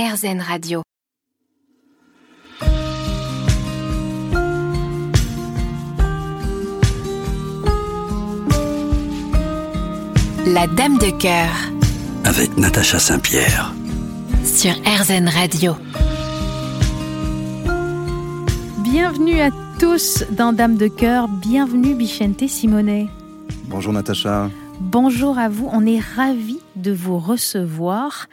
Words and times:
RZN 0.00 0.40
Radio. 0.40 0.82
La 10.46 10.68
Dame 10.68 10.98
de 10.98 11.10
cœur. 11.18 11.50
Avec 12.24 12.56
Natacha 12.56 13.00
Saint-Pierre. 13.00 13.74
Sur 14.44 14.70
RZN 14.70 15.28
Radio. 15.28 15.74
Bienvenue 18.84 19.40
à 19.40 19.50
tous 19.80 20.22
dans 20.30 20.52
Dame 20.52 20.76
de 20.76 20.86
cœur. 20.86 21.26
Bienvenue 21.26 21.96
Bichente 21.96 22.46
Simonet. 22.46 23.08
Bonjour 23.64 23.92
Natacha. 23.92 24.48
Bonjour 24.78 25.38
à 25.38 25.48
vous. 25.48 25.68
On 25.72 25.84
est 25.84 25.98
ravis 25.98 26.60
de 26.76 26.92
vous 26.92 27.18
recevoir. 27.18 28.28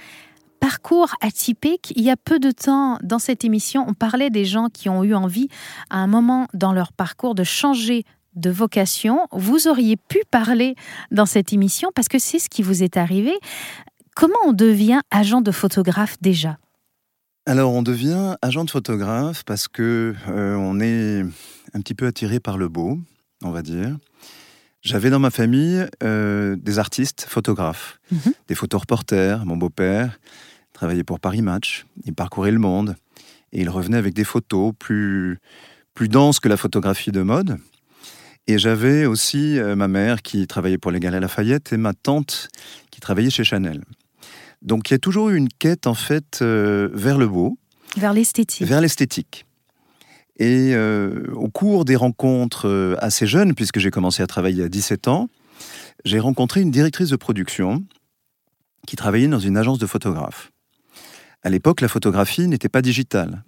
Parcours 0.69 1.13
atypique. 1.21 1.93
Il 1.95 2.03
y 2.03 2.09
a 2.09 2.17
peu 2.17 2.39
de 2.39 2.49
temps, 2.49 2.97
dans 3.03 3.19
cette 3.19 3.45
émission, 3.45 3.85
on 3.87 3.93
parlait 3.93 4.31
des 4.31 4.45
gens 4.45 4.69
qui 4.69 4.89
ont 4.89 5.03
eu 5.03 5.13
envie, 5.13 5.47
à 5.91 5.99
un 5.99 6.07
moment 6.07 6.47
dans 6.55 6.73
leur 6.73 6.91
parcours, 6.91 7.35
de 7.35 7.43
changer 7.43 8.03
de 8.35 8.49
vocation. 8.49 9.27
Vous 9.31 9.67
auriez 9.67 9.95
pu 9.95 10.21
parler 10.31 10.73
dans 11.11 11.27
cette 11.27 11.53
émission 11.53 11.89
parce 11.93 12.07
que 12.07 12.17
c'est 12.17 12.39
ce 12.39 12.49
qui 12.49 12.63
vous 12.63 12.81
est 12.81 12.97
arrivé. 12.97 13.33
Comment 14.15 14.39
on 14.47 14.53
devient 14.53 15.01
agent 15.11 15.41
de 15.41 15.51
photographe 15.51 16.15
déjà? 16.19 16.57
Alors 17.45 17.71
on 17.71 17.83
devient 17.83 18.35
agent 18.41 18.65
de 18.65 18.71
photographe 18.71 19.43
parce 19.45 19.67
que 19.67 20.15
euh, 20.29 20.55
on 20.55 20.79
est 20.79 21.21
un 21.75 21.79
petit 21.81 21.93
peu 21.93 22.07
attiré 22.07 22.39
par 22.39 22.57
le 22.57 22.69
beau, 22.69 22.97
on 23.43 23.51
va 23.51 23.61
dire. 23.61 23.95
J'avais 24.81 25.11
dans 25.11 25.19
ma 25.19 25.29
famille 25.29 25.85
euh, 26.01 26.55
des 26.55 26.79
artistes 26.79 27.27
photographes, 27.29 27.99
Mhm. 28.11 28.33
des 28.47 28.55
photoreporters. 28.55 29.45
Mon 29.45 29.57
beau-père 29.57 30.17
travaillait 30.75 31.03
pour 31.03 31.19
Paris 31.19 31.41
Match. 31.41 31.85
Il 32.05 32.13
parcourait 32.13 32.51
le 32.51 32.59
monde 32.59 32.95
et 33.51 33.61
il 33.61 33.69
revenait 33.69 33.97
avec 33.97 34.13
des 34.13 34.23
photos 34.25 34.73
plus, 34.77 35.39
plus 35.95 36.09
denses 36.09 36.39
que 36.39 36.49
la 36.49 36.57
photographie 36.57 37.11
de 37.11 37.21
mode. 37.21 37.57
Et 38.47 38.59
j'avais 38.59 39.05
aussi 39.07 39.57
euh, 39.57 39.75
ma 39.75 39.87
mère 39.87 40.21
qui 40.21 40.45
travaillait 40.45 40.77
pour 40.77 40.91
les 40.91 40.99
Galeries 40.99 41.21
Lafayette 41.21 41.73
et 41.73 41.77
ma 41.77 41.93
tante 41.93 42.49
qui 42.91 42.99
travaillait 42.99 43.31
chez 43.31 43.43
Chanel. 43.43 43.83
Donc 44.61 44.89
il 44.89 44.93
y 44.93 44.95
a 44.95 44.99
toujours 44.99 45.29
eu 45.29 45.37
une 45.37 45.49
quête 45.49 45.87
en 45.87 45.95
fait 45.95 46.39
euh, 46.41 46.89
vers 46.93 47.17
le 47.17 47.27
beau, 47.27 47.57
Vers 47.97 48.13
l'esthétique. 48.13 48.67
vers 48.67 48.81
l'esthétique. 48.81 49.45
Et 50.37 50.75
euh, 50.75 51.27
au 51.33 51.47
cours 51.47 51.85
des 51.85 51.95
rencontres 51.95 52.97
assez 52.99 53.25
jeunes, 53.25 53.55
puisque 53.55 53.79
j'ai 53.79 53.89
commencé 53.89 54.21
à 54.21 54.27
travailler 54.27 54.63
à 54.63 54.67
17 54.69 55.07
ans, 55.07 55.29
j'ai 56.03 56.19
rencontré 56.19 56.61
une 56.61 56.71
directrice 56.71 57.09
de 57.09 57.15
production 57.15 57.83
qui 58.85 58.97
travaillait 58.97 59.29
dans 59.29 59.39
une 59.39 59.55
agence 59.55 59.79
de 59.79 59.87
photographes. 59.87 60.51
À 61.45 61.49
l'époque, 61.49 61.79
la 61.81 61.87
photographie 61.87 62.47
n'était 62.47 62.69
pas 62.69 62.81
digitale. 62.81 63.43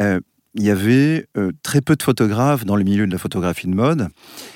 Euh, 0.00 0.18
il 0.54 0.62
y 0.62 0.70
avait 0.70 1.26
euh, 1.36 1.52
très 1.62 1.80
peu 1.80 1.96
de 1.96 2.02
photographes 2.02 2.64
dans 2.64 2.76
le 2.76 2.84
milieu 2.84 3.06
de 3.06 3.12
la 3.12 3.18
photographie 3.18 3.66
de 3.66 3.74
mode 3.74 4.08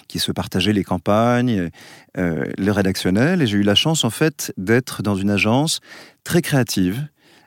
qui 0.09 0.19
se 0.19 0.33
partageaient 0.33 0.73
les 0.73 0.83
campagnes, 0.85 1.69
euh, 2.17 2.45
le 2.57 2.73
rédactionnel. 2.73 3.43
Et 3.43 3.47
j'ai 3.47 3.59
eu 3.59 3.63
la 3.63 3.75
chance, 3.75 4.03
en 4.05 4.11
fait, 4.11 4.53
d'être 4.57 5.03
dans 5.03 5.15
une 5.15 5.29
agence 5.31 5.81
très 6.25 6.41
créative 6.41 7.07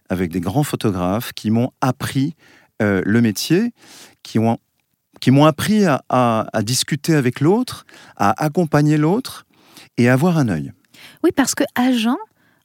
avec 0.10 0.32
des 0.32 0.40
grands 0.42 0.64
photographes 0.64 1.34
qui 1.34 1.50
m'ont 1.50 1.72
appris 1.82 2.36
euh, 2.82 3.02
le 3.06 3.22
métier, 3.22 3.74
qui 4.24 4.38
ont 4.40 4.58
qui 5.20 5.30
m'ont 5.30 5.46
appris 5.46 5.86
à, 5.86 6.04
à- 6.10 6.48
à 6.52 6.62
discuter 6.64 7.14
avec 7.16 7.42
l'autre, 7.42 7.86
à 8.18 8.44
accompagner 8.44 8.98
l'autre 8.98 9.46
et 9.98 10.10
à 10.10 10.14
avoir 10.14 10.38
un 10.40 10.48
œil. 10.50 10.72
Oui, 11.24 11.30
parce 11.36 11.54
que 11.54 11.64
agent, 11.76 12.18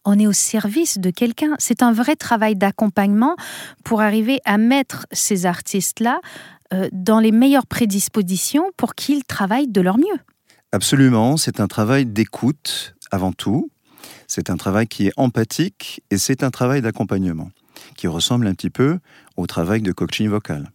on 0.07 0.19
est 0.19 0.27
au 0.27 0.33
service 0.33 0.99
de 0.99 1.11
quelqu'un. 1.11 1.55
C'est 1.59 1.83
un 1.83 1.93
vrai 1.93 2.17
travail 2.17 2.57
d'accompagnement 2.57 3.37
pour 3.85 4.01
arriver 4.01 4.41
à 4.45 4.57
mettre 4.57 5.07
ces 5.13 5.45
artistes-là 5.45 6.21
euh, 6.73 6.89
dans 6.93 7.19
les 7.19 7.33
meilleures 7.33 7.67
prédispositions 7.67 8.71
pour 8.77 8.95
qu'ils 8.95 9.25
travaillent 9.25 9.69
de 9.69 9.81
leur 9.81 9.99
mieux. 9.99 10.19
Absolument, 10.73 11.37
c'est 11.37 11.61
un 11.61 11.67
travail 11.67 12.07
d'écoute 12.07 12.95
avant 13.11 13.33
tout. 13.33 13.71
C'est 14.29 14.51
un 14.51 14.57
travail 14.57 14.87
qui 14.87 15.09
est 15.09 15.13
empathique 15.17 16.03
et 16.11 16.19
c'est 16.19 16.43
un 16.43 16.51
travail 16.51 16.83
d'accompagnement 16.83 17.51
qui 17.97 18.07
ressemble 18.07 18.47
un 18.47 18.55
petit 18.55 18.71
peu 18.71 18.99
au 19.37 19.47
travail 19.47 19.83
de 19.83 19.93
coaching 19.93 20.29
vocal. 20.29 20.71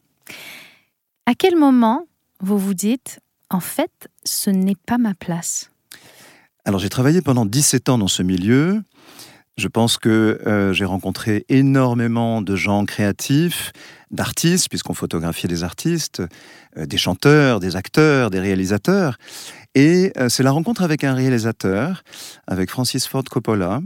À 1.25 1.36
quel 1.36 1.56
moment 1.56 2.06
vous 2.41 2.58
vous 2.58 2.74
dites, 2.74 3.20
en 3.50 3.59
fait, 3.59 4.09
ce 4.24 4.50
n'est 4.50 4.75
pas 4.75 4.97
ma 4.97 5.14
place? 5.14 5.71
Alors 6.64 6.80
j'ai 6.80 6.90
travaillé 6.90 7.22
pendant 7.22 7.46
17 7.46 7.90
ans 7.90 7.98
dans 7.98 8.08
ce 8.08 8.22
milieu. 8.22 8.84
Je 9.58 9.68
pense 9.68 9.98
que 9.98 10.40
euh, 10.46 10.74
j'ai 10.74 10.86
rencontré 10.86 11.44
énormément 11.50 12.44
de 12.44 12.56
gens 12.56 12.86
créatifs, 12.86 13.72
d'artistes, 14.12 14.70
puisqu'on 14.70 14.94
photographiait 14.94 15.50
des 15.50 15.64
artistes, 15.64 16.22
euh, 16.78 16.86
des 16.86 16.98
chanteurs, 16.98 17.60
des 17.60 17.76
acteurs, 17.76 18.30
des 18.30 18.40
réalisateurs. 18.40 19.18
Et 19.74 20.14
euh, 20.18 20.30
c'est 20.30 20.44
la 20.44 20.52
rencontre 20.52 20.84
avec 20.84 21.04
un 21.04 21.16
réalisateur, 21.16 22.04
avec 22.46 22.70
Francis 22.70 23.08
Ford 23.08 23.24
Coppola, 23.24 23.82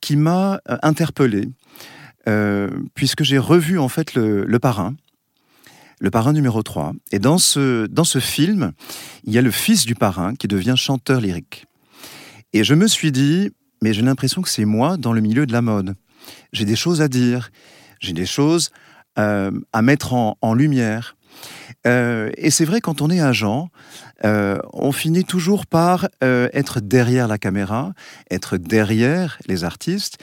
qui 0.00 0.16
m'a 0.16 0.60
interpellé, 0.82 1.50
puisque 2.94 3.22
j'ai 3.22 3.38
revu 3.38 3.78
en 3.78 3.88
fait 3.88 4.14
le 4.14 4.58
parrain, 4.58 4.94
le 6.02 6.10
parrain 6.10 6.32
numéro 6.32 6.64
3. 6.64 6.94
Et 7.12 7.20
dans 7.20 7.38
ce, 7.38 7.86
dans 7.86 8.02
ce 8.02 8.18
film, 8.18 8.72
il 9.22 9.32
y 9.32 9.38
a 9.38 9.40
le 9.40 9.52
fils 9.52 9.86
du 9.86 9.94
parrain 9.94 10.34
qui 10.34 10.48
devient 10.48 10.74
chanteur 10.76 11.20
lyrique. 11.20 11.66
Et 12.52 12.64
je 12.64 12.74
me 12.74 12.88
suis 12.88 13.12
dit, 13.12 13.50
mais 13.82 13.92
j'ai 13.92 14.02
l'impression 14.02 14.42
que 14.42 14.48
c'est 14.48 14.64
moi 14.64 14.96
dans 14.96 15.12
le 15.12 15.20
milieu 15.20 15.46
de 15.46 15.52
la 15.52 15.62
mode. 15.62 15.94
J'ai 16.52 16.64
des 16.64 16.74
choses 16.74 17.00
à 17.00 17.06
dire, 17.06 17.50
j'ai 18.00 18.12
des 18.12 18.26
choses 18.26 18.70
euh, 19.16 19.52
à 19.72 19.80
mettre 19.80 20.12
en, 20.12 20.36
en 20.42 20.54
lumière. 20.54 21.16
Euh, 21.86 22.30
et 22.36 22.50
c'est 22.50 22.64
vrai, 22.64 22.80
quand 22.80 23.00
on 23.00 23.08
est 23.08 23.20
agent, 23.20 23.68
euh, 24.24 24.58
on 24.72 24.90
finit 24.90 25.24
toujours 25.24 25.66
par 25.66 26.08
être 26.20 26.80
derrière 26.80 27.28
la 27.28 27.38
caméra, 27.38 27.92
être 28.28 28.56
derrière 28.56 29.38
les 29.46 29.62
artistes, 29.62 30.18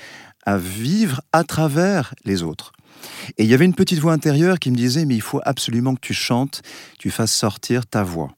à 0.46 0.57
vivre 0.57 1.22
à 1.31 1.46
travers 1.46 2.13
les 2.25 2.44
autres. 2.44 2.73
Et 3.38 3.44
il 3.44 3.50
y 3.50 3.54
avait 3.54 3.66
une 3.66 3.76
petite 3.76 4.00
voix 4.00 4.14
intérieure 4.14 4.60
qui 4.60 4.72
me 4.72 4.76
disait, 4.76 5.06
mais 5.06 5.16
il 5.16 5.22
faut 5.22 5.42
absolument 5.44 5.96
que 5.96 6.02
tu 6.02 6.14
chantes, 6.14 6.62
tu 6.98 7.10
fasses 7.12 7.34
sortir 7.34 7.86
ta 7.86 8.04
voix. 8.04 8.32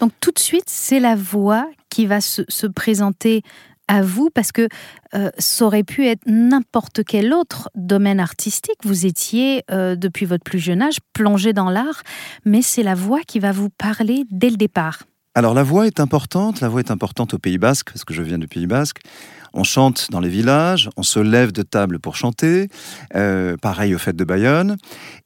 Donc 0.00 0.12
tout 0.20 0.32
de 0.32 0.38
suite, 0.38 0.64
c'est 0.66 1.00
la 1.00 1.14
voix 1.14 1.68
qui 1.90 2.06
va 2.06 2.20
se, 2.20 2.42
se 2.48 2.66
présenter 2.66 3.42
à 3.90 4.02
vous 4.02 4.30
parce 4.30 4.52
que 4.52 4.68
euh, 5.14 5.30
ça 5.38 5.64
aurait 5.64 5.82
pu 5.82 6.06
être 6.06 6.22
n'importe 6.26 7.02
quel 7.04 7.34
autre 7.34 7.68
domaine 7.74 8.20
artistique. 8.20 8.78
Vous 8.84 9.04
étiez, 9.04 9.64
euh, 9.70 9.96
depuis 9.96 10.26
votre 10.26 10.44
plus 10.44 10.60
jeune 10.60 10.80
âge, 10.80 10.98
plongé 11.12 11.52
dans 11.52 11.70
l'art, 11.70 12.02
mais 12.44 12.62
c'est 12.62 12.84
la 12.84 12.94
voix 12.94 13.20
qui 13.26 13.40
va 13.40 13.50
vous 13.50 13.68
parler 13.68 14.24
dès 14.30 14.48
le 14.48 14.56
départ. 14.56 15.02
Alors 15.34 15.54
la 15.54 15.64
voix 15.64 15.86
est 15.86 16.00
importante, 16.00 16.60
la 16.60 16.68
voix 16.68 16.80
est 16.80 16.90
importante 16.90 17.34
au 17.34 17.38
Pays 17.38 17.58
Basque, 17.58 17.90
parce 17.92 18.04
que 18.04 18.14
je 18.14 18.22
viens 18.22 18.38
du 18.38 18.46
Pays 18.46 18.66
Basque. 18.66 18.98
On 19.52 19.64
chante 19.64 20.08
dans 20.10 20.20
les 20.20 20.28
villages, 20.28 20.90
on 20.96 21.02
se 21.02 21.18
lève 21.18 21.52
de 21.52 21.62
table 21.62 21.98
pour 21.98 22.16
chanter, 22.16 22.68
euh, 23.16 23.56
pareil 23.56 23.94
aux 23.94 23.98
fêtes 23.98 24.16
de 24.16 24.24
Bayonne. 24.24 24.76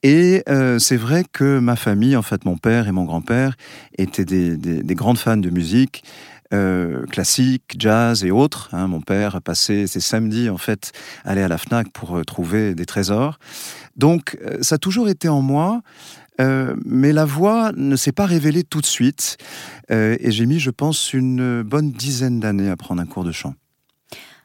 Et 0.03 0.43
euh, 0.49 0.79
c'est 0.79 0.97
vrai 0.97 1.25
que 1.31 1.59
ma 1.59 1.77
famille, 1.77 2.17
en 2.17 2.23
fait 2.23 2.45
mon 2.45 2.57
père 2.57 2.89
et 2.89 2.93
mon 2.93 3.05
grand-père, 3.05 3.55
étaient 3.99 4.25
des, 4.25 4.57
des- 4.57 4.83
des 4.83 4.95
grandes 4.95 5.19
fans 5.19 5.37
de 5.37 5.51
musique. 5.51 6.05
euh, 6.53 7.05
classique, 7.07 7.75
jazz 7.79 8.23
et 8.25 8.31
autres. 8.31 8.69
hein. 8.73 8.87
Mon 8.87 9.01
père 9.01 9.41
passait 9.43 9.87
ses 9.89 9.99
samedis 10.01 10.49
en 10.51 10.59
fait, 10.59 10.93
aller 11.25 11.43
à 11.43 11.49
la 11.49 11.59
Fnac 11.59 11.91
pour 11.93 12.23
trouver 12.25 12.75
des 12.77 12.87
trésors. 12.87 13.39
Donc 13.97 14.39
ça 14.61 14.77
a 14.77 14.79
toujours 14.79 15.09
été 15.09 15.29
en 15.29 15.41
moi. 15.43 15.81
Mais 16.85 17.13
la 17.13 17.25
voix 17.25 17.73
ne 17.77 17.97
s'est 17.97 18.13
pas 18.13 18.27
révélée 18.27 18.63
tout 18.63 18.81
de 18.81 18.87
suite. 18.87 19.37
Et 19.91 20.31
j'ai 20.31 20.47
mis, 20.47 20.61
je 20.61 20.71
pense, 20.71 21.13
une 21.13 21.63
bonne 21.63 21.91
dizaine 21.93 22.39
d'années 22.41 22.71
à 22.71 22.77
prendre 22.77 23.01
un 23.03 23.07
cours 23.07 23.25
de 23.25 23.33
chant. 23.33 23.55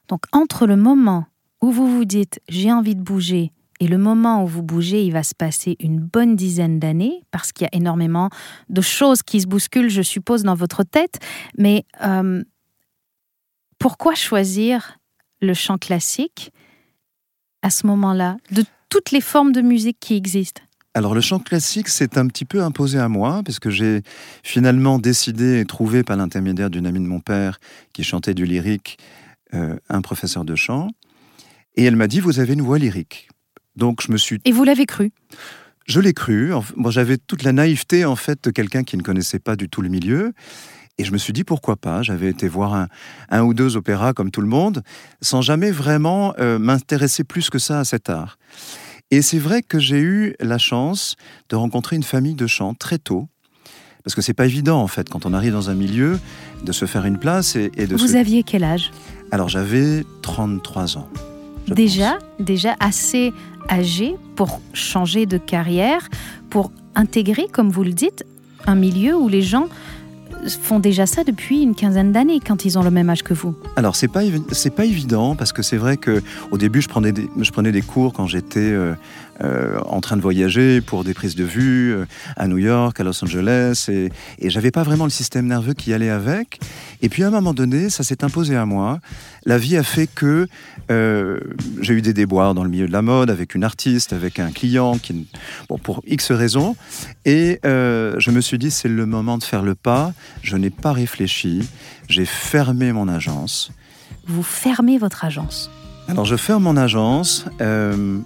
Donc 0.09 0.24
entre 0.34 0.68
le 0.68 0.75
moment 0.75 1.25
où 1.62 1.72
vous 1.72 1.88
vous 1.88 2.06
dites 2.06 2.42
j'ai 2.50 2.72
envie 2.72 2.96
de 2.96 3.02
bouger 3.02 3.54
et 3.80 3.88
le 3.88 3.98
moment 3.98 4.44
où 4.44 4.48
vous 4.48 4.62
bougez, 4.62 5.06
il 5.06 5.13
va 5.13 5.24
se 5.24 5.34
passer 5.34 5.78
une 5.80 6.00
bonne 6.00 6.36
dizaine 6.36 6.80
d'années 6.80 7.24
parce 7.31 7.54
qu'il 7.54 7.63
y 7.63 7.68
a 7.74 7.78
énormément 7.78 8.30
de 8.68 8.81
choses 8.81 9.24
qui 9.24 9.39
se 9.39 9.48
bousculent, 9.48 9.89
je 9.89 10.01
suppose, 10.01 10.44
dans 10.44 10.56
votre 10.56 10.84
tête. 10.84 11.19
Mais 11.57 11.86
euh, 12.04 12.44
pourquoi 13.78 14.16
choisir 14.16 14.98
le 15.42 15.54
chant 15.54 15.78
classique 15.78 16.51
à 17.62 17.69
ce 17.69 17.88
moment-là, 17.88 18.36
de 18.51 18.66
toutes 18.89 19.12
les 19.12 19.22
formes 19.22 19.54
de 19.54 19.62
musique 19.62 19.98
qui 20.01 20.16
existent? 20.16 20.62
Alors 20.94 21.16
le 21.16 21.22
chant 21.22 21.39
classique 21.39 21.88
s'est 21.88 22.18
un 22.18 22.28
petit 22.28 22.45
peu 22.45 22.62
imposé 22.62 23.00
à 23.00 23.07
moi, 23.07 23.42
parce 23.45 23.60
que 23.60 23.69
j'ai 23.69 24.01
finalement 24.44 25.00
décidé 25.00 25.60
et 25.60 25.66
trouvé 25.66 26.04
par 26.04 26.18
l'intermédiaire 26.18 26.69
d'une 26.69 26.86
amie 26.86 27.00
de 27.00 27.06
mon 27.06 27.22
père 27.22 27.60
qui 27.94 28.04
chantait 28.04 28.34
du 28.34 28.45
lyrique, 28.45 28.98
euh, 29.54 29.75
un 29.90 30.01
professeur 30.01 30.46
de 30.46 30.56
chant. 30.56 30.88
Et 31.75 31.84
elle 31.84 31.96
m'a 31.96 32.07
dit, 32.07 32.19
vous 32.19 32.40
avez 32.40 32.54
une 32.54 32.62
voix 32.62 32.80
lyrique. 32.80 33.30
Donc 33.75 34.01
je 34.01 34.12
me 34.12 34.18
suis 34.18 34.40
Et 34.46 34.51
vous 34.51 34.63
l'avez 34.63 34.86
cru? 34.86 35.12
Je 35.88 36.00
l'ai 36.00 36.13
cru. 36.13 36.51
Moi, 36.75 36.92
j'avais 36.92 37.18
toute 37.18 37.44
la 37.44 37.51
naïveté 37.51 38.06
en 38.06 38.16
fait 38.16 38.44
de 38.44 38.51
quelqu'un 38.51 38.84
qui 38.84 38.96
ne 38.98 39.01
connaissait 39.01 39.40
pas 39.40 39.56
du 39.56 39.69
tout 39.69 39.81
le 39.81 39.90
milieu. 39.90 40.34
Et 41.00 41.06
je 41.06 41.12
me 41.13 41.18
suis 41.18 41.34
dit 41.34 41.44
pourquoi 41.44 41.78
pas? 41.78 42.04
J'avais 42.04 42.30
été 42.30 42.48
voir 42.48 42.74
un, 42.74 42.88
un, 43.30 43.42
ou 43.44 43.54
deux 43.54 43.78
opéras 43.78 44.13
comme 44.13 44.31
tout 44.31 44.42
le 44.42 44.48
monde, 44.48 44.84
sans 45.22 45.42
jamais 45.42 45.72
vraiment 45.72 46.34
euh, 46.40 46.60
m'intéresser 46.60 47.24
plus 47.24 47.50
que 47.50 47.57
ça 47.57 47.80
à 47.80 47.86
cet 47.86 48.10
art. 48.10 48.38
Et 49.10 49.22
c'est 49.22 49.40
vrai 49.40 49.63
que 49.63 49.80
j'ai 49.80 50.00
eu 50.00 50.36
la 50.40 50.57
chance 50.57 51.16
de 51.48 51.56
rencontrer 51.56 51.96
une 51.96 52.04
famille 52.04 52.36
de 52.36 52.48
chant 52.48 52.74
très 52.74 53.00
tôt. 53.00 53.30
Parce 54.04 54.13
que 54.13 54.22
c'est 54.22 54.34
pas 54.34 54.46
évident 54.46 54.81
en 54.81 54.88
fait 54.88 55.10
quand 55.10 55.25
on 55.25 55.34
arrive 55.34 55.54
dans 55.54 55.69
un 55.69 55.75
milieu 55.75 56.19
de 56.63 56.72
se 56.72 56.86
faire 56.86 57.06
une 57.06 57.18
place 57.18 57.56
et, 57.56 57.72
et 57.78 57.88
de. 57.88 57.96
Vous 57.96 58.10
se... 58.10 58.16
aviez 58.16 58.44
quel 58.44 58.63
âge? 58.63 58.92
Alors 59.31 59.50
j'avais 59.50 60.06
33 60.22 60.98
ans. 60.98 61.08
Déjà, 61.68 62.14
pense. 62.14 62.46
déjà 62.46 62.76
assez 62.80 63.34
âgé 63.70 64.16
pour 64.36 64.60
changer 64.74 65.26
de 65.26 65.38
carrière, 65.38 66.10
pour 66.50 66.72
intégrer, 66.96 67.48
comme 67.52 67.70
vous 67.70 67.84
le 67.84 67.92
dites, 67.92 68.26
un 68.66 68.76
milieu 68.76 69.16
où 69.16 69.28
les 69.30 69.42
gens 69.42 69.68
font 70.48 70.80
déjà 70.80 71.06
ça 71.06 71.24
depuis 71.24 71.62
une 71.62 71.76
quinzaine 71.76 72.12
d'années 72.12 72.40
quand 72.40 72.66
ils 72.66 72.78
ont 72.78 72.84
le 72.84 72.92
même 72.92 73.10
âge 73.10 73.24
que 73.24 73.34
vous. 73.34 73.56
Alors 73.76 73.96
c'est 73.96 74.08
pas 74.08 74.22
c'est 74.52 74.70
pas 74.74 74.86
évident 74.86 75.36
parce 75.36 75.52
que 75.52 75.62
c'est 75.62 75.78
vrai 75.78 75.98
que 75.98 76.22
au 76.52 76.58
début 76.58 76.82
je 76.82 76.88
prenais 76.88 77.12
des, 77.12 77.30
je 77.40 77.52
prenais 77.52 77.72
des 77.72 77.82
cours 77.82 78.14
quand 78.14 78.28
j'étais 78.28 78.60
euh, 78.60 78.94
euh, 79.44 79.80
en 79.86 80.01
train 80.01 80.18
de 80.18 80.21
voyager 80.21 80.81
pour 80.81 81.03
des 81.03 81.13
prises 81.13 81.36
de 81.36 81.44
vue 81.44 81.94
euh, 81.94 82.06
à 82.36 82.47
New 82.47 82.57
York, 82.57 83.00
à 83.00 83.03
Los 83.03 83.24
Angeles 83.24 83.86
et, 83.89 84.09
et 84.39 84.50
j'avais 84.50 84.71
pas 84.71 84.83
vraiment 84.83 85.06
le 85.06 85.09
système 85.09 85.47
nerveux 85.47 85.74
qui 85.74 85.94
allait 85.94 86.09
avec. 86.09 86.59
Et 87.01 87.09
puis 87.09 87.24
à 87.24 87.27
un 87.27 87.31
moment 87.31 87.53
donné 87.53 87.89
ça 87.89 88.03
s'est 88.03 88.24
imposé 88.24 88.56
à 88.56 88.65
moi. 88.65 89.00
La 89.45 89.57
vie 89.57 89.77
a 89.77 89.83
fait 89.83 90.07
que 90.07 90.47
euh, 90.91 91.39
j'ai 91.81 91.94
eu 91.94 92.01
des 92.01 92.13
déboires 92.13 92.53
dans 92.53 92.63
le 92.63 92.69
milieu 92.69 92.88
de 92.88 92.91
la 92.91 93.01
mode 93.01 93.30
avec 93.30 93.56
une 93.56 93.63
artiste, 93.63 94.13
avec 94.13 94.39
un 94.39 94.51
client 94.51 94.97
qui 94.97 95.27
bon 95.69 95.77
pour 95.77 96.01
X 96.06 96.31
raisons 96.31 96.75
et 97.25 97.59
je 97.63 98.31
me 98.31 98.41
suis 98.41 98.57
dit 98.57 98.71
c'est 98.71 98.89
le 98.89 99.06
moment 99.06 99.38
de 99.38 99.44
faire 99.44 99.62
le 99.62 99.75
pas 99.75 100.13
je 100.41 100.57
n'ai 100.57 100.69
pas 100.69 100.94
réfléchi, 100.94 101.68
j'ai 102.07 102.25
fermé 102.25 102.91
mon 102.91 103.07
agence. 103.07 103.71
Vous 104.27 104.44
fermez 104.44 104.97
votre 104.97 105.25
agence? 105.25 105.69
Alors 106.07 106.25
je 106.25 106.36
ferme 106.36 106.63
mon 106.63 106.77
agence 106.77 107.45
euh, 107.62 108.19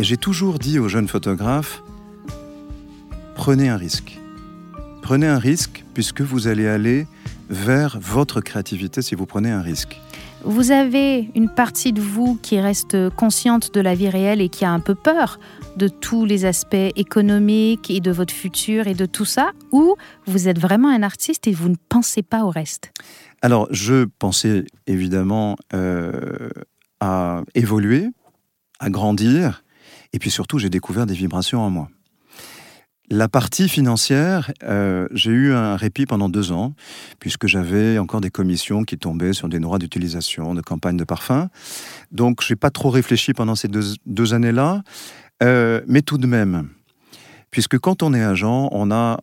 et 0.00 0.02
j'ai 0.02 0.16
toujours 0.16 0.58
dit 0.58 0.78
aux 0.78 0.88
jeunes 0.88 1.08
photographes, 1.08 1.82
prenez 3.34 3.68
un 3.68 3.76
risque. 3.76 4.18
Prenez 5.02 5.26
un 5.26 5.38
risque 5.38 5.84
puisque 5.92 6.22
vous 6.22 6.48
allez 6.48 6.66
aller 6.66 7.06
vers 7.50 7.98
votre 8.00 8.40
créativité 8.40 9.02
si 9.02 9.14
vous 9.14 9.26
prenez 9.26 9.50
un 9.50 9.60
risque. 9.60 10.00
Vous 10.42 10.70
avez 10.70 11.30
une 11.34 11.50
partie 11.50 11.92
de 11.92 12.00
vous 12.00 12.38
qui 12.40 12.58
reste 12.58 13.10
consciente 13.10 13.74
de 13.74 13.80
la 13.82 13.94
vie 13.94 14.08
réelle 14.08 14.40
et 14.40 14.48
qui 14.48 14.64
a 14.64 14.70
un 14.70 14.80
peu 14.80 14.94
peur 14.94 15.38
de 15.76 15.86
tous 15.86 16.24
les 16.24 16.46
aspects 16.46 16.92
économiques 16.96 17.90
et 17.90 18.00
de 18.00 18.10
votre 18.10 18.32
futur 18.32 18.86
et 18.86 18.94
de 18.94 19.04
tout 19.04 19.26
ça, 19.26 19.50
ou 19.70 19.96
vous 20.24 20.48
êtes 20.48 20.58
vraiment 20.58 20.88
un 20.88 21.02
artiste 21.02 21.46
et 21.46 21.52
vous 21.52 21.68
ne 21.68 21.76
pensez 21.90 22.22
pas 22.22 22.44
au 22.44 22.48
reste? 22.48 22.90
Alors, 23.42 23.68
je 23.70 24.06
pensais 24.18 24.64
évidemment 24.86 25.56
euh, 25.74 26.48
à 27.00 27.42
évoluer, 27.54 28.06
à 28.78 28.88
grandir, 28.88 29.62
et 30.12 30.18
puis 30.18 30.30
surtout, 30.30 30.58
j'ai 30.58 30.70
découvert 30.70 31.06
des 31.06 31.14
vibrations 31.14 31.60
en 31.60 31.70
moi. 31.70 31.88
La 33.12 33.28
partie 33.28 33.68
financière, 33.68 34.52
euh, 34.62 35.08
j'ai 35.10 35.32
eu 35.32 35.52
un 35.52 35.74
répit 35.74 36.06
pendant 36.06 36.28
deux 36.28 36.52
ans, 36.52 36.74
puisque 37.18 37.48
j'avais 37.48 37.98
encore 37.98 38.20
des 38.20 38.30
commissions 38.30 38.84
qui 38.84 38.98
tombaient 38.98 39.32
sur 39.32 39.48
des 39.48 39.58
droits 39.58 39.80
d'utilisation, 39.80 40.54
de 40.54 40.60
campagne 40.60 40.96
de 40.96 41.02
parfum. 41.02 41.48
Donc, 42.12 42.40
je 42.44 42.52
n'ai 42.52 42.56
pas 42.56 42.70
trop 42.70 42.88
réfléchi 42.88 43.34
pendant 43.34 43.56
ces 43.56 43.66
deux, 43.66 44.34
années-là. 44.34 44.84
Euh, 45.42 45.80
mais 45.88 46.02
tout 46.02 46.18
de 46.18 46.26
même, 46.28 46.68
puisque 47.50 47.78
quand 47.78 48.04
on 48.04 48.14
est 48.14 48.22
agent, 48.22 48.68
on 48.70 48.92
a, 48.92 49.18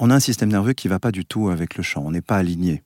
un 0.00 0.20
système 0.20 0.48
nerveux 0.48 0.72
qui 0.72 0.86
ne 0.86 0.90
va 0.90 0.98
pas 0.98 1.12
du 1.12 1.26
tout 1.26 1.50
avec 1.50 1.76
le 1.76 1.82
chant, 1.82 2.02
on 2.06 2.12
n'est 2.12 2.22
pas 2.22 2.36
aligné. 2.36 2.82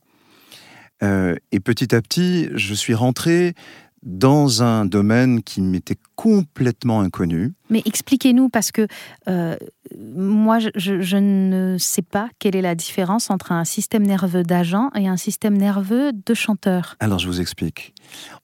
Euh, 1.05 1.37
et 1.53 1.61
petit 1.61 1.95
à 1.95 2.03
petit, 2.03 2.49
je 2.55 2.75
suis 2.75 2.95
rentré 2.95 3.55
dans 4.03 4.63
un 4.63 4.85
domaine 4.85 5.43
qui 5.43 5.61
m'était 5.61 5.99
complètement 6.17 7.01
inconnu. 7.01 7.55
Mais 7.71 7.83
expliquez-nous, 7.85 8.49
parce 8.49 8.73
que 8.73 8.87
euh, 9.29 9.57
moi, 9.99 10.59
je, 10.59 10.71
je, 10.75 11.17
ne 11.17 11.77
sais 11.79 12.03
pas 12.03 12.29
quelle 12.39 12.57
est 12.57 12.63
la 12.63 12.75
différence 12.75 13.31
entre 13.31 13.53
un 13.53 13.65
système 13.65 14.05
nerveux 14.05 14.43
d'agent 14.43 14.91
et 14.95 15.07
un 15.07 15.17
système 15.17 15.57
nerveux 15.57 16.13
de 16.13 16.35
chanteur. 16.35 16.97
Alors, 17.01 17.19
je 17.19 17.27
vous 17.27 17.41
explique. 17.41 17.95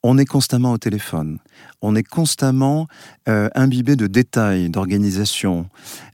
On 0.03 0.19
est 0.19 0.27
constamment 0.27 0.73
au 0.73 0.79
téléphone. 0.79 1.39
On 1.81 1.97
est 1.97 2.03
constamment 2.03 2.87
euh, 3.29 3.49
imbibé 3.55 3.97
de 3.97 4.07
détails, 4.07 4.69
d'organisation. 4.71 5.69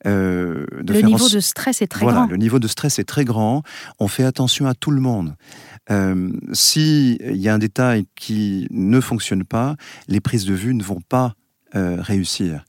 Euh, 0.06 0.66
le 0.72 1.00
niveau 1.02 1.26
en... 1.26 1.34
de 1.34 1.40
stress 1.40 1.82
est 1.82 1.88
très 1.88 2.02
voilà, 2.02 2.20
grand. 2.20 2.26
Le 2.26 2.36
niveau 2.36 2.58
de 2.58 2.68
stress 2.68 2.98
est 2.98 3.04
très 3.04 3.24
grand. 3.24 3.62
On 3.98 4.08
fait 4.08 4.24
attention 4.24 4.66
à 4.66 4.74
tout 4.74 4.90
le 4.90 5.00
monde. 5.00 5.34
Euh, 5.90 6.30
S'il 6.52 7.18
y 7.36 7.48
a 7.48 7.54
un 7.54 7.58
détail 7.58 8.06
qui 8.14 8.66
ne 8.70 9.00
fonctionne 9.00 9.44
pas, 9.44 9.76
les 10.08 10.20
prises 10.20 10.44
de 10.44 10.54
vue 10.54 10.74
ne 10.74 10.82
vont 10.82 11.00
pas 11.00 11.34
euh, 11.76 11.98
réussir. 12.00 12.64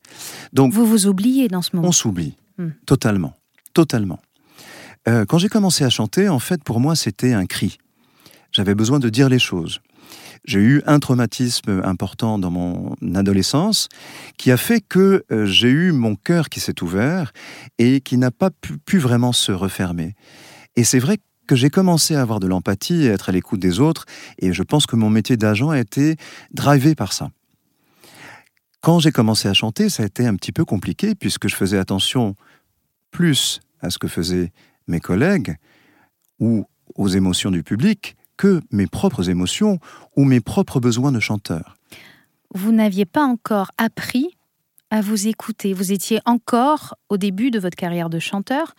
Donc, 0.54 0.74
vous 0.74 0.86
vous 0.86 1.08
oubliez 1.08 1.48
dans 1.48 1.62
ce 1.62 1.76
moment. 1.76 1.88
On 1.88 1.92
s'oublie, 1.92 2.36
hmm. 2.60 2.70
totalement, 2.86 3.36
totalement. 3.74 4.20
Euh, 5.08 5.26
quand 5.26 5.40
j'ai 5.40 5.50
commencé 5.50 5.84
à 5.84 5.90
chanter, 5.90 6.30
en 6.30 6.38
fait, 6.38 6.64
pour 6.64 6.80
moi, 6.80 6.96
c'était 6.96 7.34
un 7.34 7.48
cri. 7.48 7.80
J'avais 8.52 8.76
besoin 8.76 9.00
de 9.00 9.10
dire 9.10 9.28
les 9.28 9.40
choses. 9.40 9.82
J'ai 10.46 10.60
eu 10.60 10.82
un 10.86 11.00
traumatisme 11.00 11.82
important 11.84 12.38
dans 12.38 12.52
mon 12.52 12.96
adolescence 13.16 13.90
qui 14.38 14.52
a 14.52 14.58
fait 14.58 14.82
que 14.82 15.24
euh, 15.32 15.46
j'ai 15.46 15.70
eu 15.70 15.92
mon 15.92 16.16
cœur 16.16 16.50
qui 16.50 16.60
s'est 16.60 16.84
ouvert 16.84 17.32
et 17.78 18.02
qui 18.02 18.18
n'a 18.18 18.32
pas 18.32 18.50
pu, 18.50 18.78
pu, 18.78 18.98
vraiment 18.98 19.34
se 19.34 19.52
refermer. 19.52 20.16
Et 20.76 20.84
c'est 20.84 21.00
vrai 21.00 21.18
que 21.52 21.58
j'ai 21.58 21.70
commencé 21.70 22.16
à 22.16 22.22
avoir 22.22 22.40
de 22.40 22.48
l'empathie 22.48 23.04
et 23.04 23.10
à 23.10 23.14
être 23.14 23.28
à 23.28 23.34
l'écoute 23.34 23.60
des 23.60 23.82
autres, 23.82 24.06
et 24.40 24.54
je 24.54 24.64
pense 24.64 24.86
que 24.86 24.96
mon 24.96 25.10
métier 25.10 25.36
d'agent 25.36 25.70
a 25.70 25.80
été 25.80 26.16
drivé 26.54 26.96
par 26.96 27.12
ça. 27.12 27.30
Quand 28.80 29.00
j'ai 29.00 29.12
commencé 29.12 29.50
à 29.50 29.54
chanter, 29.54 29.90
ça 29.90 30.04
a 30.04 30.06
été 30.06 30.26
un 30.26 30.38
petit 30.38 30.54
peu 30.54 30.64
compliqué 30.64 31.14
puisque 31.14 31.50
je 31.50 31.56
faisais 31.58 31.78
attention 31.78 32.38
plus 33.12 33.60
à 33.82 33.90
ce 33.90 33.98
que 33.98 34.08
faisaient 34.08 34.54
mes 34.88 35.02
collègues 35.02 35.58
ou 36.40 36.66
aux 36.96 37.10
émotions 37.10 37.52
du 37.52 37.64
public 37.64 38.16
que 38.38 38.62
mes 38.72 38.88
propres 38.88 39.30
émotions 39.30 39.78
ou 40.16 40.24
mes 40.24 40.40
propres 40.40 40.80
besoins 40.80 41.12
de 41.12 41.20
chanteur. 41.20 41.76
Vous 42.56 42.72
n'aviez 42.72 43.06
pas 43.06 43.26
encore 43.26 43.72
appris 43.78 44.38
à 44.90 45.02
vous 45.02 45.28
écouter. 45.28 45.74
Vous 45.74 45.92
étiez 45.92 46.22
encore, 46.24 46.96
au 47.10 47.18
début 47.18 47.52
de 47.52 47.60
votre 47.60 47.76
carrière 47.76 48.10
de 48.10 48.20
chanteur, 48.20 48.74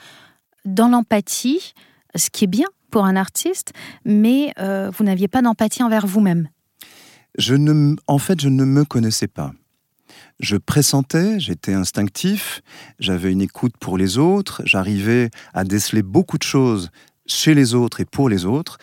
dans 0.64 0.88
l'empathie, 0.88 1.74
ce 2.14 2.30
qui 2.30 2.44
est 2.44 2.48
bien 2.48 2.66
pour 2.90 3.04
un 3.04 3.16
artiste, 3.16 3.72
mais 4.04 4.52
euh, 4.58 4.90
vous 4.90 5.04
n'aviez 5.04 5.28
pas 5.28 5.42
d'empathie 5.42 5.82
envers 5.82 6.06
vous-même. 6.06 6.48
Je 7.38 7.54
ne, 7.54 7.96
en 8.06 8.18
fait, 8.18 8.40
je 8.40 8.48
ne 8.48 8.64
me 8.64 8.84
connaissais 8.84 9.28
pas. 9.28 9.52
Je 10.38 10.56
pressentais, 10.56 11.40
j'étais 11.40 11.72
instinctif, 11.72 12.62
j'avais 12.98 13.32
une 13.32 13.40
écoute 13.40 13.74
pour 13.80 13.96
les 13.96 14.18
autres, 14.18 14.62
j'arrivais 14.64 15.30
à 15.54 15.64
déceler 15.64 16.02
beaucoup 16.02 16.36
de 16.36 16.42
choses 16.42 16.90
chez 17.26 17.54
les 17.54 17.74
autres 17.74 18.00
et 18.00 18.04
pour 18.04 18.28
les 18.28 18.44
autres, 18.44 18.78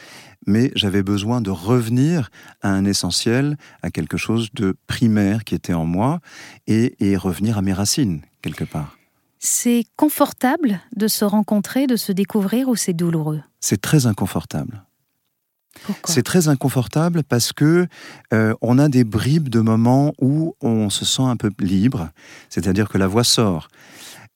mais 0.47 0.71
j'avais 0.75 1.03
besoin 1.03 1.41
de 1.41 1.51
revenir 1.51 2.29
à 2.61 2.69
un 2.69 2.85
essentiel, 2.85 3.57
à 3.83 3.91
quelque 3.91 4.17
chose 4.17 4.49
de 4.53 4.75
primaire 4.87 5.43
qui 5.43 5.53
était 5.53 5.73
en 5.73 5.85
moi, 5.85 6.19
et, 6.65 6.95
et 6.99 7.17
revenir 7.17 7.57
à 7.57 7.61
mes 7.61 7.73
racines, 7.73 8.21
quelque 8.41 8.63
part. 8.63 8.98
C'est 9.39 9.85
confortable 9.95 10.81
de 10.95 11.07
se 11.07 11.23
rencontrer, 11.23 11.87
de 11.87 11.95
se 11.95 12.11
découvrir, 12.11 12.67
ou 12.67 12.75
c'est 12.75 12.93
douloureux? 12.93 13.41
C'est 13.61 13.79
très 13.79 14.05
inconfortable. 14.05 14.83
C'est 16.03 16.23
très 16.23 16.49
inconfortable 16.49 17.23
parce 17.23 17.53
que 17.53 17.87
euh, 18.33 18.53
on 18.61 18.77
a 18.79 18.89
des 18.89 19.05
bribes 19.05 19.47
de 19.49 19.61
moments 19.61 20.13
où 20.19 20.55
on 20.61 20.89
se 20.89 21.05
sent 21.05 21.23
un 21.23 21.37
peu 21.37 21.51
libre, 21.59 22.09
c'est-à-dire 22.49 22.89
que 22.89 22.97
la 22.97 23.07
voix 23.07 23.23
sort. 23.23 23.69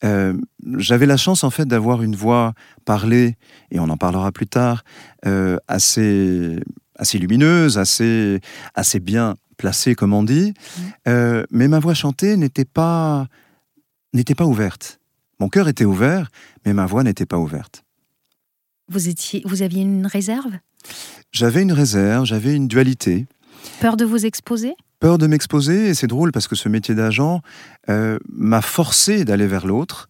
Euh, 0.04 0.34
J'avais 0.78 1.06
la 1.06 1.16
chance 1.16 1.44
en 1.44 1.50
fait 1.50 1.66
d'avoir 1.66 2.02
une 2.02 2.16
voix 2.16 2.54
parlée, 2.86 3.36
et 3.70 3.78
on 3.78 3.88
en 3.90 3.96
parlera 3.96 4.32
plus 4.32 4.46
tard, 4.46 4.84
euh, 5.26 5.58
assez, 5.68 6.58
assez 6.96 7.18
lumineuse, 7.18 7.78
assez, 7.78 8.40
assez 8.74 9.00
bien 9.00 9.34
placée, 9.58 9.94
comme 9.94 10.14
on 10.14 10.22
dit. 10.22 10.54
Mmh. 11.06 11.42
mais 11.50 11.68
ma 11.68 11.78
voix 11.78 11.94
chantée 11.94 12.36
n'était 12.36 12.64
pas, 12.64 13.28
n'était 14.14 14.34
pas 14.34 14.46
ouverte. 14.46 14.98
Mon 15.40 15.48
cœur 15.48 15.68
était 15.68 15.84
ouvert, 15.84 16.30
mais 16.64 16.72
ma 16.72 16.86
voix 16.86 17.02
n'était 17.02 17.26
pas 17.26 17.38
ouverte. 17.38 17.84
Vous, 18.88 19.08
étiez, 19.08 19.42
vous 19.44 19.62
aviez 19.62 19.82
une 19.82 20.06
réserve? 20.06 20.52
J'avais 21.32 21.62
une 21.62 21.72
réserve, 21.72 22.24
j'avais 22.24 22.54
une 22.54 22.68
dualité. 22.68 23.26
Peur 23.80 23.96
de 23.96 24.04
vous 24.04 24.24
exposer? 24.24 24.74
Peur 25.00 25.18
de 25.18 25.26
m'exposer, 25.26 25.88
et 25.88 25.94
c'est 25.94 26.06
drôle 26.06 26.32
parce 26.32 26.48
que 26.48 26.54
ce 26.54 26.68
métier 26.68 26.94
d'agent 26.94 27.40
euh, 27.88 28.18
m'a 28.30 28.62
forcé 28.62 29.24
d'aller 29.24 29.46
vers 29.46 29.66
l'autre. 29.66 30.08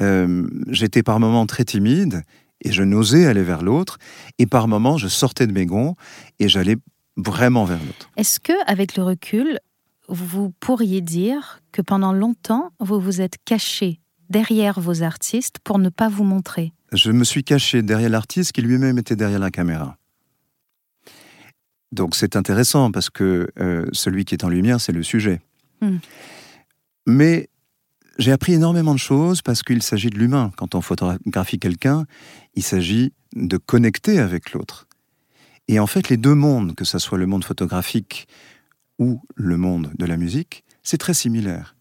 Euh, 0.00 0.46
J'étais 0.68 1.02
par 1.02 1.20
moments 1.20 1.46
très 1.46 1.64
timide 1.64 2.22
et 2.62 2.72
je 2.72 2.82
n'osais 2.82 3.26
aller 3.26 3.42
vers 3.42 3.62
l'autre, 3.62 3.98
et 4.38 4.46
par 4.46 4.68
moments 4.68 4.96
je 4.96 5.08
sortais 5.08 5.46
de 5.46 5.52
mes 5.52 5.66
gonds 5.66 5.96
et 6.38 6.48
j'allais 6.48 6.76
vraiment 7.16 7.64
vers 7.64 7.82
l'autre. 7.84 8.10
Est-ce 8.16 8.40
que, 8.40 8.52
avec 8.66 8.96
le 8.96 9.02
recul, 9.02 9.58
vous 10.08 10.50
pourriez 10.60 11.00
dire 11.00 11.60
que 11.72 11.82
pendant 11.82 12.12
longtemps 12.12 12.70
vous 12.80 13.00
vous 13.00 13.20
êtes 13.20 13.36
caché 13.44 14.00
derrière 14.28 14.80
vos 14.80 15.02
artistes 15.02 15.58
pour 15.64 15.78
ne 15.78 15.88
pas 15.88 16.08
vous 16.08 16.24
montrer 16.24 16.72
je 16.96 17.10
me 17.10 17.24
suis 17.24 17.44
caché 17.44 17.82
derrière 17.82 18.10
l'artiste 18.10 18.52
qui 18.52 18.62
lui-même 18.62 18.98
était 18.98 19.16
derrière 19.16 19.38
la 19.38 19.50
caméra. 19.50 19.96
Donc 21.92 22.14
c'est 22.16 22.36
intéressant 22.36 22.90
parce 22.90 23.10
que 23.10 23.48
euh, 23.58 23.86
celui 23.92 24.24
qui 24.24 24.34
est 24.34 24.44
en 24.44 24.48
lumière, 24.48 24.80
c'est 24.80 24.92
le 24.92 25.02
sujet. 25.02 25.40
Mm. 25.80 25.96
Mais 27.06 27.48
j'ai 28.18 28.32
appris 28.32 28.54
énormément 28.54 28.94
de 28.94 28.98
choses 28.98 29.42
parce 29.42 29.62
qu'il 29.62 29.82
s'agit 29.82 30.10
de 30.10 30.18
l'humain. 30.18 30.50
Quand 30.56 30.74
on 30.74 30.80
photographie 30.80 31.58
quelqu'un, 31.58 32.04
il 32.54 32.62
s'agit 32.62 33.12
de 33.34 33.56
connecter 33.56 34.18
avec 34.18 34.52
l'autre. 34.52 34.86
Et 35.66 35.78
en 35.78 35.86
fait, 35.86 36.08
les 36.08 36.16
deux 36.16 36.34
mondes, 36.34 36.74
que 36.74 36.84
ce 36.84 36.98
soit 36.98 37.18
le 37.18 37.26
monde 37.26 37.44
photographique 37.44 38.28
ou 38.98 39.20
le 39.34 39.56
monde 39.56 39.90
de 39.98 40.06
la 40.06 40.16
musique, 40.16 40.64
c'est 40.82 40.98
très 40.98 41.14
similaire. 41.14 41.74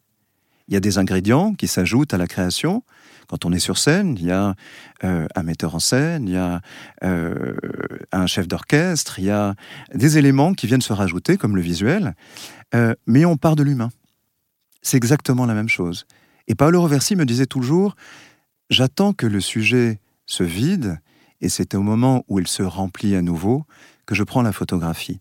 Il 0.68 0.74
y 0.74 0.78
a 0.78 0.80
des 0.80 0.98
ingrédients 0.98 1.54
qui 1.54 1.68
s'ajoutent 1.68 2.14
à 2.14 2.18
la 2.18 2.28
création. 2.28 2.84
Quand 3.28 3.46
on 3.46 3.52
est 3.52 3.60
sur 3.60 3.78
scène, 3.78 4.16
il 4.18 4.26
y 4.26 4.32
a 4.32 4.56
euh, 5.04 5.28
un 5.36 5.44
metteur 5.44 5.76
en 5.76 5.80
scène, 5.80 6.28
il 6.28 6.34
y 6.34 6.38
a 6.38 6.62
euh, 7.04 7.56
un 8.12 8.28
chef 8.28 8.48
d'orchestre, 8.48 9.20
il 9.20 9.26
y 9.26 9.30
a 9.30 9.56
des 9.94 10.18
éléments 10.18 10.54
qui 10.54 10.68
viennent 10.68 10.82
se 10.82 10.94
rajouter, 10.94 11.38
comme 11.38 11.56
le 11.56 11.62
visuel, 11.62 12.16
euh, 12.76 12.94
mais 13.08 13.26
on 13.26 13.38
part 13.38 13.56
de 13.56 13.64
l'humain. 13.64 13.90
C'est 14.82 14.98
exactement 14.98 15.46
la 15.46 15.54
même 15.54 15.70
chose. 15.70 16.06
Et 16.48 16.56
Paolo 16.56 16.82
Roversi 16.82 17.16
me 17.16 17.26
disait 17.26 17.46
toujours, 17.46 17.96
j'attends 18.70 19.14
que 19.14 19.26
le 19.26 19.40
sujet 19.40 20.00
se 20.26 20.44
vide, 20.44 21.00
et 21.42 21.50
c'est 21.50 21.76
au 21.76 21.82
moment 21.82 22.24
où 22.28 22.40
il 22.40 22.48
se 22.48 22.64
remplit 22.64 23.16
à 23.16 23.22
nouveau 23.22 23.66
que 24.06 24.16
je 24.16 24.24
prends 24.24 24.42
la 24.42 24.52
photographie. 24.52 25.20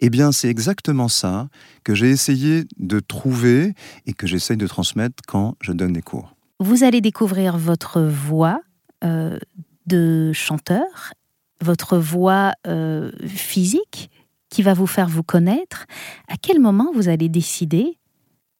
Eh 0.00 0.10
bien, 0.10 0.32
c'est 0.32 0.48
exactement 0.48 1.08
ça 1.08 1.48
que 1.84 1.94
j'ai 1.94 2.10
essayé 2.10 2.64
de 2.78 3.00
trouver 3.00 3.74
et 4.06 4.12
que 4.12 4.26
j'essaye 4.26 4.56
de 4.56 4.66
transmettre 4.66 5.22
quand 5.26 5.56
je 5.60 5.72
donne 5.72 5.92
des 5.92 6.02
cours. 6.02 6.34
Vous 6.60 6.84
allez 6.84 7.00
découvrir 7.00 7.58
votre 7.58 8.00
voix 8.00 8.60
euh, 9.04 9.38
de 9.86 10.32
chanteur, 10.32 11.12
votre 11.60 11.98
voix 11.98 12.52
euh, 12.66 13.10
physique 13.26 14.10
qui 14.50 14.62
va 14.62 14.74
vous 14.74 14.86
faire 14.86 15.08
vous 15.08 15.22
connaître. 15.22 15.86
À 16.28 16.36
quel 16.36 16.60
moment 16.60 16.92
vous 16.94 17.08
allez 17.08 17.28
décider 17.28 17.98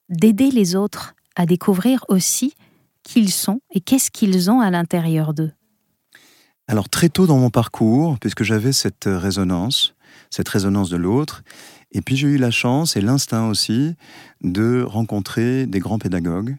d'aider 0.09 0.51
les 0.51 0.77
autres 0.77 1.15
à 1.37 1.47
découvrir 1.47 2.05
aussi 2.09 2.55
qui 3.03 3.21
ils 3.21 3.31
sont 3.31 3.61
et 3.71 3.81
qu'est-ce 3.81 4.11
qu'ils 4.11 4.51
ont 4.51 4.61
à 4.61 4.71
l'intérieur 4.71 5.35
d'eux? 5.35 5.53
Alors 6.67 6.89
très 6.89 7.09
tôt 7.09 7.27
dans 7.27 7.39
mon 7.39 7.51
parcours, 7.51 8.19
puisque 8.19 8.43
j'avais 8.43 8.73
cette 8.73 9.05
résonance, 9.07 9.95
cette 10.31 10.49
résonance 10.49 10.91
de 10.91 10.97
l'autre, 10.97 11.43
et 11.95 12.03
puis 12.03 12.17
j'ai 12.17 12.27
eu 12.29 12.37
la 12.37 12.51
chance 12.51 12.97
et 12.97 13.01
l'instinct 13.01 13.49
aussi 13.49 13.95
de 14.43 14.83
rencontrer 14.83 15.67
des 15.67 15.79
grands 15.79 15.99
pédagogues, 15.99 16.57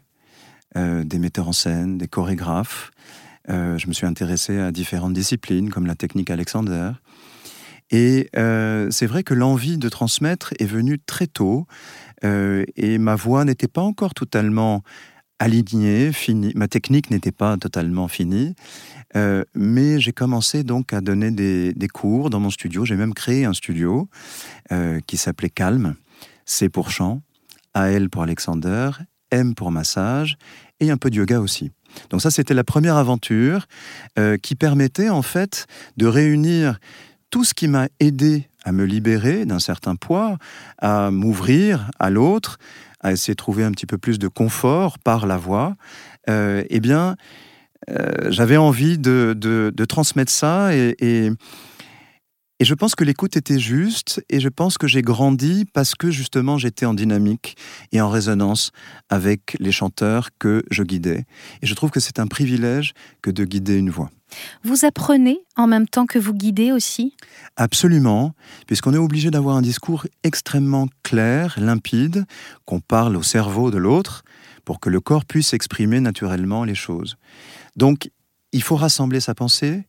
euh, 0.78 1.04
des 1.04 1.20
metteurs 1.20 1.50
en 1.50 1.54
scène, 1.54 1.98
des 1.98 2.08
chorégraphes. 2.08 2.92
Euh, 3.50 3.78
je 3.78 3.88
me 3.88 3.94
suis 3.94 4.08
intéressé 4.08 4.58
à 4.58 4.72
différentes 4.72 5.14
disciplines 5.14 5.70
comme 5.70 5.86
la 5.86 5.96
technique 5.96 6.32
Alexander. 6.32 6.92
Et 7.92 8.30
euh, 8.36 8.88
c'est 8.92 9.06
vrai 9.06 9.24
que 9.24 9.34
l'envie 9.34 9.78
de 9.78 9.90
transmettre 9.90 10.54
est 10.58 10.66
venue 10.66 11.00
très 11.00 11.28
tôt. 11.28 11.68
et 12.24 12.98
ma 12.98 13.16
voix 13.16 13.46
n'était 13.46 13.68
pas 13.68 13.82
encore 13.82 14.16
totalement 14.16 14.82
alignée, 15.38 16.12
finie. 16.12 16.54
Ma 16.56 16.68
technique 16.68 17.12
n'était 17.12 17.32
pas 17.32 17.58
totalement 17.58 18.08
finie. 18.08 18.56
Mais 19.56 20.00
j'ai 20.00 20.12
commencé 20.12 20.64
donc 20.64 20.92
à 20.92 21.02
donner 21.02 21.32
des, 21.32 21.88
cours 21.88 22.30
dans 22.30 22.40
mon 22.40 22.50
studio. 22.50 22.86
J'ai 22.86 22.96
même 22.96 23.14
créé 23.14 23.46
un 23.46 23.54
studio 23.54 24.10
qui 25.08 25.18
s'appelait 25.18 25.50
Calme. 25.50 25.96
C 26.46 26.70
pour 26.70 26.92
chant, 26.92 27.22
AL 27.74 28.10
pour 28.10 28.24
Alexander, 28.24 28.92
M 29.32 29.56
pour 29.56 29.72
massage 29.72 30.38
et 30.80 30.92
un 30.92 30.98
peu 30.98 31.10
de 31.10 31.18
yoga 31.18 31.40
aussi. 31.40 31.72
Donc 32.10 32.22
ça, 32.22 32.32
c'était 32.32 32.54
la 32.54 32.64
première 32.64 32.98
aventure 32.98 33.66
euh, 34.20 34.38
qui 34.38 34.56
permettait 34.56 35.10
en 35.10 35.22
fait 35.22 35.68
de 35.98 36.06
réunir 36.06 36.80
tout 37.30 37.44
ce 37.44 37.54
qui 37.54 37.68
m'a 37.68 37.88
aidé 38.00 38.48
à 38.64 38.72
me 38.72 38.86
libérer 38.86 39.46
d'un 39.46 39.60
certain 39.60 39.96
poids, 39.96 40.38
à 40.78 41.12
m'ouvrir 41.12 41.90
à 42.00 42.10
l'autre, 42.10 42.58
à 43.02 43.12
essayer 43.12 43.34
de 43.34 43.38
trouver 43.38 43.64
un 43.64 43.72
petit 43.72 43.86
peu 43.86 43.98
plus 43.98 44.20
de 44.20 44.28
confort 44.28 45.00
par 45.00 45.26
la 45.26 45.38
voix. 45.38 45.76
Euh, 46.30 46.64
eh 46.70 46.80
bien, 46.80 47.16
euh, 47.90 48.32
j'avais 48.32 48.58
envie 48.58 48.98
de, 48.98 49.34
de, 49.36 49.86
transmettre 49.86 50.32
ça 50.32 50.76
et, 50.76 50.96
et 51.00 51.32
et 52.62 52.64
je 52.64 52.74
pense 52.74 52.96
que 52.96 53.04
l'écoute 53.04 53.36
était 53.36 53.60
juste 53.60 54.24
et 54.30 54.40
je 54.40 54.48
pense 54.48 54.78
que 54.78 54.88
j'ai 54.88 55.02
grandi 55.02 55.66
parce 55.74 55.94
que 55.94 56.10
justement 56.10 56.58
j'étais 56.58 56.86
en 56.86 56.94
dynamique 56.94 57.58
et 57.92 58.00
en 58.00 58.10
résonance 58.10 58.72
avec 59.10 59.58
les 59.60 59.74
chanteurs 59.74 60.30
que 60.40 60.64
je 60.72 60.84
guidais. 60.84 61.26
Et 61.62 61.68
je 61.68 61.74
trouve 61.74 61.92
que 61.92 62.00
c'est 62.00 62.18
un 62.18 62.28
privilège 62.28 62.94
que 63.22 63.30
de 63.30 63.44
guider 63.44 63.76
une 63.76 63.90
voix. 63.90 64.10
Vous 64.64 64.86
apprenez 64.86 65.40
en 65.58 65.68
même 65.68 65.86
temps 65.86 66.06
que 66.06 66.18
vous 66.18 66.34
guidez 66.34 66.72
aussi? 66.72 67.14
Absolument, 67.58 68.34
puisqu'on 68.68 68.94
est 68.94 68.98
obligé 68.98 69.32
d'avoir 69.32 69.58
un 69.58 69.62
discours 69.62 70.08
extrêmement 70.24 70.88
clair, 71.04 71.56
limpide, 71.58 72.26
qu'on 72.64 72.80
parle 72.80 73.18
au 73.18 73.24
cerveau 73.24 73.70
de 73.70 73.78
l'autre 73.78 74.24
pour 74.64 74.80
que 74.80 74.90
le 74.90 75.02
corps 75.02 75.26
puisse 75.26 75.54
exprimer 75.54 76.00
naturellement 76.00 76.64
les 76.64 76.74
choses. 76.74 77.18
Donc, 77.76 78.10
il 78.52 78.64
faut 78.64 78.76
rassembler 78.76 79.20
sa 79.20 79.36
pensée, 79.36 79.86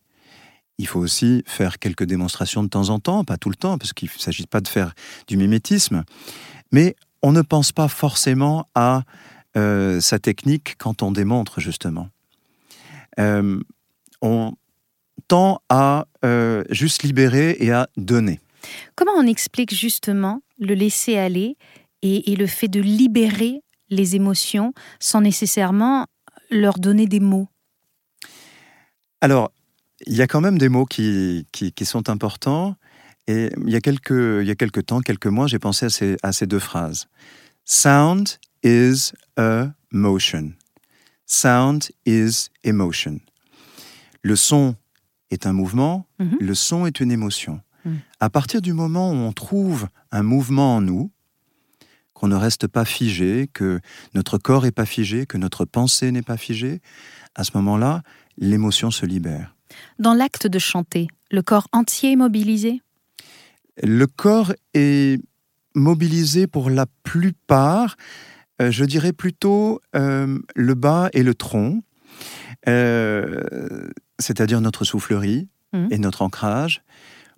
il 0.77 0.87
faut 0.87 0.99
aussi 0.99 1.43
faire 1.47 1.79
quelques 1.79 2.03
démonstrations 2.03 2.63
de 2.63 2.69
temps 2.69 2.89
en 2.89 2.99
temps, 2.99 3.23
pas 3.23 3.37
tout 3.37 3.49
le 3.49 3.55
temps, 3.55 3.77
parce 3.77 3.93
qu'il 3.93 4.09
ne 4.13 4.19
s'agit 4.19 4.45
pas 4.45 4.61
de 4.61 4.67
faire 4.67 4.93
du 5.27 5.37
mimétisme. 5.37 6.03
Mais 6.71 6.95
on 7.21 7.31
ne 7.31 7.41
pense 7.41 7.71
pas 7.71 7.87
forcément 7.87 8.67
à 8.75 9.03
euh, 9.55 9.99
sa 9.99 10.19
technique 10.19 10.75
quand 10.77 11.01
on 11.01 11.11
démontre, 11.11 11.59
justement. 11.59 12.09
Euh, 13.19 13.59
on 14.21 14.53
tend 15.27 15.61
à 15.69 16.05
euh, 16.23 16.63
juste 16.69 17.03
libérer 17.03 17.57
et 17.59 17.71
à 17.71 17.87
donner. 17.97 18.39
Comment 18.95 19.13
on 19.13 19.25
explique 19.25 19.73
justement 19.73 20.41
le 20.59 20.75
laisser 20.75 21.17
aller 21.17 21.57
et, 22.01 22.31
et 22.31 22.35
le 22.35 22.47
fait 22.47 22.67
de 22.67 22.79
libérer 22.79 23.61
les 23.89 24.15
émotions 24.15 24.73
sans 24.99 25.21
nécessairement 25.21 26.05
leur 26.51 26.77
donner 26.77 27.07
des 27.07 27.19
mots? 27.19 27.47
Alors, 29.21 29.51
il 30.05 30.15
y 30.15 30.21
a 30.21 30.27
quand 30.27 30.41
même 30.41 30.57
des 30.57 30.69
mots 30.69 30.85
qui, 30.85 31.47
qui, 31.51 31.85
sont 31.85 32.09
importants. 32.09 32.75
Et 33.27 33.49
il 33.65 33.69
y, 33.71 33.75
a 33.75 33.81
quelques, 33.81 34.11
il 34.11 34.47
y 34.47 34.51
a 34.51 34.55
quelques 34.55 34.85
temps, 34.85 35.01
quelques 35.01 35.27
mois, 35.27 35.47
j'ai 35.47 35.59
pensé 35.59 35.87
à 35.87 35.89
ces, 35.89 36.17
à 36.23 36.31
ces 36.31 36.47
deux 36.47 36.59
phrases. 36.59 37.07
Sound 37.65 38.37
is 38.63 39.11
a 39.35 39.71
motion. 39.91 40.53
Sound 41.25 41.89
is 42.05 42.47
emotion. 42.63 43.19
Le 44.21 44.35
son 44.35 44.75
est 45.29 45.45
un 45.45 45.51
mouvement, 45.53 46.07
Mhm. 46.19 46.37
le 46.39 46.55
son 46.55 46.85
est 46.85 46.99
une 47.01 47.11
émotion. 47.11 47.59
Mhm. 47.83 47.99
À 48.21 48.29
partir 48.29 48.61
du 48.61 48.71
moment 48.71 49.11
où 49.11 49.15
on 49.15 49.33
trouve 49.33 49.87
un 50.11 50.23
mouvement 50.23 50.77
en 50.77 50.81
nous, 50.81 51.11
qu'on 52.13 52.29
ne 52.29 52.35
reste 52.35 52.67
pas 52.67 52.85
figé, 52.85 53.49
que 53.53 53.79
notre 54.15 54.37
corps 54.37 54.63
n'est 54.63 54.71
pas 54.71 54.85
figé, 54.85 55.25
que 55.25 55.37
notre 55.37 55.65
pensée 55.65 56.11
n'est 56.11 56.23
pas 56.23 56.37
figée, 56.37 56.81
à 57.35 57.43
ce 57.43 57.51
moment-là, 57.55 58.01
l'émotion 58.37 58.91
se 58.91 59.05
libère. 59.05 59.55
Dans 59.99 60.13
l'acte 60.13 60.47
de 60.47 60.59
chanter, 60.59 61.07
le 61.31 61.41
corps 61.41 61.67
entier 61.71 62.13
est 62.13 62.15
mobilisé? 62.15 62.81
Le 63.83 64.07
corps 64.07 64.53
est 64.73 65.21
mobilisé 65.75 66.47
pour 66.47 66.69
la 66.69 66.85
plupart, 67.03 67.95
euh, 68.61 68.71
je 68.71 68.85
dirais 68.85 69.13
plutôt 69.13 69.79
euh, 69.95 70.39
le 70.55 70.73
bas 70.73 71.09
et 71.13 71.21
le 71.21 71.35
tronc, 71.35 71.83
euh, 72.67 73.43
c'est-à-dire 74.19 74.61
notre 74.61 74.83
soufflerie 74.83 75.47
Mhm. 75.73 75.87
et 75.91 75.97
notre 75.97 76.21
ancrage. 76.21 76.81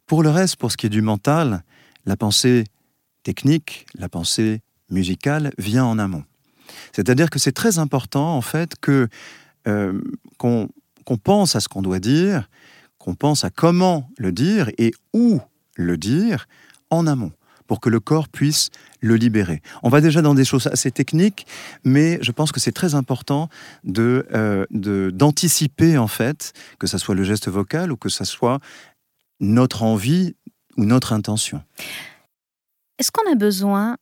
Pour 0.06 0.22
le 0.24 0.29
reste, 0.29 0.56
pour 0.58 0.72
ce 0.72 0.77
qui 0.77 0.86
est 0.86 0.89
du 0.89 1.01
mental, 1.01 1.63
la 2.06 2.15
pensée 2.15 2.63
technique, 3.24 3.86
la 3.96 4.08
pensée 4.08 4.62
musicale 4.89 5.51
vient 5.58 5.84
en 5.84 5.98
amont. 5.98 6.24
C'est-à-dire 6.94 7.29
que 7.32 7.39
c'est 7.39 7.51
très 7.51 7.79
important 7.79 8.36
en 8.36 8.41
fait 8.41 8.75
que 8.79 9.08
qu'on 10.38 10.70
qu'on 11.10 11.18
pense 11.18 11.56
à 11.56 11.60
ce 11.60 11.68
qu'on 11.68 11.82
doit 11.82 12.00
dire, 12.00 12.48
qu'on 13.00 13.16
pense 13.16 13.44
à 13.44 13.50
comment 13.50 14.12
le 14.20 14.32
dire 14.32 14.70
et 14.78 14.92
où 15.12 15.42
le 15.75 15.98
dire 15.98 16.46
en 16.92 17.08
amont 17.08 17.32
pour 17.66 17.80
que 17.80 17.89
le 17.89 18.00
corps 18.00 18.30
puisse 18.30 18.70
le 19.01 19.16
libérer. 19.16 19.63
On 19.82 19.89
va 19.89 20.01
déjà 20.01 20.22
dans 20.22 20.36
des 20.36 20.46
choses 20.46 20.68
assez 20.68 20.92
techniques, 20.92 21.48
mais 21.84 22.20
je 22.22 22.32
pense 22.32 22.51
que 22.51 22.60
c'est 22.60 22.74
très 22.74 22.94
important 22.94 23.50
de, 23.84 24.28
euh, 24.36 24.68
d'anticiper 25.10 25.98
en 25.98 26.08
fait 26.08 26.54
que 26.78 26.86
ça 26.86 27.00
soit 27.00 27.16
le 27.16 27.24
geste 27.24 27.50
vocal 27.50 27.92
ou 27.92 27.98
que 27.98 28.10
ça 28.10 28.24
soit 28.24 28.60
notre 29.39 29.82
envie 29.82 30.36
ou 30.78 30.86
notre 30.86 31.12
intention. 31.12 31.63
Est-ce 33.00 33.12
qu'on 33.12 33.32
a 33.32 33.36
besoin 33.36 33.98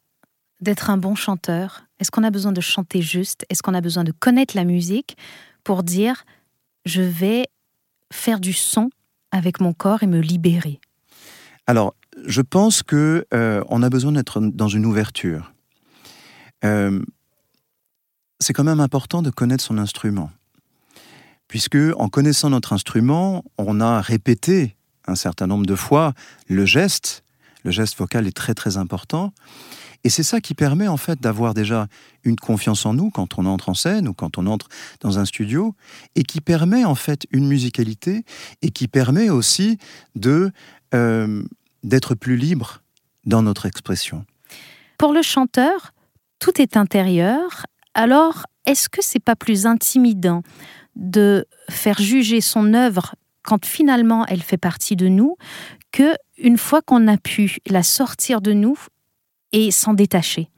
d'être 0.60 0.90
un 0.90 0.98
bon 0.98 1.16
chanteur? 1.16 1.84
Est-ce 2.02 2.12
qu'on 2.12 2.24
a 2.24 2.32
besoin 2.32 2.52
de 2.52 2.60
chanter 2.60 3.02
juste? 3.02 3.46
Est-ce 3.50 3.64
qu'on 3.64 3.76
a 3.76 3.82
besoin 3.82 4.04
de 4.04 4.12
connaître 4.12 4.58
la 4.58 4.66
musique 4.66 5.16
pour 5.64 5.84
dire 5.84 6.26
je 6.88 7.01
vais 7.01 7.46
faire 8.12 8.39
du 8.39 8.53
son 8.53 8.89
avec 9.32 9.60
mon 9.60 9.74
corps 9.74 10.03
et 10.03 10.08
me 10.08 10.20
libérer 10.20 10.79
Alors, 11.67 11.96
je 12.25 12.41
pense 12.41 12.82
que 12.82 13.25
euh, 13.34 13.63
on 13.70 13.84
a 13.84 13.89
besoin 13.89 14.13
d'être 14.13 14.39
dans 14.39 14.70
une 14.70 14.86
ouverture. 14.86 15.53
Euh, 16.63 17.03
c'est 18.39 18.53
quand 18.53 18.63
même 18.63 18.79
important 18.79 19.22
de 19.22 19.29
connaître 19.29 19.63
son 19.63 19.77
instrument. 19.77 20.32
puisque 21.48 21.77
en 21.98 22.10
connaissant 22.10 22.50
notre 22.50 22.74
instrument, 22.74 23.46
on 23.58 23.79
a 23.79 24.01
répété 24.01 24.75
un 25.06 25.15
certain 25.15 25.48
nombre 25.48 25.65
de 25.65 25.75
fois 25.75 26.13
le 26.48 26.65
geste. 26.65 27.24
Le 27.63 27.72
geste 27.72 27.98
vocal 27.98 28.27
est 28.27 28.36
très 28.36 28.53
très 28.53 28.77
important. 28.77 29.34
Et 30.04 30.10
c'est 30.10 30.24
ça 30.24 30.42
qui 30.42 30.54
permet 30.54 30.88
en 30.88 30.98
fait 30.98 31.20
d'avoir 31.20 31.54
déjà 31.54 31.88
une 32.24 32.36
confiance 32.36 32.86
en 32.86 32.94
nous 32.94 33.10
quand 33.10 33.38
on 33.38 33.46
entre 33.46 33.70
en 33.70 33.74
scène 33.74 34.08
ou 34.08 34.13
quand 34.13 34.38
on 34.38 34.46
entre 34.46 34.68
dans 35.01 35.20
un 35.20 35.25
studio, 35.25 35.75
et 36.16 36.24
qui 36.24 36.42
permet 36.42 36.86
en 36.86 36.96
fait 36.96 37.25
une 37.32 37.48
musicalité 37.48 38.24
et 38.62 38.70
qui 38.70 38.88
permet 38.88 39.30
aussi 39.30 39.77
de 40.16 40.51
euh, 40.94 41.44
d'être 41.84 42.16
plus 42.16 42.38
libre 42.38 42.82
dans 43.25 43.42
notre 43.42 43.66
expression. 43.66 44.25
Pour 44.98 45.13
le 45.13 45.22
chanteur, 45.22 45.94
tout 46.39 46.62
est 46.62 46.77
intérieur. 46.77 47.66
Alors, 47.94 48.46
est-ce 48.66 48.89
que 48.89 49.01
c'est 49.01 49.20
pas 49.20 49.36
plus 49.36 49.66
intimidant 49.66 50.44
de 50.96 51.46
faire 51.70 52.00
juger 52.00 52.42
son 52.42 52.74
œuvre 52.74 53.16
quand 53.44 53.66
finalement 53.66 54.25
elle 54.25 54.42
fait 54.42 54.58
partie 54.58 54.96
de 54.96 55.08
nous 55.08 55.38
que 55.92 56.16
une 56.38 56.58
fois 56.58 56.82
qu'on 56.82 57.08
a 57.08 57.18
pu 57.18 57.58
la 57.68 57.84
sortir 57.84 58.42
de 58.42 58.54
nous 58.54 58.77
et 59.51 59.72
s'en 59.72 59.94
détacher 59.94 60.50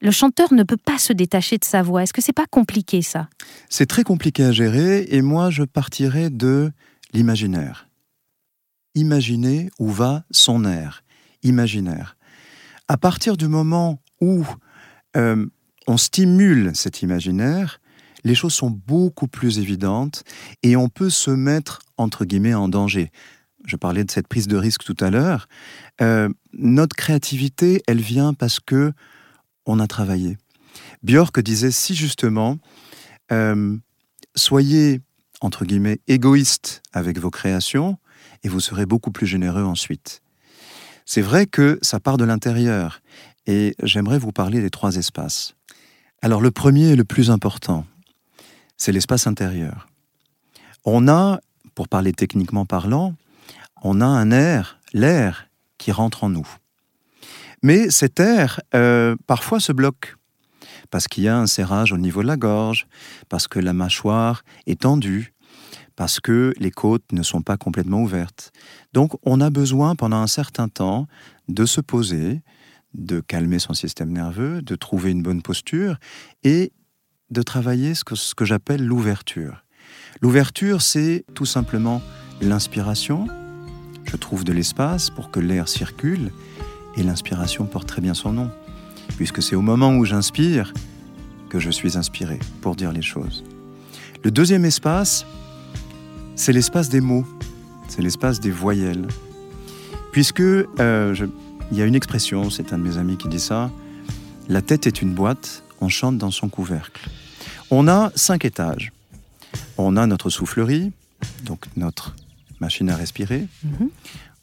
le 0.00 0.10
chanteur 0.10 0.52
ne 0.52 0.62
peut 0.62 0.76
pas 0.76 0.98
se 0.98 1.12
détacher 1.12 1.58
de 1.58 1.64
sa 1.64 1.82
voix. 1.82 2.02
Est-ce 2.02 2.12
que 2.12 2.22
c'est 2.22 2.32
pas 2.32 2.46
compliqué 2.46 3.02
ça? 3.02 3.28
C'est 3.68 3.86
très 3.86 4.04
compliqué 4.04 4.44
à 4.44 4.52
gérer 4.52 5.06
et 5.10 5.22
moi 5.22 5.50
je 5.50 5.64
partirais 5.64 6.30
de 6.30 6.70
l'imaginaire. 7.12 7.88
Imaginer 8.94 9.70
où 9.78 9.88
va 9.88 10.24
son 10.30 10.64
air, 10.64 11.02
imaginaire. 11.42 12.16
À 12.88 12.96
partir 12.96 13.36
du 13.36 13.48
moment 13.48 14.00
où 14.20 14.44
euh, 15.16 15.46
on 15.86 15.96
stimule 15.96 16.72
cet 16.74 17.02
imaginaire, 17.02 17.80
les 18.24 18.34
choses 18.34 18.54
sont 18.54 18.70
beaucoup 18.70 19.28
plus 19.28 19.58
évidentes 19.58 20.24
et 20.62 20.76
on 20.76 20.88
peut 20.88 21.10
se 21.10 21.30
mettre, 21.30 21.80
entre 21.96 22.24
guillemets, 22.24 22.54
en 22.54 22.68
danger. 22.68 23.10
Je 23.64 23.76
parlais 23.76 24.04
de 24.04 24.10
cette 24.10 24.28
prise 24.28 24.46
de 24.46 24.56
risque 24.56 24.84
tout 24.84 24.96
à 25.00 25.10
l'heure. 25.10 25.48
Euh, 26.00 26.28
notre 26.52 26.96
créativité, 26.96 27.82
elle 27.86 28.00
vient 28.00 28.34
parce 28.34 28.60
que 28.60 28.92
on 29.66 29.80
a 29.80 29.86
travaillé. 29.86 30.38
Björk 31.02 31.40
disait 31.40 31.70
si 31.70 31.94
justement, 31.94 32.58
euh, 33.32 33.76
soyez, 34.34 35.00
entre 35.40 35.64
guillemets, 35.64 36.00
égoïste 36.06 36.82
avec 36.92 37.18
vos 37.18 37.30
créations 37.30 37.98
et 38.42 38.48
vous 38.48 38.60
serez 38.60 38.86
beaucoup 38.86 39.10
plus 39.10 39.26
généreux 39.26 39.64
ensuite. 39.64 40.22
C'est 41.04 41.22
vrai 41.22 41.46
que 41.46 41.78
ça 41.82 42.00
part 42.00 42.16
de 42.16 42.24
l'intérieur 42.24 43.00
et 43.46 43.74
j'aimerais 43.82 44.18
vous 44.18 44.32
parler 44.32 44.60
des 44.60 44.70
trois 44.70 44.96
espaces. 44.96 45.54
Alors 46.22 46.40
le 46.40 46.50
premier 46.50 46.90
et 46.90 46.96
le 46.96 47.04
plus 47.04 47.30
important, 47.30 47.86
c'est 48.76 48.92
l'espace 48.92 49.26
intérieur. 49.26 49.88
On 50.84 51.08
a, 51.08 51.40
pour 51.74 51.88
parler 51.88 52.12
techniquement 52.12 52.66
parlant, 52.66 53.14
on 53.82 54.00
a 54.00 54.06
un 54.06 54.30
air, 54.30 54.80
l'air 54.92 55.48
qui 55.78 55.92
rentre 55.92 56.24
en 56.24 56.28
nous. 56.28 56.48
Mais 57.62 57.90
cet 57.90 58.20
air, 58.20 58.60
euh, 58.74 59.16
parfois, 59.26 59.60
se 59.60 59.72
bloque. 59.72 60.16
Parce 60.90 61.06
qu'il 61.06 61.24
y 61.24 61.28
a 61.28 61.36
un 61.36 61.46
serrage 61.46 61.92
au 61.92 61.98
niveau 61.98 62.22
de 62.22 62.26
la 62.26 62.36
gorge, 62.36 62.86
parce 63.28 63.46
que 63.46 63.58
la 63.58 63.72
mâchoire 63.72 64.42
est 64.66 64.80
tendue, 64.80 65.34
parce 65.96 66.20
que 66.20 66.54
les 66.58 66.70
côtes 66.70 67.12
ne 67.12 67.22
sont 67.22 67.42
pas 67.42 67.56
complètement 67.56 68.02
ouvertes. 68.02 68.52
Donc, 68.92 69.12
on 69.24 69.40
a 69.40 69.50
besoin, 69.50 69.96
pendant 69.96 70.18
un 70.18 70.26
certain 70.26 70.68
temps, 70.68 71.06
de 71.48 71.66
se 71.66 71.80
poser, 71.80 72.42
de 72.94 73.20
calmer 73.20 73.58
son 73.58 73.74
système 73.74 74.12
nerveux, 74.12 74.62
de 74.62 74.76
trouver 74.76 75.10
une 75.10 75.22
bonne 75.22 75.42
posture 75.42 75.98
et 76.42 76.72
de 77.30 77.42
travailler 77.42 77.94
ce 77.94 78.04
que, 78.04 78.14
ce 78.14 78.34
que 78.34 78.44
j'appelle 78.44 78.84
l'ouverture. 78.84 79.64
L'ouverture, 80.22 80.80
c'est 80.80 81.24
tout 81.34 81.46
simplement 81.46 82.00
l'inspiration. 82.40 83.26
Je 84.10 84.16
trouve 84.16 84.44
de 84.44 84.52
l'espace 84.52 85.10
pour 85.10 85.30
que 85.30 85.38
l'air 85.38 85.68
circule 85.68 86.32
et 86.96 87.02
l'inspiration 87.02 87.66
porte 87.66 87.86
très 87.86 88.00
bien 88.00 88.14
son 88.14 88.32
nom, 88.32 88.50
puisque 89.16 89.42
c'est 89.42 89.54
au 89.54 89.60
moment 89.60 89.96
où 89.96 90.04
j'inspire 90.04 90.72
que 91.50 91.58
je 91.58 91.70
suis 91.70 91.96
inspiré 91.96 92.38
pour 92.60 92.74
dire 92.74 92.92
les 92.92 93.02
choses. 93.02 93.44
Le 94.24 94.30
deuxième 94.30 94.64
espace, 94.64 95.26
c'est 96.36 96.52
l'espace 96.52 96.88
des 96.88 97.00
mots, 97.00 97.26
c'est 97.88 98.02
l'espace 98.02 98.40
des 98.40 98.50
voyelles. 98.50 99.06
Puisque 100.10 100.40
euh, 100.40 101.14
il 101.70 101.76
y 101.76 101.82
a 101.82 101.84
une 101.84 101.94
expression, 101.94 102.50
c'est 102.50 102.72
un 102.72 102.78
de 102.78 102.82
mes 102.82 102.96
amis 102.96 103.16
qui 103.18 103.28
dit 103.28 103.40
ça, 103.40 103.70
la 104.48 104.62
tête 104.62 104.86
est 104.86 105.02
une 105.02 105.12
boîte, 105.12 105.62
on 105.80 105.88
chante 105.88 106.16
dans 106.16 106.30
son 106.30 106.48
couvercle. 106.48 107.08
On 107.70 107.88
a 107.88 108.10
cinq 108.14 108.44
étages. 108.44 108.92
On 109.76 109.96
a 109.96 110.06
notre 110.06 110.30
soufflerie, 110.30 110.92
donc 111.44 111.66
notre 111.76 112.16
machine 112.60 112.88
à 112.90 112.96
respirer. 112.96 113.46
Mhm. 113.64 113.88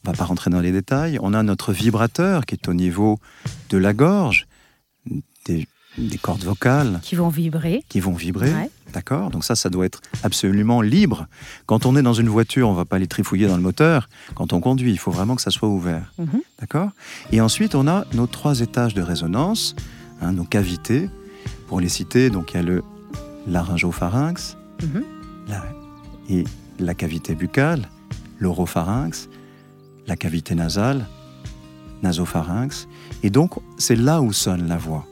On 0.04 0.10
va 0.10 0.16
pas 0.16 0.24
rentrer 0.24 0.50
dans 0.50 0.60
les 0.60 0.72
détails. 0.72 1.18
On 1.20 1.34
a 1.34 1.42
notre 1.42 1.72
vibrateur 1.72 2.46
qui 2.46 2.54
est 2.54 2.68
au 2.68 2.74
niveau 2.74 3.18
de 3.70 3.76
la 3.78 3.92
gorge, 3.92 4.46
des, 5.46 5.66
des 5.98 6.18
cordes 6.18 6.44
vocales 6.44 7.00
Qui 7.02 7.16
vont 7.16 7.28
vibrer. 7.28 7.82
qui 7.88 7.98
vont 8.00 8.12
vibrer. 8.12 8.52
Ouais. 8.52 8.70
D'accord 8.92 9.30
Donc 9.30 9.44
ça, 9.44 9.56
ça 9.56 9.68
doit 9.68 9.84
être 9.84 10.00
absolument 10.22 10.80
libre. 10.80 11.26
Quand 11.66 11.86
on 11.86 11.96
est 11.96 12.02
dans 12.02 12.12
une 12.14 12.28
voiture, 12.28 12.68
on 12.68 12.72
va 12.72 12.84
pas 12.84 12.98
les 12.98 13.08
trifouiller 13.08 13.48
dans 13.48 13.56
le 13.56 13.62
moteur. 13.62 14.08
Quand 14.36 14.52
on 14.52 14.60
conduit, 14.60 14.92
il 14.92 14.98
faut 14.98 15.10
vraiment 15.10 15.34
que 15.34 15.42
ça 15.42 15.50
soit 15.50 15.68
ouvert. 15.68 16.12
Mhm. 16.18 16.40
D'accord 16.60 16.90
Et 17.32 17.40
ensuite, 17.40 17.74
on 17.74 17.88
a 17.88 18.04
nos 18.14 18.26
trois 18.28 18.60
étages 18.60 18.94
de 18.94 19.02
résonance, 19.02 19.74
hein, 20.22 20.32
nos 20.32 20.44
cavités. 20.44 21.10
Pour 21.66 21.80
les 21.80 21.88
citer, 21.88 22.30
donc 22.30 22.52
il 22.52 22.56
y 22.58 22.60
a 22.60 22.62
le 22.62 22.84
laryngopharynx 23.48 24.56
la- 25.48 25.64
et 26.28 26.44
la 26.78 26.94
cavité 26.94 27.34
buccale, 27.34 27.88
l'oropharynx, 28.38 29.28
la 30.06 30.16
cavité 30.16 30.54
nasale, 30.54 31.06
nasopharynx. 32.02 32.88
Et 33.22 33.30
donc, 33.30 33.54
c'est 33.78 33.96
là 33.96 34.20
où 34.20 34.32
sonne 34.32 34.68
la 34.68 34.76
voix. 34.76 35.06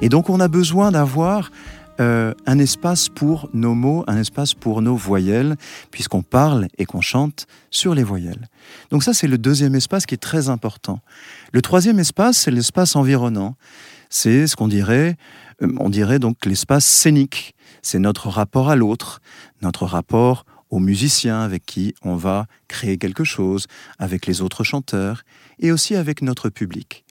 Et 0.00 0.08
donc, 0.08 0.30
on 0.30 0.40
a 0.40 0.48
besoin 0.48 0.90
d'avoir 0.90 1.50
euh, 2.00 2.32
un 2.46 2.58
espace 2.58 3.08
pour 3.08 3.50
nos 3.52 3.74
mots, 3.74 4.02
un 4.06 4.16
espace 4.16 4.54
pour 4.54 4.80
nos 4.80 4.96
voyelles, 4.96 5.56
puisqu'on 5.90 6.22
parle 6.22 6.68
et 6.78 6.86
qu'on 6.86 7.02
chante 7.02 7.46
sur 7.70 7.94
les 7.94 8.02
voyelles. 8.02 8.48
Donc 8.90 9.02
ça, 9.02 9.12
c'est 9.12 9.26
le 9.26 9.36
deuxième 9.36 9.74
espace 9.74 10.06
qui 10.06 10.14
est 10.14 10.18
très 10.18 10.48
important. 10.48 11.00
Le 11.52 11.60
troisième 11.60 11.98
espace, 11.98 12.38
c'est 12.38 12.50
l'espace 12.50 12.96
environnant. 12.96 13.56
C'est 14.08 14.46
ce 14.46 14.56
qu'on 14.56 14.68
dirait, 14.68 15.16
euh, 15.62 15.72
on 15.78 15.90
dirait 15.90 16.18
donc 16.18 16.46
l'espace 16.46 16.86
scénique. 16.86 17.54
C'est 17.82 17.98
notre 17.98 18.28
rapport 18.28 18.70
à 18.70 18.76
l'autre, 18.76 19.20
notre 19.60 19.84
rapport 19.84 20.46
aux 20.72 20.80
musiciens 20.80 21.42
avec 21.42 21.64
qui 21.66 21.94
on 22.02 22.16
va 22.16 22.46
créer 22.66 22.96
quelque 22.96 23.24
chose, 23.24 23.66
avec 23.98 24.26
les 24.26 24.40
autres 24.40 24.64
chanteurs 24.64 25.22
et 25.60 25.70
aussi 25.70 25.94
avec 25.94 26.22
notre 26.22 26.48
public. 26.48 27.04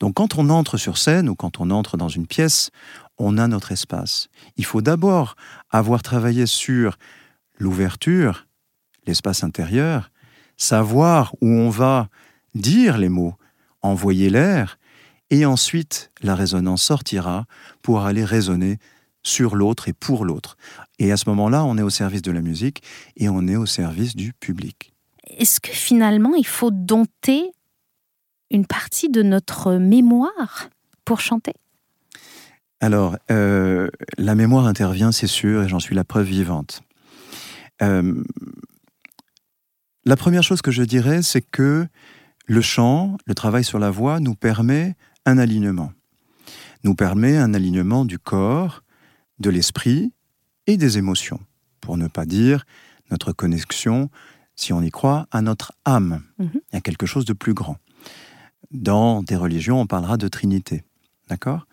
Donc 0.00 0.14
quand 0.14 0.38
on 0.38 0.48
entre 0.48 0.78
sur 0.78 0.96
scène 0.96 1.28
ou 1.28 1.34
quand 1.34 1.60
on 1.60 1.70
entre 1.70 1.98
dans 1.98 2.08
une 2.08 2.26
pièce, 2.26 2.70
on 3.18 3.36
a 3.36 3.46
notre 3.48 3.70
espace. 3.70 4.28
Il 4.56 4.64
faut 4.64 4.80
d'abord 4.80 5.36
avoir 5.70 6.02
travaillé 6.02 6.46
sur 6.46 6.96
l'ouverture, 7.58 8.46
l'espace 9.06 9.44
intérieur, 9.44 10.10
savoir 10.56 11.34
où 11.42 11.48
on 11.48 11.70
va 11.70 12.08
dire 12.54 12.96
les 12.96 13.10
mots, 13.10 13.34
envoyer 13.82 14.30
l'air, 14.30 14.78
et 15.28 15.44
ensuite 15.44 16.10
la 16.22 16.34
résonance 16.34 16.82
sortira 16.82 17.44
pour 17.82 18.06
aller 18.06 18.24
résonner 18.24 18.78
sur 19.22 19.54
l'autre 19.56 19.88
et 19.88 19.92
pour 19.92 20.24
l'autre. 20.24 20.56
Et 20.98 21.12
à 21.12 21.16
ce 21.16 21.28
moment-là, 21.28 21.64
on 21.64 21.76
est 21.78 21.82
au 21.82 21.90
service 21.90 22.22
de 22.22 22.32
la 22.32 22.40
musique 22.40 22.82
et 23.16 23.28
on 23.28 23.46
est 23.46 23.56
au 23.56 23.66
service 23.66 24.16
du 24.16 24.32
public. 24.32 24.92
Est-ce 25.26 25.60
que 25.60 25.72
finalement, 25.72 26.34
il 26.34 26.46
faut 26.46 26.70
dompter 26.70 27.50
une 28.50 28.66
partie 28.66 29.08
de 29.08 29.22
notre 29.22 29.74
mémoire 29.74 30.70
pour 31.04 31.20
chanter? 31.20 31.54
Alors, 32.80 33.16
euh, 33.30 33.88
la 34.18 34.34
mémoire 34.34 34.66
intervient, 34.66 35.12
c'est 35.12 35.26
sûr, 35.26 35.62
et 35.62 35.68
j'en 35.68 35.80
suis 35.80 35.94
la 35.94 36.04
preuve 36.04 36.26
vivante. 36.26 36.82
Euh, 37.82 38.22
la 40.04 40.16
première 40.16 40.42
chose 40.42 40.62
que 40.62 40.70
je 40.70 40.82
dirais, 40.82 41.22
c'est 41.22 41.42
que 41.42 41.86
le 42.46 42.60
chant, 42.60 43.16
le 43.26 43.34
travail 43.34 43.64
sur 43.64 43.78
la 43.78 43.90
voix, 43.90 44.20
nous 44.20 44.34
permet 44.34 44.94
un 45.24 45.38
alignement. 45.38 45.92
Nous 46.84 46.94
permet 46.94 47.36
un 47.36 47.54
alignement 47.54 48.04
du 48.04 48.18
corps, 48.18 48.82
de 49.38 49.50
l'esprit 49.50 50.12
et 50.66 50.76
des 50.76 50.98
émotions, 50.98 51.40
pour 51.80 51.96
ne 51.96 52.08
pas 52.08 52.26
dire 52.26 52.64
notre 53.10 53.32
connexion, 53.32 54.10
si 54.54 54.72
on 54.72 54.82
y 54.82 54.90
croit, 54.90 55.26
à 55.30 55.42
notre 55.42 55.72
âme. 55.84 56.22
Mhm. 56.38 56.60
Y 56.72 56.76
a 56.76 56.80
quelque 56.80 57.06
chose 57.06 57.24
de 57.24 57.32
plus 57.32 57.54
grand. 57.54 57.76
Dans 58.70 59.22
des 59.22 59.36
religions, 59.36 59.80
on 59.80 59.86
parlera 59.86 60.16
de 60.16 60.28
Trinité. 60.28 60.84
D'accord? 61.28 61.66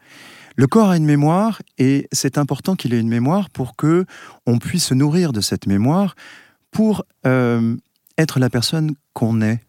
Le 0.55 0.67
corps 0.67 0.89
a 0.89 0.97
une 0.97 1.05
mémoire 1.05 1.61
et 1.79 2.07
c'est 2.11 2.37
important 2.37 2.75
qu'il 2.75 2.93
ait 2.93 2.99
une 2.99 3.09
mémoire 3.09 3.49
pour 3.49 3.75
que 3.75 4.05
on 4.45 4.59
puisse 4.59 4.85
se 4.85 4.93
nourrir 4.93 5.33
de 5.33 5.41
cette 5.41 5.65
mémoire 5.65 6.15
pour 6.69 7.05
euh, 7.25 7.75
être 8.17 8.39
la 8.39 8.49
personne 8.49 8.93
qu'on 9.13 9.41
est, 9.41 9.59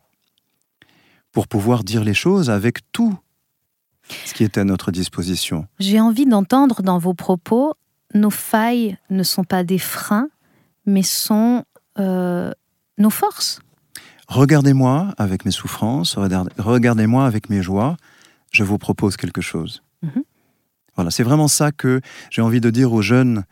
pour 1.33 1.49
pouvoir 1.49 1.85
dire 1.85 2.05
les 2.05 2.15
choses 2.15 2.51
avec 2.51 2.81
tout 2.93 3.17
ce 4.27 4.35
qui 4.35 4.45
est 4.45 4.59
à 4.59 4.65
notre 4.65 4.93
disposition. 4.93 5.67
J'ai 5.79 6.01
envie 6.01 6.27
d'entendre 6.27 6.83
dans 6.83 6.99
vos 6.99 7.15
propos, 7.15 7.75
nos 8.15 8.31
failles 8.31 8.97
ne 9.11 9.23
sont 9.23 9.45
pas 9.45 9.65
des 9.65 9.79
freins, 9.79 10.29
mais 10.87 11.03
sont 11.03 11.65
euh, 11.99 12.53
nos 12.99 13.11
forces. 13.11 13.61
Regardez-moi 14.29 15.13
avec 15.19 15.45
mes 15.45 15.51
souffrances, 15.51 16.17
regardez-moi 16.17 17.27
avec 17.27 17.51
mes 17.51 17.63
joies, 17.63 17.97
je 18.53 18.65
vous 18.65 18.79
propose 18.79 19.17
quelque 19.17 19.43
chose. 19.43 19.83
Mhm. 20.03 20.23
Voilà, 20.97 21.11
c'est 21.11 21.25
vraiment 21.25 21.49
ça 21.49 21.73
que 21.73 22.01
j'ai 22.31 22.41
envie 22.41 22.61
de 22.61 22.71
dire 22.71 22.93
aux 22.93 23.03
jeunes 23.03 23.45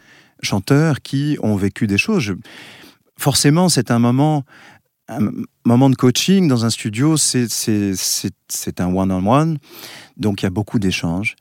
chanteurs 0.43 1.03
qui 1.03 1.37
ont 1.43 1.57
vécu 1.57 1.87
des 1.87 1.99
choses. 1.99 2.35
forcément, 3.19 3.69
c'est 3.69 3.91
un 3.93 4.01
moment, 4.01 4.45
un 5.09 5.31
moment 5.65 5.91
de 5.91 5.95
coaching 5.95 6.49
dans 6.49 6.65
un 6.65 6.71
studio, 6.71 7.17
c'est 7.17 8.81
un 8.81 8.95
one-on-one, 8.95 9.59
donc 10.17 10.43
il 10.43 10.47
y 10.47 10.49
a 10.49 10.51
beaucoup 10.51 10.79
d'échanges. 10.79 11.37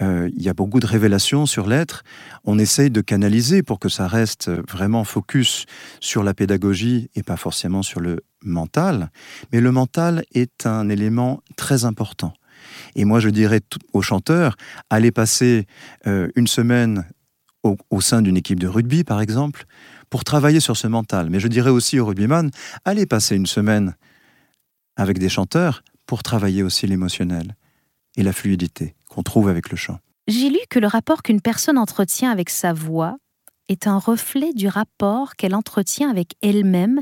Euh, 0.00 0.30
il 0.34 0.42
y 0.42 0.48
a 0.48 0.54
beaucoup 0.54 0.80
de 0.80 0.86
révélations 0.86 1.44
sur 1.44 1.66
l'être. 1.66 2.02
On 2.44 2.58
essaye 2.58 2.90
de 2.90 3.00
canaliser 3.00 3.62
pour 3.62 3.78
que 3.78 3.88
ça 3.88 4.06
reste 4.06 4.50
vraiment 4.70 5.04
focus 5.04 5.66
sur 6.00 6.22
la 6.22 6.32
pédagogie 6.32 7.10
et 7.14 7.22
pas 7.22 7.36
forcément 7.36 7.82
sur 7.82 8.00
le 8.00 8.20
mental. 8.42 9.10
Mais 9.52 9.60
le 9.60 9.70
mental 9.70 10.24
est 10.32 10.66
un 10.66 10.88
élément 10.88 11.42
très 11.56 11.84
important. 11.84 12.32
Et 12.94 13.04
moi, 13.04 13.20
je 13.20 13.28
dirais 13.28 13.60
aux 13.92 14.02
chanteurs, 14.02 14.56
allez 14.88 15.10
passer 15.10 15.66
euh, 16.06 16.28
une 16.36 16.46
semaine 16.46 17.06
au, 17.62 18.00
sein 18.00 18.22
d'une 18.22 18.36
équipe 18.36 18.58
de 18.58 18.66
rugby, 18.66 19.04
par 19.04 19.20
exemple, 19.20 19.66
pour 20.10 20.24
travailler 20.24 20.58
sur 20.58 20.76
ce 20.76 20.88
mental. 20.88 21.30
Mais 21.30 21.38
je 21.38 21.48
dirais 21.48 21.70
aussi 21.70 22.00
aux 22.00 22.06
rugbyman, 22.06 22.50
allez 22.84 23.06
passer 23.06 23.36
une 23.36 23.46
semaine 23.46 23.94
avec 24.96 25.18
des 25.18 25.28
chanteurs 25.28 25.84
pour 26.06 26.22
travailler 26.22 26.62
aussi 26.62 26.86
l'émotionnel 26.86 27.54
et 28.16 28.22
la 28.22 28.32
fluidité 28.32 28.94
qu'on 29.08 29.22
trouve 29.22 29.48
avec 29.48 29.70
le 29.70 29.76
chant. 29.76 29.98
J'ai 30.28 30.50
lu 30.50 30.58
que 30.70 30.78
le 30.78 30.86
rapport 30.86 31.22
qu'une 31.22 31.40
personne 31.40 31.78
entretient 31.78 32.30
avec 32.30 32.50
sa 32.50 32.72
voix 32.72 33.16
est 33.68 33.86
un 33.86 33.98
reflet 33.98 34.52
du 34.52 34.68
rapport 34.68 35.36
qu'elle 35.36 35.54
entretient 35.54 36.10
avec 36.10 36.34
elle-même 36.42 37.00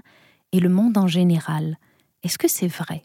et 0.53 0.61
le 0.61 0.69
monde 0.69 0.97
en 0.99 1.07
général. 1.07 1.77
Est-ce 2.23 2.39
que 2.39 2.49
c'est 2.49 2.69
vrai? 2.69 3.05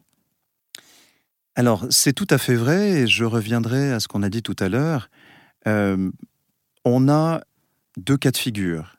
Alors, 1.55 1.85
c'est 1.89 2.13
tout 2.13 2.27
à 2.29 2.37
fait 2.37 2.55
vrai, 2.55 2.91
et 2.91 3.07
je 3.07 3.23
reviendrai 3.23 3.91
à 3.91 3.99
ce 3.99 4.07
qu'on 4.07 4.23
a 4.23 4.29
dit 4.29 4.43
tout 4.43 4.55
à 4.59 4.67
l'heure. 4.67 5.09
Euh, 5.67 6.11
on 6.83 7.07
a 7.07 7.41
deux 7.97 8.17
cas 8.17 8.31
de 8.31 8.37
figure. 8.37 8.97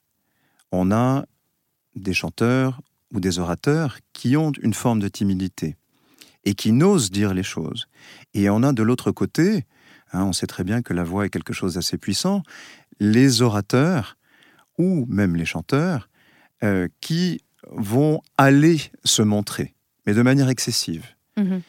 On 0.73 0.91
a 0.91 1.27
des 1.95 2.15
chanteurs 2.15 2.81
ou 3.13 3.21
des 3.21 3.39
orateurs 3.39 3.99
qui 4.13 4.37
ont 4.37 4.53
une 4.63 4.75
forme 4.75 5.01
de 5.01 5.09
timidité 5.09 5.77
et 6.47 6.55
qui 6.55 6.73
n'osent 6.73 7.11
dire 7.11 7.35
les 7.35 7.43
choses. 7.43 7.89
Et 8.33 8.49
on 8.49 8.63
a 8.63 8.73
de 8.73 8.83
l'autre 8.83 9.11
côté, 9.11 9.67
hein, 10.13 10.25
on 10.25 10.33
sait 10.33 10.47
très 10.47 10.65
bien 10.65 10.81
que 10.81 10.95
la 10.95 11.05
voix 11.05 11.27
est 11.27 11.31
quelque 11.31 11.53
chose 11.53 11.75
d'assez 11.75 11.99
puissant, 11.99 12.43
les 12.99 13.43
orateurs 13.43 14.17
ou 14.79 15.05
même 15.09 15.37
les 15.37 15.45
chanteurs 15.45 16.09
euh, 16.63 16.89
qui 17.03 17.43
vont 17.71 18.23
aller 18.39 18.81
se 19.05 19.23
montrer, 19.23 19.75
mais 20.07 20.15
de 20.15 20.23
manière 20.23 20.49
excessive. 20.49 21.05
Mhm. 21.37 21.61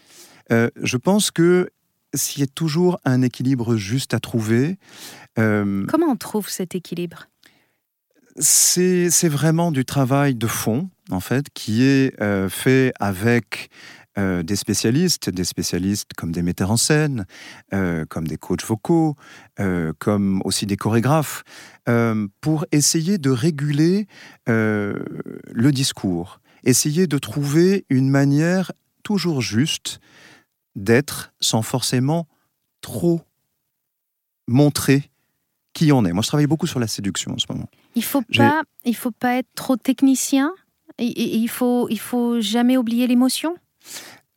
Euh, 0.52 0.70
je 0.82 0.96
pense 0.96 1.32
que 1.32 1.70
s'il 2.14 2.42
y 2.42 2.44
a 2.44 2.48
toujours 2.48 3.00
un 3.04 3.22
équilibre 3.22 3.76
juste 3.76 4.14
à 4.14 4.20
trouver. 4.20 4.78
Euh, 5.38 5.86
Comment 5.88 6.08
on 6.08 6.16
trouve 6.16 6.50
cet 6.50 6.76
équilibre? 6.76 7.28
C'est, 8.40 9.10
vraiment 9.28 9.72
du 9.72 9.84
travail 9.84 10.36
de 10.36 10.48
fond, 10.48 10.90
en 11.10 11.20
fait, 11.20 11.48
qui 11.54 11.84
est 11.84 12.20
euh, 12.22 12.50
fait 12.50 12.94
avec 13.00 13.70
euh, 14.18 14.44
des 14.44 14.56
spécialistes, 14.56 15.30
des 15.30 15.44
spécialistes 15.44 16.14
comme 16.16 16.32
des 16.32 16.42
metteurs 16.42 16.72
en 16.72 16.78
scène, 16.78 17.26
comme 18.10 18.28
des 18.28 18.38
coachs 18.38 18.66
vocaux, 18.66 19.16
comme 20.00 20.42
aussi 20.46 20.66
des 20.66 20.78
chorégraphes, 20.78 21.44
pour 22.42 22.66
essayer 22.72 23.18
de 23.18 23.30
réguler 23.30 24.08
le 24.48 25.70
discours, 25.72 26.40
essayer 26.64 27.08
de 27.08 27.18
trouver 27.18 27.86
une 27.90 28.10
manière 28.10 28.72
toujours 29.04 29.42
juste 29.42 30.00
d'être 30.76 31.34
sans 31.40 31.62
forcément 31.62 32.28
trop 32.82 33.22
montrer 34.48 35.10
qui 35.74 35.92
on 35.92 36.06
est. 36.06 36.12
Moi, 36.14 36.24
je 36.24 36.28
travaille 36.28 36.48
beaucoup 36.48 36.68
sur 36.68 36.80
la 36.80 36.88
séduction 36.88 37.34
en 37.34 37.38
ce 37.38 37.46
moment. 37.50 37.70
Il 37.96 38.04
faut 38.04 38.24
pas, 38.36 38.64
il 38.84 38.96
faut 38.96 39.12
pas 39.12 39.36
être 39.36 39.50
trop 39.56 39.76
technicien. 39.76 40.52
Et, 40.98 41.38
il 41.38 41.48
faut, 41.48 41.88
il 41.90 42.00
faut 42.00 42.42
jamais 42.42 42.78
oublier 42.78 43.06
l'émotion. 43.06 43.56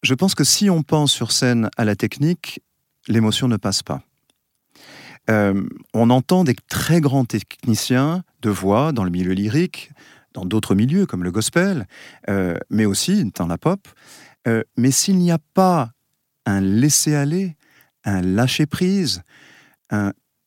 Je 0.02 0.14
pense 0.14 0.34
que 0.34 0.44
si 0.44 0.70
on 0.70 0.82
pense 0.82 1.12
sur 1.12 1.32
scène 1.32 1.68
à 1.76 1.84
la 1.84 1.96
technique, 1.96 2.60
l'émotion 3.08 3.48
ne 3.48 3.56
passe 3.56 3.82
pas. 3.82 4.02
Euh, 5.28 5.62
on 5.94 6.10
entend 6.10 6.44
des 6.44 6.56
très 6.68 7.00
grands 7.00 7.24
techniciens 7.24 8.24
de 8.42 8.50
voix 8.50 8.92
dans 8.92 9.04
le 9.04 9.10
milieu 9.10 9.32
lyrique, 9.32 9.92
dans 10.32 10.44
d'autres 10.44 10.74
milieux 10.74 11.06
comme 11.06 11.24
le 11.24 11.30
gospel, 11.30 11.86
euh, 12.28 12.56
mais 12.70 12.86
aussi 12.86 13.30
dans 13.36 13.46
la 13.46 13.58
pop. 13.58 13.86
Euh, 14.48 14.62
mais 14.76 14.90
s'il 14.90 15.18
n'y 15.18 15.30
a 15.30 15.38
pas 15.54 15.92
un 16.46 16.60
laisser-aller, 16.60 17.56
un 18.04 18.22
lâcher-prise, 18.22 19.22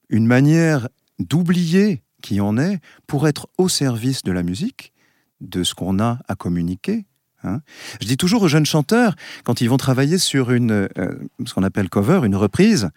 une 0.10 0.26
manière 0.26 0.88
d'oublier 1.20 2.02
qui 2.22 2.42
on 2.42 2.58
est 2.58 2.80
pour 3.06 3.28
être 3.28 3.48
au 3.58 3.70
service 3.70 4.24
de 4.24 4.32
la 4.32 4.42
musique, 4.42 4.94
de 5.42 5.64
ce 5.64 5.76
qu'on 5.76 6.00
a 6.00 6.20
à 6.28 6.36
communiquer. 6.36 7.06
Hein. 7.44 7.62
Je 8.02 8.08
dis 8.08 8.18
toujours 8.18 8.44
aux 8.44 8.48
jeunes 8.48 8.66
chanteurs, 8.66 9.16
quand 9.44 9.62
ils 9.62 9.70
vont 9.70 9.78
travailler 9.78 10.18
sur 10.18 10.52
une, 10.52 10.72
euh, 10.98 11.16
ce 11.46 11.54
qu'on 11.54 11.64
appelle 11.64 11.90
cover, 11.90 12.22
une 12.24 12.36
reprise, 12.36 12.90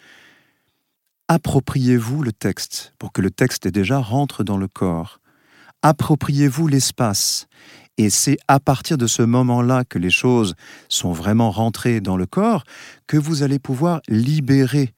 appropriez-vous 1.29 2.23
le 2.23 2.33
texte 2.33 2.95
pour 2.99 3.13
que 3.13 3.21
le 3.21 3.31
texte 3.31 3.69
déjà 3.69 3.99
rentre 3.99 4.45
dans 4.45 4.59
le 4.59 4.69
corps. 4.69 5.21
Appropriez-vous 5.83 6.69
l'espace 6.69 7.49
et 7.99 8.11
c'est 8.11 8.39
à 8.49 8.61
partir 8.61 8.99
de 8.99 9.07
ce 9.07 9.23
moment-là 9.23 9.85
que 9.85 9.99
les 9.99 10.11
choses 10.11 10.55
sont 10.89 11.13
vraiment 11.13 11.51
rentrées 11.51 12.01
dans 12.01 12.17
le 12.17 12.27
corps 12.27 12.65
que 13.07 13.17
vous 13.17 13.43
allez 13.43 13.59
pouvoir 13.59 14.01
libérer 14.09 14.93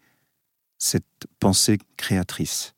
cette 0.79 1.05
pensée 1.41 1.79
créatrice. 1.97 2.75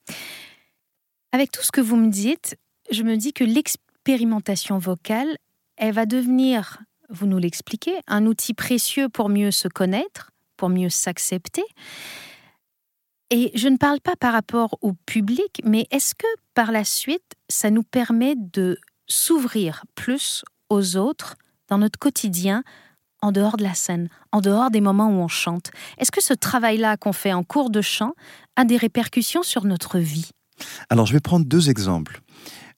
Avec 1.33 1.51
tout 1.53 1.63
ce 1.63 1.73
que 1.73 1.81
vous 1.81 1.97
me 1.97 2.11
dites, 2.11 2.57
je 2.91 3.03
me 3.03 3.17
dis 3.17 3.33
que 3.33 3.45
l'expérimentation 3.45 4.79
vocale, 4.79 5.37
elle 5.81 5.95
va 5.95 6.07
devenir, 6.07 6.79
vous 7.09 7.27
nous 7.27 7.39
l'expliquez, 7.39 7.95
un 8.07 8.27
outil 8.27 8.55
précieux 8.55 9.09
pour 9.09 9.29
mieux 9.29 9.51
se 9.51 9.67
connaître, 9.67 10.31
pour 10.57 10.69
mieux 10.69 10.91
s'accepter. 10.91 11.65
Et 13.31 13.51
je 13.55 13.69
ne 13.69 13.79
parle 13.79 14.01
pas 14.01 14.15
par 14.15 14.33
rapport 14.33 14.77
au 14.83 14.93
public, 14.93 15.63
mais 15.65 15.87
est-ce 15.91 16.15
que 16.15 16.27
par 16.55 16.71
la 16.71 16.85
suite, 16.85 17.35
ça 17.49 17.71
nous 17.71 17.83
permet 17.83 18.35
de 18.37 18.79
s'ouvrir 19.07 19.85
plus 19.95 20.45
aux 20.69 20.97
autres 20.97 21.37
dans 21.69 21.79
notre 21.79 21.99
quotidien, 21.99 22.63
en 23.23 23.33
dehors 23.33 23.57
de 23.57 23.63
la 23.63 23.75
scène, 23.75 24.09
en 24.33 24.41
dehors 24.41 24.71
des 24.71 24.83
moments 24.83 25.09
où 25.09 25.23
on 25.23 25.29
chante? 25.29 25.71
Est-ce 25.97 26.13
que 26.13 26.23
ce 26.23 26.35
travail-là 26.35 26.99
qu'on 26.99 27.13
fait 27.15 27.33
en 27.33 27.43
cours 27.43 27.71
de 27.71 27.81
chant 27.81 28.13
a 28.57 28.65
des 28.65 28.77
répercussions 28.77 29.43
sur 29.43 29.65
notre 29.65 29.99
vie? 29.99 30.31
Alors 30.91 31.07
je 31.07 31.15
vais 31.15 31.21
prendre 31.21 31.47
deux 31.47 31.71
exemples. 31.71 32.21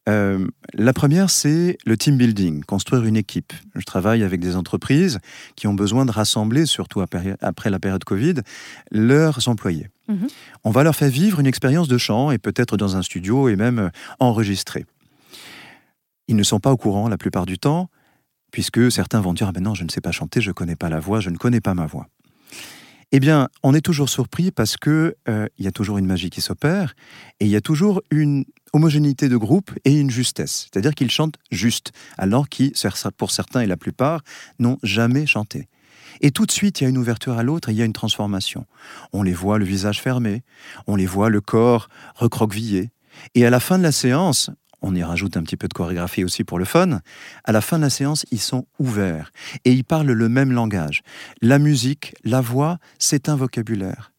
Euh, 0.08 0.48
la 0.74 0.92
première, 0.92 1.30
c'est 1.30 1.78
le 1.86 1.96
team 1.96 2.16
building, 2.16 2.64
construire 2.64 3.04
une 3.04 3.16
équipe. 3.16 3.52
Je 3.74 3.84
travaille 3.84 4.24
avec 4.24 4.40
des 4.40 4.56
entreprises 4.56 5.20
qui 5.54 5.66
ont 5.68 5.74
besoin 5.74 6.04
de 6.04 6.10
rassembler, 6.10 6.66
surtout 6.66 7.00
après 7.00 7.70
la 7.70 7.78
période 7.78 8.02
Covid, 8.04 8.34
leurs 8.90 9.48
employés. 9.48 9.88
Mhm. 10.08 10.26
On 10.64 10.70
va 10.70 10.82
leur 10.82 10.96
faire 10.96 11.10
vivre 11.10 11.38
une 11.38 11.46
expérience 11.46 11.88
de 11.88 11.98
chant 11.98 12.30
et 12.32 12.38
peut-être 12.38 12.76
dans 12.76 12.96
un 12.96 13.02
studio 13.02 13.48
et 13.48 13.56
même 13.56 13.90
enregistrer. 14.18 14.86
Ils 16.28 16.36
ne 16.36 16.42
sont 16.42 16.60
pas 16.60 16.72
au 16.72 16.76
courant 16.76 17.08
la 17.08 17.18
plupart 17.18 17.46
du 17.46 17.58
temps, 17.58 17.88
puisque 18.50 18.90
certains 18.90 19.20
vont 19.20 19.34
dire 19.34 19.48
ah 19.48 19.52
ben 19.52 19.62
non, 19.62 19.74
je 19.74 19.84
ne 19.84 19.88
sais 19.88 20.00
pas 20.00 20.12
chanter, 20.12 20.40
je 20.40 20.50
ne 20.50 20.54
connais 20.54 20.76
pas 20.76 20.88
la 20.88 21.00
voix, 21.00 21.20
je 21.20 21.30
ne 21.30 21.36
connais 21.36 21.60
pas 21.60 21.74
ma 21.74 21.86
voix. 21.86 22.08
Eh 23.14 23.20
bien, 23.20 23.48
on 23.62 23.74
est 23.74 23.82
toujours 23.82 24.08
surpris 24.08 24.50
parce 24.50 24.78
que 24.78 25.16
euh, 25.28 25.46
il 25.58 25.66
y 25.66 25.68
a 25.68 25.70
toujours 25.70 25.98
une 25.98 26.06
magie 26.06 26.30
qui 26.30 26.40
s'opère 26.40 26.94
et 27.40 27.44
il 27.44 27.50
y 27.50 27.56
a 27.56 27.60
toujours 27.60 28.00
une 28.10 28.44
homogénéité 28.72 29.28
de 29.28 29.36
groupe 29.36 29.70
et 29.84 29.98
une 29.98 30.10
justesse, 30.10 30.68
c'est-à-dire 30.70 30.94
qu'ils 30.94 31.10
chantent 31.10 31.36
juste, 31.50 31.92
alors 32.16 32.48
qu'ils, 32.48 32.72
pour 33.16 33.30
certains 33.30 33.60
et 33.60 33.66
la 33.66 33.76
plupart, 33.76 34.22
n'ont 34.58 34.78
jamais 34.82 35.26
chanté. 35.26 35.68
Et 36.20 36.30
tout 36.30 36.46
de 36.46 36.52
suite, 36.52 36.80
il 36.80 36.84
y 36.84 36.86
a 36.86 36.90
une 36.90 36.98
ouverture 36.98 37.38
à 37.38 37.42
l'autre 37.42 37.68
et 37.68 37.72
il 37.72 37.78
y 37.78 37.82
a 37.82 37.84
une 37.84 37.92
transformation. 37.92 38.66
On 39.12 39.22
les 39.22 39.32
voit 39.32 39.58
le 39.58 39.64
visage 39.64 40.00
fermé, 40.00 40.42
on 40.86 40.96
les 40.96 41.06
voit 41.06 41.30
le 41.30 41.40
corps 41.40 41.88
recroquevillé. 42.14 42.90
Et 43.34 43.46
à 43.46 43.50
la 43.50 43.60
fin 43.60 43.78
de 43.78 43.82
la 43.82 43.92
séance, 43.92 44.50
on 44.82 44.94
y 44.94 45.02
rajoute 45.02 45.36
un 45.36 45.42
petit 45.42 45.56
peu 45.56 45.68
de 45.68 45.74
chorégraphie 45.74 46.24
aussi 46.24 46.44
pour 46.44 46.58
le 46.58 46.64
fun. 46.64 47.00
À 47.44 47.52
la 47.52 47.60
fin 47.60 47.78
de 47.78 47.84
la 47.84 47.90
séance, 47.90 48.26
ils 48.30 48.40
sont 48.40 48.66
ouverts 48.78 49.32
et 49.64 49.72
ils 49.72 49.84
parlent 49.84 50.10
le 50.10 50.28
même 50.28 50.52
langage. 50.52 51.02
La 51.40 51.58
musique, 51.58 52.14
la 52.24 52.40
voix, 52.40 52.78
c'est 52.98 53.28
un 53.28 53.36
vocabulaire. 53.36 54.11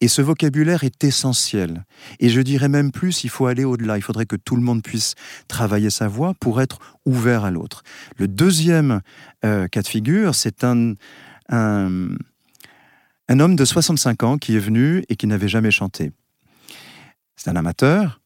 Et 0.00 0.08
ce 0.08 0.20
vocabulaire 0.20 0.84
est 0.84 1.04
essentiel. 1.04 1.84
Et 2.20 2.28
je 2.28 2.40
dirais 2.42 2.68
même 2.68 2.92
plus, 2.92 3.24
il 3.24 3.30
faut 3.30 3.46
aller 3.46 3.64
au-delà. 3.64 3.96
Il 3.96 4.02
faudrait 4.02 4.26
que 4.26 4.36
tout 4.36 4.56
le 4.56 4.62
monde 4.62 4.82
puisse 4.82 5.14
travailler 5.48 5.88
sa 5.88 6.06
voix 6.06 6.34
pour 6.38 6.60
être 6.60 6.78
ouvert 7.06 7.44
à 7.44 7.50
l'autre. 7.50 7.82
Le 8.16 8.28
deuxième 8.28 9.00
euh, 9.44 9.68
cas 9.68 9.80
de 9.80 9.88
figure, 9.88 10.34
c'est 10.34 10.64
un, 10.64 10.94
un, 11.48 12.08
un 13.28 13.40
homme 13.40 13.56
de 13.56 13.64
65 13.64 14.22
ans 14.22 14.36
qui 14.36 14.54
est 14.56 14.60
venu 14.60 15.02
et 15.08 15.16
qui 15.16 15.26
n'avait 15.26 15.48
jamais 15.48 15.70
chanté. 15.70 16.12
C'est 17.36 17.50
un 17.50 17.56
amateur, 17.56 18.20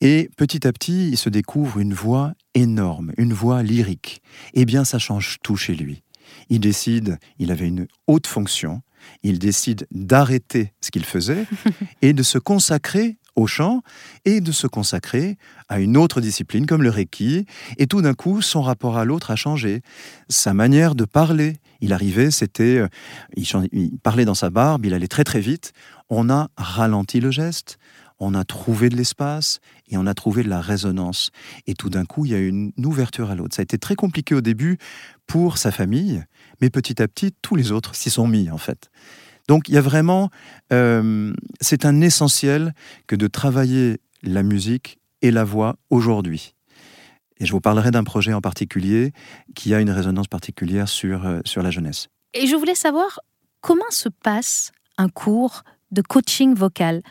Et 0.00 0.30
petit 0.36 0.66
à 0.66 0.72
petit, 0.72 1.08
il 1.08 1.16
se 1.16 1.30
découvre 1.30 1.78
une 1.78 1.94
voix 1.94 2.34
énorme, 2.54 3.12
une 3.16 3.32
voix 3.32 3.62
lyrique. 3.62 4.20
Eh 4.52 4.64
bien, 4.64 4.84
ça 4.84 4.98
change 4.98 5.38
tout 5.42 5.56
chez 5.56 5.74
lui. 5.74 6.02
Il 6.48 6.60
décide, 6.60 7.18
il 7.38 7.50
avait 7.50 7.68
une 7.68 7.86
haute 8.06 8.26
fonction, 8.26 8.82
il 9.22 9.38
décide 9.38 9.86
d'arrêter 9.90 10.72
ce 10.80 10.90
qu'il 10.90 11.04
faisait 11.04 11.46
et 12.02 12.12
de 12.12 12.22
se 12.22 12.38
consacrer 12.38 13.18
au 13.36 13.46
chant 13.46 13.82
et 14.24 14.40
de 14.40 14.50
se 14.50 14.66
consacrer 14.66 15.36
à 15.68 15.78
une 15.78 15.96
autre 15.96 16.20
discipline 16.20 16.66
comme 16.66 16.82
le 16.82 16.90
Reiki. 16.90 17.46
Et 17.76 17.86
tout 17.86 18.02
d'un 18.02 18.14
coup, 18.14 18.42
son 18.42 18.62
rapport 18.62 18.96
à 18.96 19.04
l'autre 19.04 19.30
a 19.30 19.36
changé. 19.36 19.82
Sa 20.28 20.54
manière 20.54 20.94
de 20.94 21.04
parler, 21.04 21.58
il 21.80 21.92
arrivait, 21.92 22.30
c'était, 22.30 22.78
euh, 22.78 22.88
il, 23.36 23.98
parlait 24.02 24.24
dans 24.24 24.34
sa 24.34 24.50
barbe, 24.50 24.86
il 24.86 24.94
allait 24.94 25.06
très 25.06 25.24
très 25.24 25.40
vite. 25.40 25.72
On 26.08 26.30
a 26.30 26.48
ralenti 26.56 27.20
le 27.20 27.30
geste, 27.30 27.78
on 28.18 28.34
a 28.34 28.44
trouvé 28.44 28.88
de 28.88 28.96
l'espace 28.96 29.60
et 29.88 29.98
on 29.98 30.06
a 30.06 30.14
trouvé 30.14 30.42
de 30.42 30.48
la 30.48 30.60
résonance. 30.60 31.30
Et 31.66 31.74
tout 31.74 31.90
d'un 31.90 32.06
coup, 32.06 32.24
il 32.24 32.32
y 32.32 32.34
a 32.34 32.38
une 32.38 32.72
ouverture 32.84 33.30
à 33.30 33.34
l'autre. 33.34 33.54
Ça 33.54 33.60
a 33.60 33.64
été 33.64 33.76
très 33.76 33.96
compliqué 33.96 34.34
au 34.34 34.40
début 34.40 34.78
pour 35.26 35.58
sa 35.58 35.70
famille, 35.70 36.24
mais 36.60 36.70
petit 36.70 37.02
à 37.02 37.08
petit, 37.08 37.32
tous 37.42 37.56
les 37.56 37.72
autres 37.72 37.94
s'y 37.94 38.10
sont 38.10 38.26
mis 38.26 38.50
en 38.50 38.58
fait. 38.58 38.90
Donc 39.48 39.68
il 39.68 39.74
y 39.74 39.78
a 39.78 39.80
vraiment, 39.80 40.30
euh, 40.72 41.32
c'est 41.60 41.84
un 41.84 42.00
essentiel 42.00 42.74
que 43.06 43.16
de 43.16 43.26
travailler 43.26 44.00
la 44.22 44.42
musique 44.42 44.98
et 45.22 45.30
la 45.30 45.44
voix 45.44 45.76
aujourd'hui. 45.90 46.54
Et 47.38 47.46
je 47.46 47.52
vous 47.52 47.60
parlerai 47.60 47.90
d'un 47.90 48.04
projet 48.04 48.32
en 48.32 48.40
particulier 48.40 49.12
qui 49.54 49.74
a 49.74 49.80
une 49.80 49.90
résonance 49.90 50.26
particulière 50.26 50.88
sur, 50.88 51.26
euh, 51.26 51.40
sur 51.44 51.62
la 51.62 51.70
jeunesse. 51.70 52.08
Et 52.34 52.46
je 52.46 52.56
voulais 52.56 52.74
savoir 52.74 53.20
comment 53.60 53.90
se 53.90 54.08
passe 54.08 54.72
un 54.96 55.08
cours 55.08 55.62
de 55.90 56.02
coaching 56.02 56.54
vocal. 56.54 57.02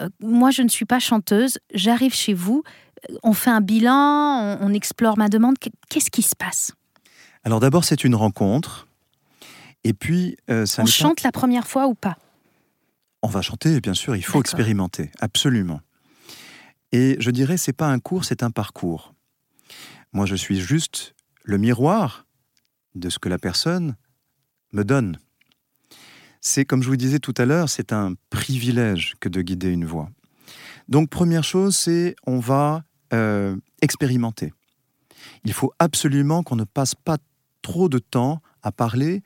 Euh, 0.00 0.08
moi, 0.20 0.50
je 0.50 0.62
ne 0.62 0.68
suis 0.68 0.84
pas 0.84 0.98
chanteuse, 0.98 1.58
j'arrive 1.74 2.14
chez 2.14 2.34
vous, 2.34 2.62
on 3.22 3.32
fait 3.32 3.50
un 3.50 3.60
bilan, 3.60 4.58
on, 4.60 4.72
explore 4.74 5.16
ma 5.16 5.28
demande. 5.28 5.56
Qu'est-ce 5.88 6.10
qui 6.10 6.22
se 6.22 6.36
passe? 6.36 6.72
Alors 7.44 7.60
d'abord, 7.60 7.84
c'est 7.84 8.04
une 8.04 8.14
rencontre 8.14 8.86
et 9.84 9.92
puis, 9.92 10.36
euh, 10.50 10.66
ça 10.66 10.82
on 10.82 10.86
chante 10.86 11.22
la 11.22 11.32
première 11.32 11.66
fois 11.66 11.86
ou 11.86 11.94
pas? 11.94 12.18
On 13.22 13.28
va 13.28 13.42
chanter, 13.42 13.80
bien 13.80 13.94
sûr. 13.94 14.16
Il 14.16 14.24
faut 14.24 14.40
expérimenter, 14.40 15.10
absolument. 15.20 15.80
Et 16.92 17.16
je 17.20 17.30
dirais, 17.30 17.56
c'est 17.56 17.72
pas 17.72 17.88
un 17.88 17.98
cours, 17.98 18.24
c'est 18.24 18.42
un 18.42 18.50
parcours. 18.50 19.14
Moi, 20.12 20.26
je 20.26 20.34
suis 20.34 20.60
juste 20.60 21.14
le 21.44 21.58
miroir 21.58 22.26
de 22.94 23.08
ce 23.08 23.18
que 23.18 23.28
la 23.28 23.38
personne 23.38 23.96
me 24.72 24.84
donne. 24.84 25.18
C'est, 26.40 26.64
comme 26.64 26.82
je 26.82 26.88
vous 26.88 26.96
disais 26.96 27.18
tout 27.18 27.34
à 27.36 27.44
l'heure, 27.44 27.68
c'est 27.68 27.92
un 27.92 28.14
privilège 28.30 29.14
que 29.20 29.28
de 29.28 29.42
guider 29.42 29.70
une 29.70 29.84
voix. 29.84 30.10
Donc, 30.88 31.10
première 31.10 31.44
chose, 31.44 31.76
c'est 31.76 32.16
on 32.26 32.38
va 32.38 32.84
euh, 33.12 33.56
expérimenter. 33.82 34.52
Il 35.44 35.52
faut 35.52 35.72
absolument 35.78 36.42
qu'on 36.42 36.56
ne 36.56 36.64
passe 36.64 36.94
pas 36.94 37.18
trop 37.62 37.88
de 37.88 37.98
temps 37.98 38.40
à 38.62 38.72
parler 38.72 39.22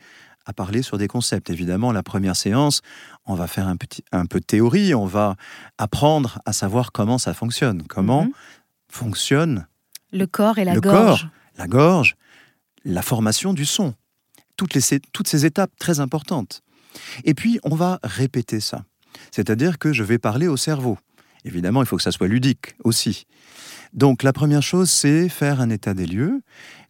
à 0.46 0.52
parler 0.52 0.82
sur 0.82 0.98
des 0.98 1.08
concepts. 1.08 1.50
Évidemment, 1.50 1.92
la 1.92 2.02
première 2.02 2.36
séance, 2.36 2.82
on 3.26 3.34
va 3.34 3.46
faire 3.46 3.68
un, 3.68 3.76
petit, 3.76 4.04
un 4.12 4.26
peu 4.26 4.40
de 4.40 4.44
théorie, 4.44 4.94
on 4.94 5.06
va 5.06 5.36
apprendre 5.78 6.38
à 6.44 6.52
savoir 6.52 6.92
comment 6.92 7.18
ça 7.18 7.34
fonctionne, 7.34 7.82
comment 7.84 8.24
mhm. 8.24 8.32
fonctionne 8.90 9.66
le 10.12 10.26
corps 10.26 10.58
et 10.58 10.64
la 10.64 10.76
gorge. 10.76 11.28
la 11.58 11.66
gorge, 11.66 12.16
la 12.84 13.02
formation 13.02 13.52
du 13.52 13.64
son. 13.64 13.94
Toutes, 14.56 14.74
les, 14.74 15.00
toutes 15.12 15.26
ces 15.26 15.44
étapes 15.44 15.72
très 15.78 15.98
importantes. 15.98 16.62
Et 17.24 17.34
puis, 17.34 17.58
on 17.64 17.74
va 17.74 17.98
répéter 18.04 18.60
ça. 18.60 18.84
C'est-à-dire 19.32 19.78
que 19.78 19.92
je 19.92 20.04
vais 20.04 20.18
parler 20.18 20.46
au 20.46 20.56
cerveau. 20.56 20.98
Évidemment, 21.44 21.82
il 21.82 21.86
faut 21.86 21.96
que 21.96 22.02
ça 22.02 22.12
soit 22.12 22.28
ludique 22.28 22.76
aussi. 22.84 23.26
Donc, 23.92 24.22
la 24.22 24.32
première 24.32 24.62
chose, 24.62 24.90
c'est 24.90 25.28
faire 25.28 25.60
un 25.60 25.70
état 25.70 25.94
des 25.94 26.06
lieux, 26.06 26.40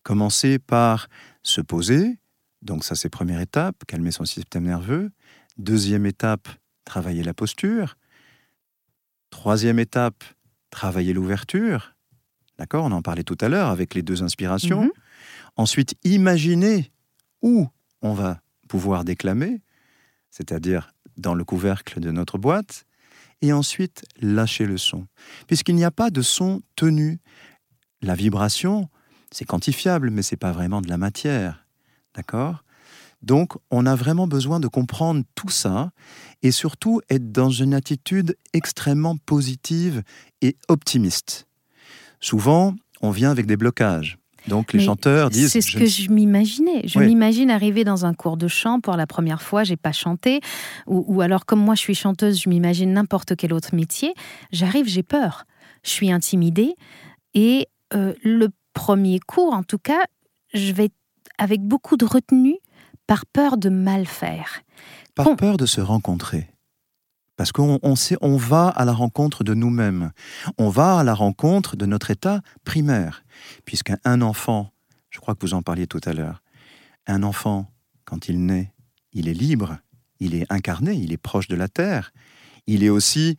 commencer 0.02 0.58
par 0.58 1.08
se 1.42 1.60
poser, 1.60 2.18
donc 2.64 2.82
ça, 2.82 2.94
c'est 2.94 3.10
première 3.10 3.40
étape, 3.40 3.84
calmer 3.86 4.10
son 4.10 4.24
système 4.24 4.64
nerveux. 4.64 5.10
Deuxième 5.58 6.06
étape, 6.06 6.48
travailler 6.84 7.22
la 7.22 7.34
posture. 7.34 7.96
Troisième 9.30 9.78
étape, 9.78 10.24
travailler 10.70 11.12
l'ouverture. 11.12 11.94
D'accord 12.58 12.86
On 12.86 12.92
en 12.92 13.02
parlait 13.02 13.22
tout 13.22 13.38
à 13.40 13.48
l'heure 13.48 13.68
avec 13.68 13.94
les 13.94 14.02
deux 14.02 14.22
inspirations. 14.22 14.84
Mhm. 14.84 14.90
Ensuite, 15.56 15.94
imaginer 16.04 16.90
où 17.42 17.68
on 18.00 18.14
va 18.14 18.40
pouvoir 18.68 19.04
déclamer, 19.04 19.60
c'est-à-dire 20.30 20.92
dans 21.16 21.34
le 21.34 21.44
couvercle 21.44 22.00
de 22.00 22.10
notre 22.10 22.38
boîte. 22.38 22.86
Et 23.42 23.52
ensuite, 23.52 24.04
lâcher 24.20 24.64
le 24.64 24.78
son. 24.78 25.06
Puisqu'il 25.46 25.74
n'y 25.74 25.84
a 25.84 25.90
pas 25.90 26.10
de 26.10 26.22
son 26.22 26.62
tenu. 26.76 27.18
La 28.00 28.14
vibration, 28.14 28.88
c'est 29.30 29.44
quantifiable, 29.44 30.10
mais 30.10 30.22
c'est 30.22 30.36
pas 30.36 30.52
vraiment 30.52 30.80
de 30.80 30.88
la 30.88 30.96
matière. 30.96 31.63
D'accord? 32.14 32.64
Donc, 33.22 33.54
on 33.70 33.86
a 33.86 33.94
vraiment 33.96 34.26
besoin 34.26 34.60
de 34.60 34.68
comprendre 34.68 35.24
tout 35.34 35.48
ça 35.48 35.90
et 36.42 36.50
surtout 36.50 37.00
être 37.08 37.32
dans 37.32 37.48
une 37.48 37.72
attitude 37.72 38.36
extrêmement 38.52 39.16
positive 39.16 40.02
et 40.42 40.56
optimiste. 40.68 41.46
Souvent, 42.20 42.74
on 43.00 43.10
vient 43.10 43.30
avec 43.30 43.46
des 43.46 43.56
blocages. 43.56 44.18
Donc 44.48 44.72
les 44.72 44.80
chanteurs 44.80 45.30
disent. 45.30 45.52
C'est 45.52 45.60
ce 45.60 45.76
que 45.76 45.86
je 45.86 46.10
m'imaginais. 46.10 46.86
Je 46.86 46.98
m'imagine 46.98 47.50
arriver 47.50 47.84
dans 47.84 48.04
un 48.04 48.12
cours 48.12 48.36
de 48.36 48.48
chant 48.48 48.80
pour 48.80 48.96
la 48.96 49.06
première 49.06 49.40
fois, 49.40 49.64
j'ai 49.64 49.76
pas 49.76 49.92
chanté, 49.92 50.40
ou, 50.86 51.20
alors 51.22 51.46
comme 51.46 51.60
moi 51.60 51.74
je 51.74 51.80
suis 51.80 51.94
chanteuse, 51.94 52.42
je 52.42 52.48
m'imagine 52.48 52.92
n'importe 52.92 53.36
quel 53.36 53.52
autre 53.52 53.74
métier. 53.74 54.12
J'arrive, 54.52 54.86
j'ai 54.86 55.02
peur, 55.02 55.44
je 55.82 55.90
suis 55.90 56.12
intimidée, 56.12 56.74
et 57.32 57.68
euh, 57.94 58.12
le 58.22 58.48
premier 58.74 59.18
cours, 59.20 59.54
en 59.54 59.62
tout 59.62 59.78
cas, 59.78 60.04
je 60.52 60.72
vais 60.72 60.90
avec 61.38 61.62
beaucoup 61.62 61.96
de 61.96 62.04
retenue 62.04 62.58
par 63.06 63.26
peur 63.26 63.56
de 63.56 63.68
mal 63.68 64.06
faire. 64.06 64.62
Par 65.14 65.36
peur 65.36 65.56
de 65.56 65.66
se 65.66 65.80
rencontrer. 65.80 66.50
Parce 67.36 67.50
qu'on 67.52 67.80
on 67.82 67.96
sait, 67.96 68.16
on 68.20 68.36
va 68.36 68.68
à 68.68 68.84
la 68.84 68.92
rencontre 68.92 69.42
de 69.42 69.54
nous-mêmes. 69.54 70.12
On 70.58 70.68
va 70.68 71.00
à 71.00 71.04
la 71.04 71.14
rencontre 71.14 71.76
de 71.76 71.86
notre 71.86 72.10
état 72.10 72.42
primaire. 72.64 73.24
Puisqu'un 73.64 73.98
enfant, 74.20 74.72
je 75.10 75.18
crois 75.18 75.34
que 75.34 75.44
vous 75.44 75.54
en 75.54 75.62
parliez 75.62 75.86
tout 75.86 76.00
à 76.04 76.12
l'heure, 76.12 76.42
un 77.06 77.22
enfant, 77.22 77.70
quand 78.04 78.28
il 78.28 78.46
naît, 78.46 78.72
il 79.12 79.28
est 79.28 79.34
libre, 79.34 79.78
il 80.20 80.34
est 80.34 80.46
incarné, 80.50 80.94
il 80.94 81.12
est 81.12 81.18
proche 81.18 81.48
de 81.48 81.56
la 81.56 81.68
terre. 81.68 82.12
Il 82.66 82.82
est 82.84 82.88
aussi 82.88 83.36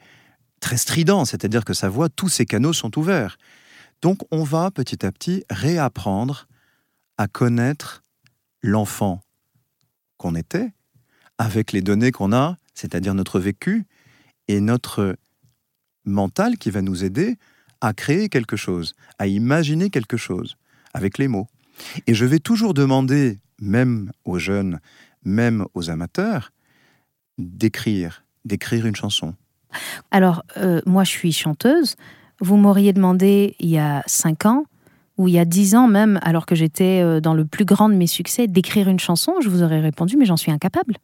très 0.59 0.77
strident, 0.77 1.25
c'est-à-dire 1.25 1.65
que 1.65 1.73
sa 1.73 1.89
voix, 1.89 2.09
tous 2.09 2.29
ses 2.29 2.45
canaux 2.45 2.73
sont 2.73 2.97
ouverts. 2.99 3.37
Donc 4.01 4.19
on 4.31 4.43
va 4.43 4.71
petit 4.71 5.05
à 5.05 5.11
petit 5.11 5.43
réapprendre 5.49 6.47
à 7.17 7.27
connaître 7.27 8.03
l'enfant 8.61 9.21
qu'on 10.17 10.35
était 10.35 10.71
avec 11.37 11.71
les 11.71 11.81
données 11.81 12.11
qu'on 12.11 12.33
a, 12.33 12.57
c'est-à-dire 12.73 13.13
notre 13.13 13.39
vécu 13.39 13.85
et 14.47 14.61
notre 14.61 15.17
mental 16.05 16.57
qui 16.57 16.71
va 16.71 16.81
nous 16.81 17.03
aider 17.03 17.37
à 17.81 17.93
créer 17.93 18.29
quelque 18.29 18.55
chose, 18.55 18.93
à 19.19 19.27
imaginer 19.27 19.89
quelque 19.89 20.17
chose 20.17 20.57
avec 20.93 21.17
les 21.17 21.27
mots. 21.27 21.47
Et 22.07 22.13
je 22.13 22.25
vais 22.25 22.39
toujours 22.39 22.73
demander, 22.73 23.39
même 23.59 24.11
aux 24.23 24.39
jeunes, 24.39 24.79
même 25.23 25.65
aux 25.73 25.89
amateurs, 25.89 26.51
d'écrire, 27.37 28.23
d'écrire 28.45 28.85
une 28.85 28.95
chanson. 28.95 29.35
Alors, 30.11 30.43
euh, 30.57 30.81
moi 30.85 31.03
je 31.03 31.11
suis 31.11 31.33
chanteuse. 31.33 31.95
Vous 32.39 32.55
m'auriez 32.55 32.93
demandé 32.93 33.55
il 33.59 33.69
y 33.69 33.77
a 33.77 34.03
cinq 34.07 34.45
ans 34.45 34.65
ou 35.17 35.27
il 35.27 35.33
y 35.33 35.39
a 35.39 35.45
dix 35.45 35.75
ans 35.75 35.87
même, 35.87 36.19
alors 36.21 36.45
que 36.45 36.55
j'étais 36.55 37.01
euh, 37.01 37.21
dans 37.21 37.33
le 37.33 37.45
plus 37.45 37.65
grand 37.65 37.89
de 37.89 37.95
mes 37.95 38.07
succès, 38.07 38.47
d'écrire 38.47 38.89
une 38.89 38.99
chanson, 38.99 39.33
je 39.41 39.49
vous 39.49 39.63
aurais 39.63 39.79
répondu, 39.79 40.17
mais 40.17 40.25
j'en 40.25 40.37
suis 40.37 40.51
incapable. 40.51 40.97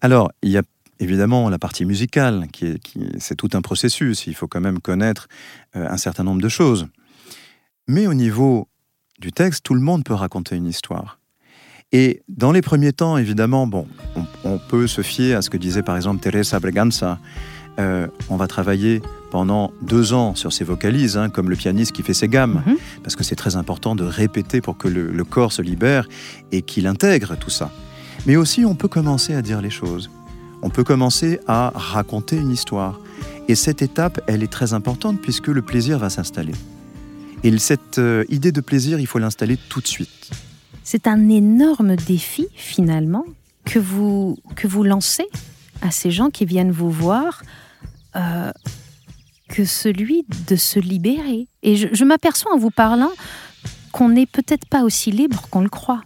Alors, 0.00 0.30
il 0.42 0.50
y 0.50 0.58
a 0.58 0.62
évidemment 1.00 1.48
la 1.48 1.58
partie 1.58 1.84
musicale, 1.84 2.46
qui 2.52 2.66
est, 2.66 2.78
qui, 2.78 3.00
c'est 3.18 3.36
tout 3.36 3.50
un 3.54 3.62
processus, 3.62 4.26
il 4.26 4.34
faut 4.34 4.46
quand 4.46 4.60
même 4.60 4.80
connaître 4.80 5.28
euh, 5.76 5.88
un 5.88 5.96
certain 5.96 6.24
nombre 6.24 6.42
de 6.42 6.48
choses. 6.48 6.86
Mais 7.88 8.06
au 8.06 8.14
niveau 8.14 8.68
du 9.20 9.32
texte, 9.32 9.64
tout 9.64 9.74
le 9.74 9.80
monde 9.80 10.04
peut 10.04 10.14
raconter 10.14 10.56
une 10.56 10.66
histoire. 10.66 11.18
Et 11.92 12.22
dans 12.28 12.50
les 12.50 12.62
premiers 12.62 12.92
temps, 12.92 13.16
évidemment, 13.18 13.66
bon, 13.66 13.86
on, 14.44 14.58
peut 14.58 14.86
se 14.86 15.02
fier 15.02 15.34
à 15.34 15.42
ce 15.42 15.50
que 15.50 15.56
disait 15.56 15.82
par 15.82 15.96
exemple 15.96 16.20
Teresa 16.20 16.58
Breganza, 16.58 17.18
euh, 17.78 18.08
on 18.30 18.36
va 18.36 18.46
travailler 18.48 19.00
pendant 19.34 19.72
deux 19.82 20.12
ans 20.12 20.36
sur 20.36 20.52
ses 20.52 20.62
vocalises, 20.62 21.16
hein, 21.16 21.28
comme 21.28 21.50
le 21.50 21.56
pianiste 21.56 21.90
qui 21.90 22.04
fait 22.04 22.14
ses 22.14 22.28
gammes, 22.28 22.62
mhm. 22.64 22.76
parce 23.02 23.16
que 23.16 23.24
c'est 23.24 23.34
très 23.34 23.56
important 23.56 23.96
de 23.96 24.04
répéter 24.04 24.60
pour 24.60 24.78
que 24.78 24.86
le, 24.86 25.24
corps 25.24 25.52
se 25.52 25.60
libère 25.60 26.06
et 26.52 26.62
qu'il 26.62 26.86
intègre 26.86 27.36
tout 27.36 27.50
ça. 27.50 27.72
Mais 28.26 28.36
aussi, 28.36 28.64
on 28.64 28.76
peut 28.76 28.86
commencer 28.86 29.34
à 29.34 29.42
dire 29.42 29.60
les 29.60 29.70
choses. 29.70 30.08
On 30.62 30.70
peut 30.70 30.84
commencer 30.84 31.40
à 31.48 31.72
raconter 31.74 32.36
une 32.36 32.52
histoire. 32.52 33.00
Et 33.48 33.56
cette 33.56 33.82
étape, 33.82 34.20
elle 34.28 34.44
est 34.44 34.52
très 34.52 34.72
importante 34.72 35.20
puisque 35.20 35.48
le 35.48 35.62
plaisir 35.62 35.98
va 35.98 36.10
s'installer. 36.10 36.54
Et 37.42 37.58
cette 37.58 37.98
euh, 37.98 38.24
idée 38.28 38.52
de 38.52 38.60
plaisir, 38.60 39.00
il 39.00 39.06
faut 39.08 39.18
l'installer 39.18 39.58
tout 39.68 39.80
de 39.80 39.88
suite. 39.88 40.30
C'est 40.84 41.08
un 41.08 41.28
énorme 41.28 41.96
défi, 41.96 42.46
finalement, 42.54 43.24
que 43.64 43.80
vous, 43.80 44.38
que 44.54 44.68
vous 44.68 44.84
lancez 44.84 45.26
à 45.82 45.90
ces 45.90 46.12
gens 46.12 46.30
qui 46.30 46.44
viennent 46.44 46.70
vous 46.70 46.92
voir 46.92 47.42
euh, 48.14 48.52
que 49.54 49.64
celui 49.64 50.26
de 50.48 50.56
se 50.56 50.80
libérer. 50.80 51.46
Et 51.62 51.76
je, 51.76 52.04
m'aperçois 52.04 52.52
en 52.52 52.58
vous 52.58 52.72
parlant 52.72 53.12
qu'on 53.92 54.08
n'est 54.08 54.26
peut-être 54.26 54.66
pas 54.66 54.82
aussi 54.82 55.12
libre 55.12 55.46
qu'on 55.48 55.60
le 55.60 55.68
croit. 55.68 56.02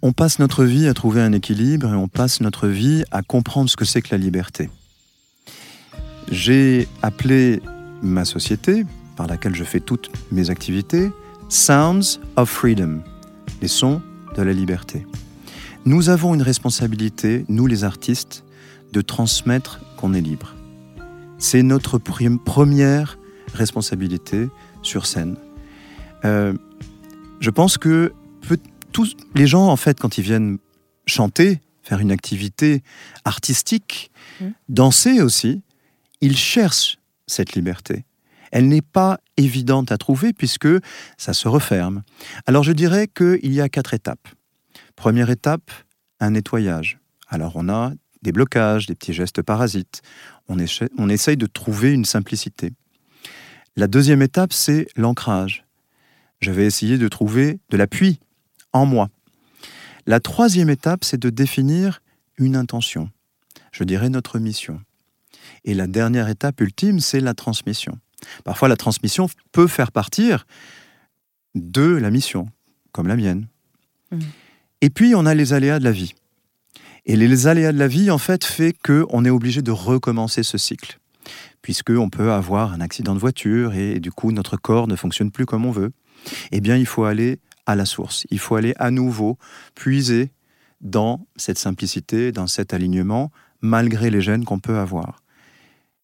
On 0.00 0.12
passe 0.12 0.38
notre 0.38 0.64
vie 0.64 0.88
à 0.88 0.94
trouver 0.94 1.20
un 1.20 1.32
équilibre 1.32 1.92
et 1.92 1.96
on 1.96 2.08
passe 2.08 2.40
notre 2.40 2.68
vie 2.68 3.04
à 3.10 3.20
comprendre 3.20 3.68
ce 3.68 3.76
que 3.76 3.84
c'est 3.84 4.00
que 4.00 4.08
la 4.12 4.18
liberté. 4.18 4.70
J'ai 6.30 6.88
appelé 7.02 7.60
ma 8.02 8.24
société, 8.24 8.86
par 9.16 9.26
laquelle 9.26 9.54
je 9.54 9.64
fais 9.64 9.80
toutes 9.80 10.10
mes 10.32 10.48
activités, 10.48 11.10
Sounds 11.50 12.18
of 12.36 12.48
Freedom, 12.48 13.02
les 13.60 13.68
sons 13.68 14.00
de 14.36 14.42
la 14.42 14.54
liberté. 14.54 15.06
Nous 15.84 16.08
avons 16.08 16.34
une 16.34 16.42
responsabilité, 16.42 17.44
nous 17.48 17.66
les 17.66 17.84
artistes, 17.84 18.42
de 18.92 19.02
transmettre 19.02 19.80
qu'on 19.98 20.14
est 20.14 20.20
libre. 20.20 20.55
C'est 21.38 21.62
notre 21.62 21.98
première 21.98 23.18
responsabilité 23.52 24.48
sur 24.82 25.06
scène. 25.06 25.36
Euh, 26.24 26.54
je 27.40 27.50
pense 27.50 27.78
que 27.78 28.12
tous 28.92 29.14
les 29.34 29.46
gens, 29.46 29.68
en 29.68 29.76
fait, 29.76 30.00
quand 30.00 30.16
ils 30.16 30.24
viennent 30.24 30.58
chanter, 31.06 31.60
faire 31.82 32.00
une 32.00 32.10
activité 32.10 32.82
artistique, 33.24 34.10
mmh. 34.40 34.46
danser 34.68 35.20
aussi, 35.20 35.62
ils 36.20 36.36
cherchent 36.36 36.98
cette 37.26 37.52
liberté. 37.54 38.04
Elle 38.52 38.68
n'est 38.68 38.82
pas 38.82 39.18
évidente 39.36 39.92
à 39.92 39.98
trouver 39.98 40.32
puisque 40.32 40.68
ça 41.18 41.34
se 41.34 41.48
referme. 41.48 42.02
Alors 42.46 42.62
je 42.62 42.72
dirais 42.72 43.08
qu'il 43.08 43.52
y 43.52 43.60
a 43.60 43.68
quatre 43.68 43.92
étapes. 43.92 44.28
Première 44.94 45.30
étape, 45.30 45.70
un 46.20 46.30
nettoyage. 46.30 46.98
Alors 47.28 47.52
on 47.56 47.68
a 47.68 47.92
des 48.26 48.32
blocages, 48.32 48.86
des 48.86 48.96
petits 48.96 49.12
gestes 49.12 49.40
parasites. 49.40 50.02
On, 50.48 50.56
on 50.98 51.08
essaye 51.08 51.36
de 51.36 51.46
trouver 51.46 51.92
une 51.92 52.04
simplicité. 52.04 52.72
La 53.76 53.86
deuxième 53.86 54.20
étape, 54.20 54.52
c'est 54.52 54.88
l'ancrage. 54.96 55.64
Je 56.40 56.50
vais 56.50 56.66
essayer 56.66 56.98
de 56.98 57.06
trouver 57.06 57.60
de 57.70 57.76
l'appui 57.76 58.18
en 58.72 58.84
moi. 58.84 59.10
La 60.06 60.18
troisième 60.18 60.70
étape, 60.70 61.04
c'est 61.04 61.20
de 61.20 61.30
définir 61.30 62.02
une 62.36 62.56
intention. 62.56 63.10
Je 63.70 63.84
dirais 63.84 64.08
notre 64.08 64.40
mission. 64.40 64.80
Et 65.64 65.74
la 65.74 65.86
dernière 65.86 66.28
étape 66.28 66.60
ultime, 66.60 66.98
c'est 66.98 67.20
la 67.20 67.34
transmission. 67.34 67.96
Parfois, 68.42 68.66
la 68.66 68.76
transmission 68.76 69.28
peut 69.52 69.68
faire 69.68 69.92
partir 69.92 70.46
de 71.54 71.86
la 71.86 72.10
mission, 72.10 72.48
comme 72.90 73.06
la 73.06 73.14
mienne. 73.14 73.46
Mmh. 74.10 74.18
Et 74.80 74.90
puis, 74.90 75.14
on 75.14 75.26
a 75.26 75.34
les 75.34 75.52
aléas 75.52 75.78
de 75.78 75.84
la 75.84 75.92
vie. 75.92 76.14
Et 77.08 77.14
les 77.14 77.46
aléas 77.46 77.72
de 77.72 77.78
la 77.78 77.86
vie, 77.86 78.10
en 78.10 78.18
fait, 78.18 78.44
fait 78.44 78.74
qu'on 78.84 79.24
est 79.24 79.30
obligé 79.30 79.62
de 79.62 79.70
recommencer 79.70 80.42
ce 80.42 80.58
cycle. 80.58 80.98
Puisqu'on 81.62 82.10
peut 82.10 82.32
avoir 82.32 82.72
un 82.72 82.80
accident 82.80 83.14
de 83.14 83.20
voiture 83.20 83.74
et, 83.74 84.00
du 84.00 84.10
coup, 84.10 84.32
notre 84.32 84.56
corps 84.56 84.88
ne 84.88 84.96
fonctionne 84.96 85.30
plus 85.30 85.46
comme 85.46 85.66
on 85.66 85.70
veut. 85.70 85.92
Eh 86.50 86.60
bien, 86.60 86.76
il 86.76 86.86
faut 86.86 87.04
aller 87.04 87.38
à 87.64 87.76
la 87.76 87.84
source. 87.84 88.26
Il 88.30 88.40
faut 88.40 88.56
aller 88.56 88.74
à 88.78 88.90
nouveau 88.90 89.38
puiser 89.76 90.32
dans 90.80 91.26
cette 91.36 91.58
simplicité, 91.58 92.32
dans 92.32 92.48
cet 92.48 92.74
alignement, 92.74 93.30
malgré 93.60 94.10
les 94.10 94.20
gènes 94.20 94.44
qu'on 94.44 94.58
peut 94.58 94.76
avoir. 94.76 95.22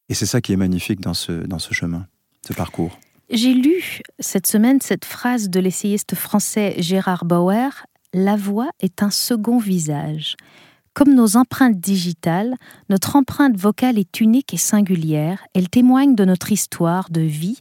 Et 0.09 0.15
c'est 0.15 0.27
ça 0.27 0.41
qui 0.41 0.53
est 0.53 0.57
magnifique 0.57 1.01
dans 1.01 1.15
ce, 1.15 1.33
dans 1.33 1.59
ce 1.59 1.75
chemin, 1.75 2.07
ce 2.47 2.53
parcours. 2.53 2.99
J'ai 3.29 3.55
lu 3.55 4.03
cette 4.19 4.47
semaine 4.47 4.81
cette 4.81 5.05
phrase 5.05 5.49
de 5.49 5.59
l'essayiste 5.59 6.15
français 6.15 6.75
Gérard 6.79 7.25
Bauer 7.25 7.87
La 8.13 8.37
voix 8.37 8.71
est 8.81 9.03
un 9.03 9.11
second 9.11 9.59
visage. 9.59 10.37
Comme 10.95 11.15
nos 11.15 11.37
empreintes 11.37 11.81
digitales, 11.81 12.55
notre 12.91 13.17
empreinte 13.17 13.57
vocale 13.57 13.99
est 13.99 14.21
unique 14.21 14.53
et 14.53 14.59
singulière. 14.59 15.43
Elle 15.55 15.71
témoigne 15.71 16.15
de 16.15 16.25
notre 16.25 16.53
histoire 16.53 17.09
de 17.11 17.23
vie, 17.23 17.59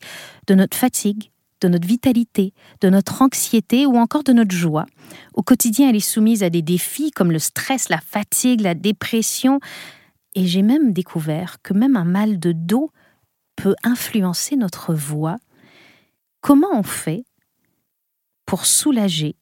de 0.48 0.56
notre 0.56 0.76
fatigue, 0.76 1.32
de 1.62 1.70
notre 1.70 1.88
vitalité, 1.88 2.54
de 2.82 2.90
notre 2.90 3.22
anxiété 3.22 3.86
ou 3.86 3.96
encore 3.96 4.24
de 4.24 4.34
notre 4.34 4.54
joie. 4.54 4.86
Au 5.34 5.44
quotidien, 5.44 5.90
elle 5.90 5.96
est 5.96 6.02
soumise 6.02 6.44
à 6.44 6.50
des 6.50 6.62
défis 6.62 7.12
comme 7.12 7.32
le 7.32 7.40
stress, 7.40 7.88
la 7.88 8.02
fatigue, 8.02 8.62
la 8.62 8.74
dépression. 8.74 9.60
Et 10.36 10.46
j'ai 10.46 10.62
même 10.62 10.92
découvert 10.92 11.62
que 11.62 11.74
même 11.74 11.96
un 11.96 12.04
mal 12.04 12.38
de 12.38 12.52
dos 12.52 12.92
peut 13.56 13.76
influencer 13.84 14.58
notre 14.58 14.94
voix. 14.94 15.38
Comment 16.42 16.74
on 16.74 16.84
fait 16.84 17.24
pour 18.46 18.66
soulager 18.66 19.36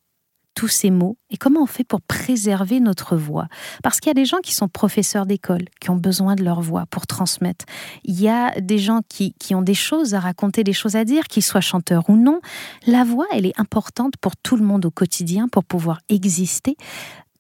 tous 0.60 0.67
ces 0.67 0.91
mots 0.91 1.17
et 1.30 1.38
comment 1.38 1.63
on 1.63 1.65
fait 1.65 1.86
pour 1.86 2.02
préserver 2.02 2.82
notre 2.82 3.15
voix 3.15 3.48
Parce 3.82 4.02
qu'il 4.02 4.10
y 4.10 4.12
a 4.12 4.13
des 4.13 4.26
gens 4.26 4.39
qui 4.43 4.54
sont 4.54 4.67
professeurs 4.67 5.26
d'école, 5.26 5.63
qui 5.80 5.89
ont 5.89 5.95
besoin 5.95 6.36
de 6.36 6.43
leur 6.43 6.60
voix 6.60 6.86
pour 6.88 7.08
transmettre. 7.08 7.63
Il 8.04 8.19
y 8.19 8.28
a 8.28 8.60
des 8.60 8.78
gens 8.78 9.00
qui, 9.08 9.34
qui 9.39 9.56
ont 9.56 9.62
des 9.62 9.74
choses 9.74 10.15
à 10.15 10.19
raconter, 10.19 10.65
des 10.65 10.74
choses 10.74 10.98
à 10.98 11.06
dire, 11.06 11.28
qu'ils 11.28 11.43
soient 11.43 11.62
chanteurs 11.62 12.10
ou 12.10 12.17
non. 12.17 12.41
La 12.86 13.06
voix, 13.06 13.26
elle 13.32 13.45
est 13.45 13.58
importante 13.58 14.15
pour 14.19 14.36
tout 14.36 14.58
le 14.58 14.65
monde 14.65 14.86
au 14.86 14.91
quotidien, 14.91 15.48
pour 15.48 15.63
pouvoir 15.63 16.02
exister. 16.10 16.76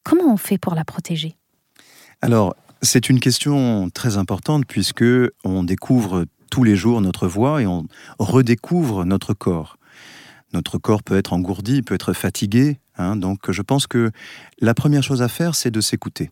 Comment 0.03 0.31
on 0.31 0.37
fait 0.37 0.57
pour 0.57 0.73
la 0.73 0.85
protéger? 0.85 1.35
Alors, 2.21 2.55
c'est 2.81 3.09
une 3.09 3.19
question 3.19 3.89
très 3.89 4.15
importante 4.15 4.63
puisque 4.65 5.03
on 5.43 5.63
découvre 5.63 6.23
tous 6.49 6.63
les 6.63 6.77
jours 6.77 7.01
notre 7.01 7.27
voix 7.27 7.61
et 7.61 7.67
on 7.67 7.85
redécouvre 8.17 9.03
notre 9.03 9.33
corps. 9.33 9.75
Notre 10.53 10.77
corps 10.77 11.03
peut 11.03 11.17
être 11.17 11.33
engourdi, 11.33 11.81
peut 11.81 11.93
être 11.93 12.13
fatigué, 12.13 12.79
hein. 12.99 13.15
donc 13.15 13.51
je 13.51 13.61
pense 13.61 13.87
que 13.87 14.11
la 14.59 14.73
première 14.73 15.03
chose 15.03 15.21
à 15.21 15.27
faire, 15.27 15.55
c'est 15.55 15.71
de 15.71 15.81
s'écouter. 15.81 16.31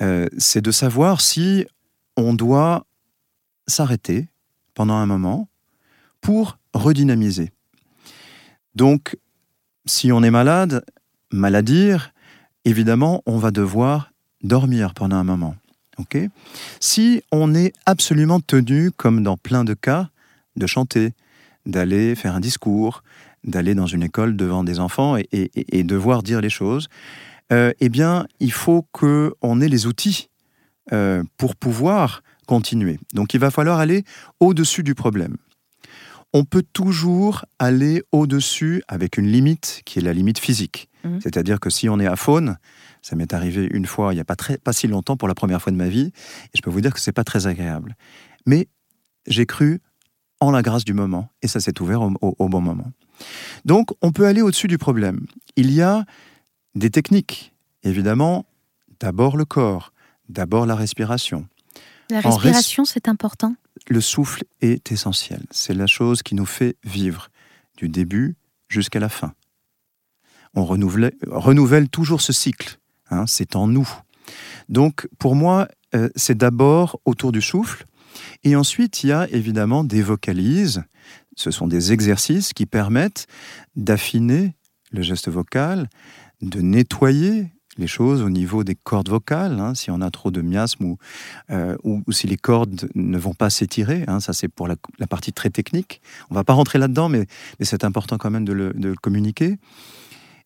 Euh, 0.00 0.26
c'est 0.38 0.62
de 0.62 0.70
savoir 0.70 1.20
si 1.20 1.66
on 2.16 2.32
doit 2.34 2.86
s'arrêter 3.66 4.28
pendant 4.74 4.94
un 4.94 5.06
moment 5.06 5.48
pour 6.20 6.58
redynamiser. 6.72 7.50
Donc, 8.74 9.18
si 9.84 10.12
on 10.12 10.22
est 10.22 10.30
malade, 10.30 10.84
maladire, 11.30 12.12
évidemment, 12.64 13.22
on 13.26 13.38
va 13.38 13.50
devoir 13.50 14.12
dormir 14.42 14.94
pendant 14.94 15.16
un 15.16 15.24
moment. 15.24 15.56
si 16.80 17.22
on 17.30 17.54
est 17.54 17.72
absolument 17.86 18.40
tenu, 18.40 18.90
comme 18.90 19.22
dans 19.22 19.36
plein 19.36 19.64
de 19.64 19.74
cas, 19.74 20.08
de 20.56 20.66
chanter, 20.66 21.12
d'aller 21.66 22.14
faire 22.14 22.34
un 22.34 22.40
discours, 22.40 23.02
d'aller 23.44 23.74
dans 23.74 23.86
une 23.86 24.02
école 24.02 24.36
devant 24.36 24.64
des 24.64 24.78
enfants 24.78 25.16
et, 25.16 25.82
devoir 25.82 26.22
dire 26.22 26.40
les 26.40 26.50
choses, 26.50 26.88
euh, 27.52 27.72
eh 27.80 27.88
bien, 27.88 28.26
il 28.40 28.52
faut 28.52 28.86
qu'on 28.92 29.60
ait 29.60 29.68
les 29.68 29.86
outils 29.86 30.28
euh, 30.92 31.22
pour 31.36 31.56
pouvoir 31.56 32.22
continuer. 32.46 32.98
Donc, 33.14 33.34
il 33.34 33.40
va 33.40 33.50
falloir 33.50 33.78
aller 33.78 34.04
au-dessus 34.40 34.82
du 34.82 34.94
problème. 34.94 35.36
On 36.32 36.44
peut 36.44 36.64
toujours 36.72 37.44
aller 37.58 38.02
au-dessus 38.10 38.82
avec 38.88 39.18
une 39.18 39.26
limite 39.26 39.82
qui 39.84 39.98
est 39.98 40.02
la 40.02 40.14
limite 40.14 40.38
physique. 40.38 40.88
Mmh. 41.04 41.18
C'est-à-dire 41.20 41.60
que 41.60 41.68
si 41.68 41.88
on 41.88 42.00
est 42.00 42.06
à 42.06 42.16
faune, 42.16 42.56
ça 43.02 43.16
m'est 43.16 43.34
arrivé 43.34 43.68
une 43.70 43.86
fois, 43.86 44.12
il 44.12 44.16
n'y 44.16 44.20
a 44.20 44.24
pas, 44.24 44.36
très, 44.36 44.56
pas 44.56 44.72
si 44.72 44.86
longtemps, 44.86 45.16
pour 45.16 45.28
la 45.28 45.34
première 45.34 45.60
fois 45.60 45.72
de 45.72 45.76
ma 45.76 45.88
vie, 45.88 46.12
et 46.54 46.56
je 46.56 46.62
peux 46.62 46.70
vous 46.70 46.80
dire 46.80 46.94
que 46.94 47.00
c'est 47.00 47.12
pas 47.12 47.24
très 47.24 47.46
agréable. 47.46 47.96
Mais 48.46 48.68
j'ai 49.26 49.44
cru 49.44 49.80
en 50.42 50.50
la 50.50 50.62
grâce 50.62 50.84
du 50.84 50.92
moment, 50.92 51.30
et 51.42 51.48
ça 51.48 51.60
s'est 51.60 51.80
ouvert 51.80 52.02
au, 52.02 52.48
bon 52.48 52.60
moment. 52.60 52.90
Donc, 53.64 53.90
on 54.02 54.10
peut 54.10 54.26
aller 54.26 54.42
au-dessus 54.42 54.66
du 54.66 54.78
problème. 54.78 55.26
Il 55.56 55.70
y 55.70 55.80
a 55.80 56.04
des 56.74 56.90
techniques, 56.90 57.52
évidemment, 57.84 58.44
d'abord 58.98 59.36
le 59.36 59.44
corps, 59.44 59.92
d'abord 60.28 60.66
la 60.66 60.74
respiration. 60.74 61.46
La 62.10 62.20
respiration, 62.20 62.84
c'est 62.84 63.08
important? 63.08 63.54
Le 63.88 64.00
souffle 64.00 64.44
est 64.60 64.90
essentiel. 64.90 65.44
C'est 65.50 65.74
la 65.74 65.86
chose 65.86 66.22
qui 66.22 66.34
nous 66.34 66.46
fait 66.46 66.76
vivre, 66.84 67.28
du 67.76 67.88
début 67.88 68.36
jusqu'à 68.68 69.00
la 69.00 69.08
fin. 69.08 69.32
On 70.54 70.64
renouvelle 70.64 71.88
toujours 71.88 72.20
ce 72.20 72.32
cycle. 72.32 72.78
Hein, 73.10 73.26
c'est 73.26 73.56
en 73.56 73.66
nous. 73.66 73.88
Donc 74.68 75.08
pour 75.18 75.34
moi, 75.34 75.68
euh, 75.94 76.08
c'est 76.16 76.36
d'abord 76.36 77.00
autour 77.04 77.32
du 77.32 77.42
souffle, 77.42 77.84
et 78.44 78.56
ensuite 78.56 79.02
il 79.04 79.08
y 79.08 79.12
a 79.12 79.28
évidemment 79.30 79.84
des 79.84 80.02
vocalises. 80.02 80.82
Ce 81.36 81.50
sont 81.50 81.66
des 81.66 81.92
exercices 81.92 82.52
qui 82.52 82.66
permettent 82.66 83.26
d'affiner 83.76 84.54
le 84.90 85.02
geste 85.02 85.28
vocal, 85.28 85.88
de 86.42 86.60
nettoyer 86.60 87.46
les 87.78 87.86
choses 87.86 88.20
au 88.20 88.28
niveau 88.28 88.64
des 88.64 88.74
cordes 88.74 89.08
vocales, 89.08 89.58
hein, 89.58 89.74
si 89.74 89.90
on 89.90 90.02
a 90.02 90.10
trop 90.10 90.30
de 90.30 90.42
miasme 90.42 90.96
euh, 91.50 91.74
ou, 91.84 92.02
si 92.12 92.26
les 92.26 92.36
cordes 92.36 92.90
ne 92.94 93.16
vont 93.16 93.32
pas 93.32 93.48
s'étirer, 93.48 94.04
hein, 94.08 94.20
ça 94.20 94.34
c'est 94.34 94.48
pour 94.48 94.68
la, 94.68 94.76
partie 95.08 95.32
très 95.32 95.48
technique. 95.48 96.02
On 96.28 96.34
va 96.34 96.44
pas 96.44 96.52
rentrer 96.52 96.78
là-dedans, 96.78 97.08
mais, 97.08 97.26
c'est 97.60 97.84
important 97.84 98.18
quand 98.18 98.30
même 98.30 98.44
de 98.44 98.52
le 98.52 98.94
communiquer. 99.00 99.56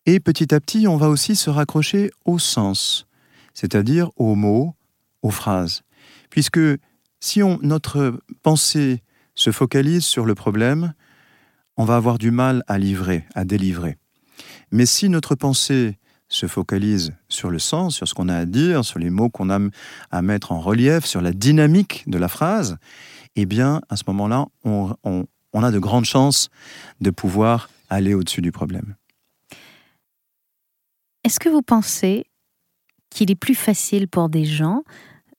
Et 0.07 0.21
petit 0.21 0.55
à 0.55 0.61
petit, 0.61 0.87
on 0.87 0.97
va 0.97 1.09
aussi 1.09 1.35
se 1.35 1.51
raccrocher 1.51 2.13
au 2.25 2.39
sens, 2.39 3.09
c'est-à-dire 3.55 4.11
aux 4.17 4.37
mots, 4.37 4.75
aux 5.23 5.31
phrases. 5.31 5.83
Puisque 6.31 6.61
si 7.27 7.43
on, 7.43 7.59
notre 7.63 8.21
pensée 8.43 9.03
se 9.35 9.51
focalise 9.51 10.05
sur 10.05 10.27
le 10.27 10.37
problème, 10.37 10.95
on 11.77 11.85
va 11.85 11.97
avoir 11.97 12.19
du 12.19 12.31
mal 12.31 12.63
à 12.69 12.79
livrer, 12.79 13.25
à 13.35 13.45
délivrer. 13.45 13.99
Mais 14.71 14.87
si 14.87 15.09
notre 15.09 15.35
pensée 15.35 15.99
se 16.29 16.47
focalise 16.47 17.15
sur 17.29 17.51
le 17.51 17.59
sens, 17.59 17.97
sur 17.97 18.07
ce 18.07 18.15
qu'on 18.15 18.29
a 18.29 18.37
à 18.37 18.45
dire, 18.47 18.85
sur 18.85 19.01
les 19.01 19.11
mots 19.11 19.29
qu'on 19.29 19.51
a 19.51 19.59
à 20.13 20.23
mettre 20.23 20.53
en 20.53 20.61
relief, 20.61 21.05
sur 21.05 21.21
la 21.21 21.33
dynamique 21.33 22.05
de 22.07 22.17
la 22.17 22.29
phrase, 22.29 22.79
eh 23.35 23.45
bien, 23.45 23.81
à 23.89 23.97
ce 23.97 24.05
moment-là, 24.07 24.47
on, 24.65 24.95
a 25.53 25.71
de 25.73 25.79
grandes 25.81 26.05
chances 26.05 26.49
de 27.01 27.11
pouvoir 27.11 27.71
aller 27.91 28.15
au-dessus 28.15 28.41
du 28.41 28.53
problème. 28.53 28.95
Est-ce 31.25 31.41
que 31.41 31.49
vous 31.49 31.63
pensez 31.63 32.27
qu'il 33.11 33.33
est 33.33 33.41
plus 33.41 33.57
facile 33.57 34.07
pour 34.07 34.29
des 34.29 34.45
gens 34.45 34.85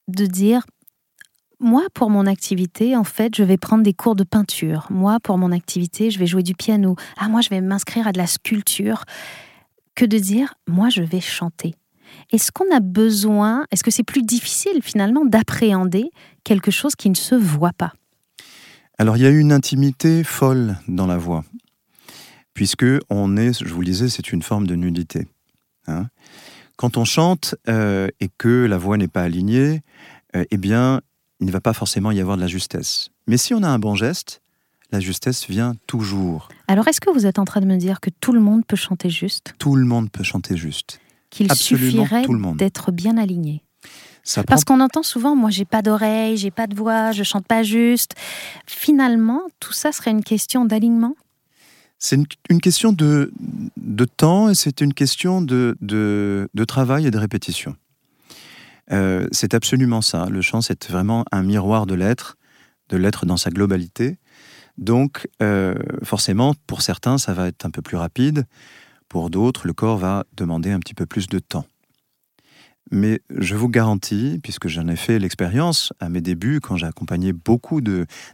de 0.10 0.26
dire 0.26 0.66
moi, 1.60 1.88
pour 1.93 2.10
mon 2.10 2.28
activité, 2.28 2.95
en 2.95 3.03
fait, 3.03 3.36
je 3.36 3.43
vais 3.43 3.58
prendre 3.58 3.84
des 3.84 3.93
cours 3.93 4.16
de 4.16 4.24
peinture. 4.24 4.88
Moi, 4.91 5.20
pour 5.22 5.38
mon 5.38 5.51
activité, 5.51 6.12
je 6.12 6.20
vais 6.20 6.28
jouer 6.28 6.43
du 6.43 6.53
piano. 6.53 6.95
Ah, 7.18 7.30
moi, 7.30 7.41
je 7.41 7.49
vais 7.49 7.62
m'inscrire 7.62 8.08
à 8.08 8.12
de 8.12 8.18
la 8.18 8.28
sculpture 8.28 9.05
que 9.97 10.05
de 10.05 10.20
dire 10.20 10.53
moi 10.68 10.89
je 10.89 11.01
vais 11.01 11.20
chanter. 11.20 11.74
Est-ce 12.32 12.51
qu'on 12.51 12.72
a 12.74 12.80
besoin, 12.80 13.66
est-ce 13.72 13.84
que 13.84 13.91
c'est 13.91 14.03
plus 14.03 14.22
difficile 14.22 14.82
finalement 14.82 15.26
d'appréhender 15.26 16.12
quelque 16.45 16.72
chose 16.72 16.95
qui 16.95 17.10
ne 17.10 17.16
se 17.16 17.36
voit 17.36 17.74
pas? 17.74 17.93
Alors 18.99 19.18
il 19.18 19.24
y 19.24 19.26
a 19.26 19.30
une 19.30 19.51
intimité 19.51 20.24
folle 20.24 20.78
dans 20.88 21.08
la 21.08 21.18
voix, 21.18 21.43
puisque 22.53 22.86
on 23.10 23.38
est, 23.38 23.66
je 23.66 23.74
vous 23.74 23.82
le 23.82 23.88
disais, 23.88 24.08
c'est 24.08 24.32
une 24.32 24.43
forme 24.43 24.68
de 24.68 24.76
nudité. 24.76 25.28
Hein. 25.88 26.08
Quand 26.78 26.97
on 26.97 27.05
chante 27.05 27.55
euh, 27.68 28.08
et 28.20 28.30
que 28.38 28.66
la 28.66 28.78
voix 28.78 28.97
n'est 28.97 29.08
pas 29.08 29.24
alignée, 29.24 29.82
euh, 30.36 30.45
eh 30.51 30.58
bien, 30.58 31.01
il 31.40 31.48
ne 31.48 31.52
va 31.52 31.62
pas 31.62 31.74
forcément 31.74 32.12
y 32.12 32.20
avoir 32.20 32.38
de 32.38 32.42
la 32.42 32.48
justesse. 32.48 33.10
Mais 33.28 33.38
si 33.38 33.54
on 33.54 33.64
a 33.64 33.68
un 33.68 33.80
bon 33.80 33.96
geste, 33.96 34.42
la 34.92 35.00
justesse 35.00 35.48
vient 35.48 35.76
toujours. 35.86 36.50
Alors 36.68 36.88
est-ce 36.88 37.02
que 37.02 37.10
vous 37.10 37.26
êtes 37.26 37.40
en 37.40 37.46
train 37.46 37.62
de 37.62 37.66
me 37.66 37.78
dire 37.78 38.00
que 38.00 38.10
tout 38.10 38.32
le 38.32 38.40
monde 38.40 38.66
peut 38.66 38.76
chanter 38.76 39.10
juste? 39.10 39.54
Tout 39.60 39.76
le 39.76 39.86
monde 39.86 40.10
peut 40.10 40.24
chanter 40.24 40.56
juste. 40.58 41.00
Qu'il 41.30 41.52
suffirait 41.54 42.26
d'être 42.56 42.92
bien 42.92 43.18
aligné 43.18 43.62
Parce 44.48 44.64
qu'on 44.64 44.80
entend 44.80 45.04
souvent, 45.04 45.36
moi 45.36 45.50
j'ai 45.50 45.66
pas 45.66 45.82
d'oreille, 45.82 46.38
j'ai 46.38 46.52
pas 46.52 46.68
de 46.68 46.76
voix, 46.76 47.12
je 47.12 47.24
chante 47.24 47.46
pas 47.46 47.64
juste. 47.64 48.14
Finalement, 48.66 49.42
tout 49.60 49.74
ça 49.74 49.92
serait 49.92 50.12
une 50.12 50.24
question 50.24 50.66
d'alignement? 50.66 51.16
C'est 52.00 52.16
une, 52.50 52.62
question 52.62 52.94
de, 52.94 53.34
de 53.76 54.06
temps 54.06 54.50
et 54.50 54.56
c'est 54.56 54.82
une 54.82 54.94
question 54.94 55.42
de, 55.42 55.76
de, 55.82 56.48
de, 56.54 56.64
travail 56.64 57.08
et 57.08 57.12
de 57.12 57.18
répétition. 57.18 57.76
Euh, 58.92 59.28
c'est 59.32 59.54
absolument 59.54 60.02
ça. 60.02 60.28
Le 60.30 60.42
chant, 60.42 60.62
c'est 60.62 60.90
vraiment 60.90 61.26
un 61.32 61.44
miroir 61.44 61.86
de 61.86 61.96
l'être, 61.96 62.38
de 62.90 62.98
l'être 62.98 63.26
dans 63.26 63.38
sa 63.38 63.50
globalité. 63.50 64.18
Donc, 64.78 65.28
euh, 65.42 65.76
forcément, 66.04 66.54
pour 66.68 66.82
certains, 66.82 67.18
ça 67.18 67.34
va 67.34 67.48
être 67.48 67.66
un 67.66 67.72
peu 67.72 67.82
plus 67.82 67.98
rapide. 67.98 68.46
Pour 69.10 69.30
d'autres, 69.30 69.68
le 69.68 69.74
corps 69.74 69.98
va 69.98 70.26
demander 70.36 70.72
un 70.72 70.80
petit 70.80 70.94
peu 70.94 71.06
plus 71.06 71.28
de 71.28 71.40
temps. 71.40 71.66
Mais 72.90 73.20
je 73.30 73.56
vous 73.56 73.68
garantis, 73.68 74.40
puisque 74.42 74.70
j'en 74.70 74.88
ai 74.88 74.96
fait 74.96 75.20
l'expérience 75.20 75.92
à 76.00 76.08
mes 76.08 76.22
débuts, 76.22 76.62
quand 76.62 76.78
j'ai 76.78 76.86
accompagné 76.86 77.34
beaucoup 77.34 77.82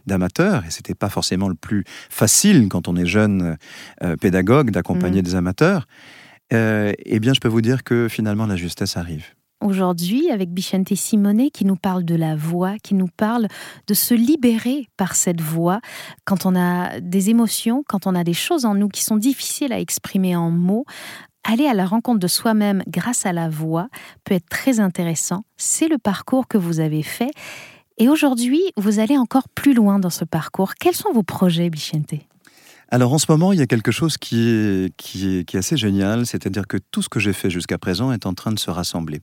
d'amateurs, 0.06 0.64
et 0.64 0.70
c'était 0.70 0.94
pas 0.94 1.08
forcément 1.08 1.48
le 1.48 1.56
plus 1.56 1.82
facile 2.08 2.68
quand 2.68 2.86
on 2.86 2.94
est 2.94 3.06
jeune 3.06 3.56
euh, 4.04 4.16
pédagogue 4.16 4.70
d'accompagner 4.70 5.22
mmh. 5.22 5.24
des 5.24 5.34
amateurs, 5.34 5.88
eh 6.52 7.18
bien, 7.18 7.34
je 7.34 7.40
peux 7.40 7.48
vous 7.48 7.62
dire 7.62 7.82
que 7.82 8.06
finalement 8.08 8.46
la 8.46 8.54
justesse 8.54 8.96
arrive 8.96 9.24
aujourd'hui 9.64 10.30
avec 10.30 10.50
Bichente 10.50 10.94
Simone 10.94 11.50
qui 11.50 11.64
nous 11.64 11.76
parle 11.76 12.04
de 12.04 12.14
la 12.14 12.36
voix, 12.36 12.76
qui 12.82 12.94
nous 12.94 13.08
parle 13.08 13.48
de 13.86 13.94
se 13.94 14.14
libérer 14.14 14.86
par 14.96 15.16
cette 15.16 15.40
voix 15.40 15.80
quand 16.24 16.46
on 16.46 16.54
a 16.54 17.00
des 17.00 17.30
émotions, 17.30 17.82
quand 17.88 18.06
on 18.06 18.14
a 18.14 18.22
des 18.22 18.34
choses 18.34 18.64
en 18.64 18.74
nous 18.74 18.88
qui 18.88 19.02
sont 19.02 19.16
difficiles 19.16 19.72
à 19.72 19.80
exprimer 19.80 20.36
en 20.36 20.50
mots. 20.50 20.84
Aller 21.42 21.66
à 21.66 21.74
la 21.74 21.84
rencontre 21.84 22.20
de 22.20 22.26
soi-même 22.26 22.82
grâce 22.86 23.26
à 23.26 23.32
la 23.32 23.48
voix 23.48 23.88
peut 24.24 24.34
être 24.34 24.48
très 24.48 24.80
intéressant. 24.80 25.44
C'est 25.56 25.88
le 25.88 25.98
parcours 25.98 26.46
que 26.48 26.56
vous 26.56 26.80
avez 26.80 27.02
fait. 27.02 27.30
Et 27.98 28.08
aujourd'hui, 28.08 28.62
vous 28.76 28.98
allez 28.98 29.18
encore 29.18 29.48
plus 29.48 29.74
loin 29.74 29.98
dans 29.98 30.10
ce 30.10 30.24
parcours. 30.24 30.74
Quels 30.74 30.94
sont 30.94 31.12
vos 31.12 31.22
projets, 31.22 31.70
Bichente? 31.70 32.14
Alors 32.90 33.12
en 33.12 33.18
ce 33.18 33.26
moment, 33.28 33.52
il 33.52 33.58
y 33.58 33.62
a 33.62 33.66
quelque 33.66 33.90
chose 33.90 34.18
qui 34.18 34.48
est, 34.48 34.96
qui 34.96 35.38
est, 35.38 35.44
qui 35.44 35.56
est 35.56 35.58
assez 35.58 35.76
génial, 35.76 36.26
c'est-à-dire 36.26 36.66
que 36.66 36.76
tout 36.76 37.02
ce 37.02 37.08
que 37.08 37.18
j'ai 37.18 37.32
fait 37.32 37.50
jusqu'à 37.50 37.78
présent 37.78 38.12
est 38.12 38.26
en 38.26 38.34
train 38.34 38.52
de 38.52 38.58
se 38.58 38.70
rassembler. 38.70 39.20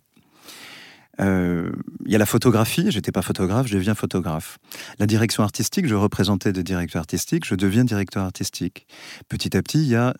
Euh, 1.20 1.72
il 2.05 2.12
y 2.12 2.16
a 2.16 2.18
la 2.18 2.26
photographie, 2.26 2.89
j'étais 2.89 3.12
pas 3.12 3.22
photographe, 3.22 3.68
je 3.68 3.76
deviens 3.76 3.95
photographe. 3.95 4.57
La 4.97 5.05
direction 5.05 5.43
artistique, 5.43 5.86
je 5.88 5.95
représentais 5.95 6.53
des 6.53 6.64
directeurs 6.64 7.01
artistiques, 7.01 7.45
je 7.45 7.55
deviens 7.55 7.84
directeur 7.84 8.24
artistique. 8.24 8.88
Petit 9.28 9.55
à 9.55 9.62
petit, 9.62 9.80
il 9.80 9.89
y 9.89 9.95
a 9.95 10.16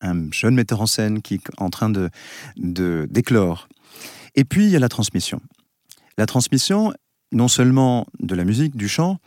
un 0.00 0.30
jeune 0.32 0.54
metteur 0.54 0.80
en 0.80 0.86
scène 0.86 1.22
qui 1.22 1.34
est 1.34 1.50
en 1.58 1.70
train 1.70 1.90
de 1.90 2.10
d'éclore. 2.56 3.68
Et 4.34 4.44
puis, 4.44 4.64
il 4.64 4.70
y 4.70 4.76
a 4.76 4.80
la 4.80 4.88
transmission. 4.88 5.40
La 6.18 6.26
transmission, 6.26 6.92
non 7.32 7.48
seulement 7.48 8.06
de 8.20 8.34
la 8.34 8.44
musique, 8.44 8.76
du 8.76 8.88
chant, 8.88 9.18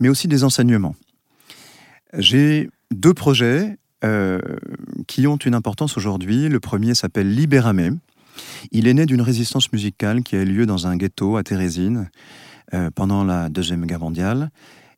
mais 0.00 0.08
aussi 0.08 0.28
des 0.28 0.44
enseignements. 0.44 0.96
J'ai 2.12 2.68
deux 2.90 3.14
projets 3.14 3.78
euh, 4.04 4.40
qui 5.06 5.26
ont 5.26 5.36
une 5.36 5.54
importance 5.54 5.96
aujourd'hui. 5.96 6.48
Le 6.48 6.60
premier 6.60 6.94
s'appelle 6.94 7.34
Libéramé. 7.34 7.90
Il 8.72 8.88
est 8.88 8.94
né 8.94 9.06
d'une 9.06 9.22
résistance 9.22 9.72
musicale 9.72 10.22
qui 10.22 10.36
a 10.36 10.42
eu 10.42 10.44
lieu 10.44 10.66
dans 10.66 10.86
un 10.86 10.96
ghetto 10.96 11.36
à 11.36 11.42
Thérésine 11.42 12.10
euh, 12.74 12.90
pendant 12.94 13.24
la 13.24 13.48
Deuxième 13.48 13.86
Guerre 13.86 14.00
mondiale. 14.00 14.50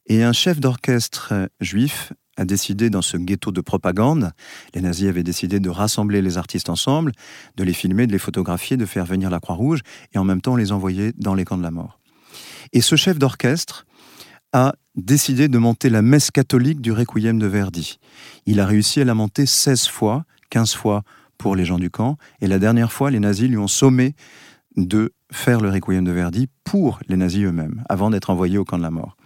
Et 0.07 0.23
un 0.23 0.33
chef 0.33 0.61
d'orchestre 0.61 1.35
juif 1.61 2.13
a 2.39 2.45
décidé 2.45 2.89
dans 2.89 3.03
ce 3.03 3.17
ghetto 3.17 3.51
de 3.51 3.61
propagande, 3.61 4.31
les 4.75 4.81
nazis 4.81 5.09
avaient 5.09 5.25
décidé 5.25 5.61
de 5.61 5.69
rassembler 5.69 6.23
les 6.23 6.39
artistes 6.39 6.69
ensemble, 6.69 7.13
de 7.57 7.65
les 7.65 7.73
filmer, 7.73 8.07
de 8.07 8.13
les 8.13 8.19
photographier, 8.19 8.77
de 8.77 8.87
faire 8.87 9.05
venir 9.05 9.29
la 9.29 9.41
Croix-Rouge 9.41 9.81
et 10.15 10.19
en 10.19 10.25
même 10.25 10.41
temps 10.41 10.57
les 10.57 10.71
envoyer 10.71 11.13
dans 11.17 11.35
les 11.35 11.45
camps 11.45 11.59
de 11.59 11.63
la 11.63 11.73
mort. 11.73 11.99
Et 12.73 12.81
ce 12.81 12.97
chef 12.97 13.19
d'orchestre 13.19 13.87
a 14.53 14.75
décidé 14.95 15.49
de 15.49 15.59
monter 15.59 15.91
la 15.91 16.01
messe 16.01 16.31
catholique 16.31 16.81
du 16.81 16.93
Requiem 16.93 17.39
de 17.39 17.47
Verdi. 17.47 17.99
Il 18.47 18.61
a 18.61 18.67
réussi 18.67 19.01
à 19.01 19.05
la 19.05 19.15
monter 19.15 19.45
16 19.45 19.89
fois, 19.89 20.25
15 20.51 20.75
fois 20.75 21.03
pour 21.39 21.57
les 21.57 21.65
gens 21.65 21.79
du 21.79 21.91
camp. 21.91 22.19
Et 22.41 22.47
la 22.47 22.59
dernière 22.59 22.93
fois, 22.93 23.11
les 23.11 23.21
nazis 23.21 23.49
lui 23.49 23.57
ont 23.57 23.69
sommé 23.69 24.15
de 24.77 25.13
faire 25.33 25.61
le 25.61 25.71
requiem 25.71 26.05
de 26.05 26.13
Verdi 26.13 26.49
pour 26.65 27.01
les 27.09 27.17
nazis 27.17 27.45
eux-mêmes, 27.45 27.83
avant 27.89 28.11
d'être 28.11 28.31
envoyé 28.31 28.59
au 28.59 28.65
camp 28.65 28.79
de 28.79 28.83
la 28.83 28.91
mort. 28.91 29.17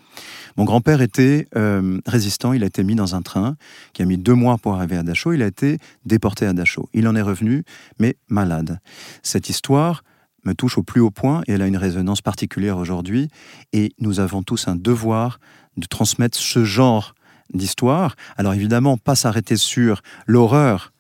Mon 0.56 0.64
grand-père 0.64 1.00
était 1.00 1.48
euh, 1.56 2.00
résistant, 2.06 2.52
il 2.52 2.62
a 2.62 2.66
été 2.66 2.84
mis 2.84 2.94
dans 2.94 3.14
un 3.14 3.22
train 3.22 3.56
qui 3.94 4.02
a 4.02 4.04
mis 4.04 4.18
deux 4.18 4.34
mois 4.34 4.58
pour 4.58 4.74
arriver 4.74 4.96
à 4.96 5.02
Dachau, 5.02 5.32
il 5.32 5.42
a 5.42 5.46
été 5.46 5.78
déporté 6.04 6.46
à 6.46 6.52
Dachau. 6.52 6.88
Il 6.92 7.08
en 7.08 7.16
est 7.16 7.22
revenu, 7.22 7.64
mais 7.98 8.16
malade. 8.28 8.80
Cette 9.22 9.48
histoire 9.48 10.04
me 10.44 10.54
touche 10.54 10.76
au 10.76 10.82
plus 10.82 11.00
haut 11.00 11.10
point 11.10 11.42
et 11.46 11.52
elle 11.52 11.62
a 11.62 11.66
une 11.66 11.76
résonance 11.76 12.20
particulière 12.20 12.76
aujourd'hui. 12.76 13.28
Et 13.72 13.92
nous 13.98 14.20
avons 14.20 14.42
tous 14.42 14.68
un 14.68 14.76
devoir 14.76 15.38
de 15.76 15.86
transmettre 15.86 16.36
ce 16.36 16.64
genre 16.64 17.14
d'histoire. 17.54 18.16
Alors 18.36 18.54
évidemment, 18.54 18.96
pas 18.96 19.14
s'arrêter 19.14 19.56
sur 19.56 20.02
l'horreur 20.26 20.91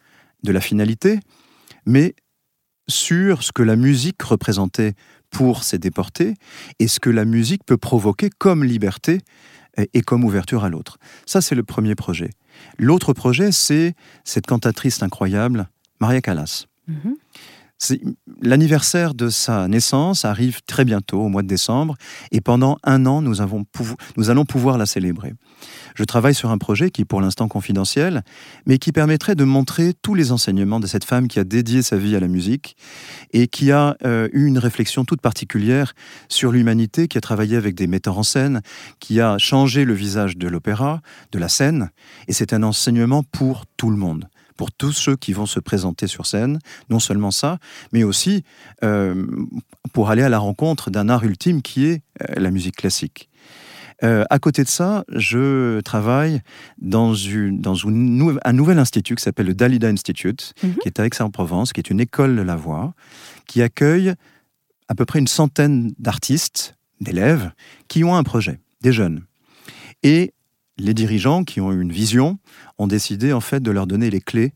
de 0.42 0.52
la 0.52 0.60
finalité, 0.60 1.20
mais 1.86 2.14
sur 2.88 3.42
ce 3.42 3.52
que 3.52 3.62
la 3.62 3.76
musique 3.76 4.22
représentait 4.22 4.94
pour 5.30 5.64
ces 5.64 5.78
déportés 5.78 6.34
et 6.78 6.88
ce 6.88 7.00
que 7.00 7.10
la 7.10 7.24
musique 7.24 7.64
peut 7.64 7.76
provoquer 7.76 8.30
comme 8.38 8.64
liberté 8.64 9.20
et 9.94 10.02
comme 10.02 10.24
ouverture 10.24 10.64
à 10.64 10.68
l'autre. 10.68 10.98
Ça, 11.26 11.40
c'est 11.40 11.54
le 11.54 11.62
premier 11.62 11.94
projet. 11.94 12.30
L'autre 12.78 13.14
projet, 13.14 13.52
c'est 13.52 13.94
cette 14.24 14.46
cantatrice 14.46 15.02
incroyable, 15.02 15.68
Maria 16.00 16.20
Callas. 16.20 16.66
Mm-hmm. 16.90 17.14
L'anniversaire 18.40 19.14
de 19.14 19.28
sa 19.28 19.68
naissance 19.68 20.24
arrive 20.24 20.60
très 20.66 20.84
bientôt, 20.84 21.20
au 21.20 21.28
mois 21.28 21.42
de 21.42 21.48
décembre, 21.48 21.96
et 22.30 22.40
pendant 22.40 22.78
un 22.84 23.06
an, 23.06 23.22
nous, 23.22 23.40
allons 23.40 24.44
pouvoir 24.44 24.78
la 24.78 24.86
célébrer. 24.86 25.34
Je 25.94 26.04
travaille 26.04 26.34
sur 26.34 26.50
un 26.50 26.58
projet 26.58 26.90
qui 26.90 27.02
est 27.02 27.04
pour 27.04 27.20
l'instant 27.20 27.48
confidentiel, 27.48 28.22
mais 28.66 28.78
qui 28.78 28.92
permettrait 28.92 29.34
de 29.34 29.44
montrer 29.44 29.94
tous 30.00 30.14
les 30.14 30.32
enseignements 30.32 30.80
de 30.80 30.86
cette 30.86 31.04
femme 31.04 31.28
qui 31.28 31.38
a 31.38 31.44
dédié 31.44 31.82
sa 31.82 31.96
vie 31.96 32.16
à 32.16 32.20
la 32.20 32.28
musique 32.28 32.76
et 33.32 33.46
qui 33.46 33.72
a 33.72 33.96
euh, 34.04 34.28
eu 34.32 34.46
une 34.46 34.58
réflexion 34.58 35.04
toute 35.04 35.20
particulière 35.20 35.94
sur 36.28 36.52
l'humanité, 36.52 37.08
qui 37.08 37.18
a 37.18 37.20
travaillé 37.20 37.56
avec 37.56 37.74
des 37.74 37.86
metteurs 37.86 38.18
en 38.18 38.22
scène, 38.22 38.62
qui 39.00 39.20
a 39.20 39.38
changé 39.38 39.84
le 39.84 39.94
visage 39.94 40.36
de 40.36 40.48
l'opéra, 40.48 41.00
de 41.32 41.38
la 41.38 41.48
scène, 41.48 41.90
et 42.28 42.32
c'est 42.32 42.52
un 42.52 42.62
enseignement 42.62 43.22
pour 43.22 43.64
tout 43.76 43.90
le 43.90 43.96
monde 43.96 44.28
pour 44.62 44.70
tous 44.70 44.92
ceux 44.92 45.16
qui 45.16 45.32
vont 45.32 45.46
se 45.46 45.58
présenter 45.58 46.06
sur 46.06 46.24
scène. 46.24 46.60
Non 46.88 47.00
seulement 47.00 47.32
ça, 47.32 47.58
mais 47.92 48.04
aussi 48.04 48.44
euh, 48.84 49.26
pour 49.92 50.08
aller 50.08 50.22
à 50.22 50.28
la 50.28 50.38
rencontre 50.38 50.88
d'un 50.88 51.08
art 51.08 51.24
ultime 51.24 51.62
qui 51.62 51.86
est 51.86 52.02
euh, 52.22 52.34
la 52.36 52.52
musique 52.52 52.76
classique. 52.76 53.28
Euh, 54.04 54.22
à 54.30 54.38
côté 54.38 54.62
de 54.62 54.68
ça, 54.68 55.02
je 55.08 55.80
travaille 55.80 56.42
dans, 56.80 57.12
une, 57.12 57.60
dans 57.60 57.74
une, 57.74 58.38
un 58.44 58.52
nouvel 58.52 58.78
institut 58.78 59.16
qui 59.16 59.24
s'appelle 59.24 59.46
le 59.46 59.54
Dalida 59.54 59.88
Institute, 59.88 60.54
mhm. 60.62 60.76
qui 60.76 60.86
est 60.86 61.00
à 61.00 61.06
Aix-en-Provence, 61.06 61.72
qui 61.72 61.80
est 61.80 61.90
une 61.90 61.98
école 61.98 62.36
de 62.36 62.42
la 62.42 62.54
voix, 62.54 62.94
qui 63.48 63.62
accueille 63.62 64.14
à 64.86 64.94
peu 64.94 65.04
près 65.04 65.18
une 65.18 65.26
centaine 65.26 65.92
d'artistes, 65.98 66.76
d'élèves, 67.00 67.50
qui 67.88 68.04
ont 68.04 68.14
un 68.14 68.22
projet, 68.22 68.60
des 68.80 68.92
jeunes. 68.92 69.24
Et 70.04 70.34
les 70.82 70.94
dirigeants 70.94 71.44
qui 71.44 71.60
ont 71.60 71.72
eu 71.72 71.80
une 71.80 71.92
vision 71.92 72.38
ont 72.78 72.86
décidé 72.86 73.32
en 73.32 73.40
fait 73.40 73.60
de 73.60 73.70
leur 73.70 73.86
donner 73.86 74.10
les 74.10 74.20
clés 74.20 74.52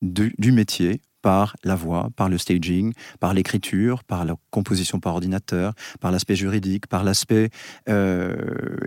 du 0.00 0.52
métier 0.52 1.00
par 1.20 1.54
la 1.62 1.76
voix, 1.76 2.10
par 2.16 2.28
le 2.28 2.36
staging, 2.36 2.92
par 3.20 3.32
l'écriture, 3.32 4.02
par 4.02 4.24
la 4.24 4.34
composition 4.50 4.98
par 4.98 5.14
ordinateur, 5.14 5.72
par 6.00 6.10
l'aspect 6.10 6.34
juridique, 6.34 6.88
par 6.88 7.04
l'aspect 7.04 7.50
euh, 7.88 8.34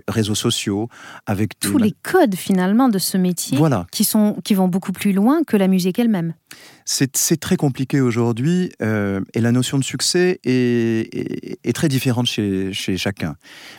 réseaux 0.06 0.34
sociaux, 0.34 0.88
avec 1.24 1.58
tous 1.58 1.78
les 1.78 1.94
codes 2.02 2.34
finalement 2.34 2.90
de 2.90 2.98
ce 2.98 3.16
métier 3.16 3.56
voilà. 3.56 3.86
qui, 3.90 4.04
sont, 4.04 4.36
qui 4.44 4.52
vont 4.52 4.68
beaucoup 4.68 4.92
plus 4.92 5.14
loin 5.14 5.42
que 5.44 5.56
la 5.56 5.66
musique 5.66 5.98
elle-même. 5.98 6.34
C'est 6.84 7.40
très 7.40 7.56
compliqué 7.56 8.02
aujourd'hui 8.02 8.70
euh, 8.82 9.20
et 9.32 9.40
la 9.40 9.52
notion 9.52 9.78
de 9.78 9.84
succès 9.84 10.38
est, 10.44 11.58
est, 11.64 11.72
très 11.72 11.88
différente 11.88 12.26
chez, 12.26 12.72
chez, 12.72 12.98
chacun. 12.98 13.36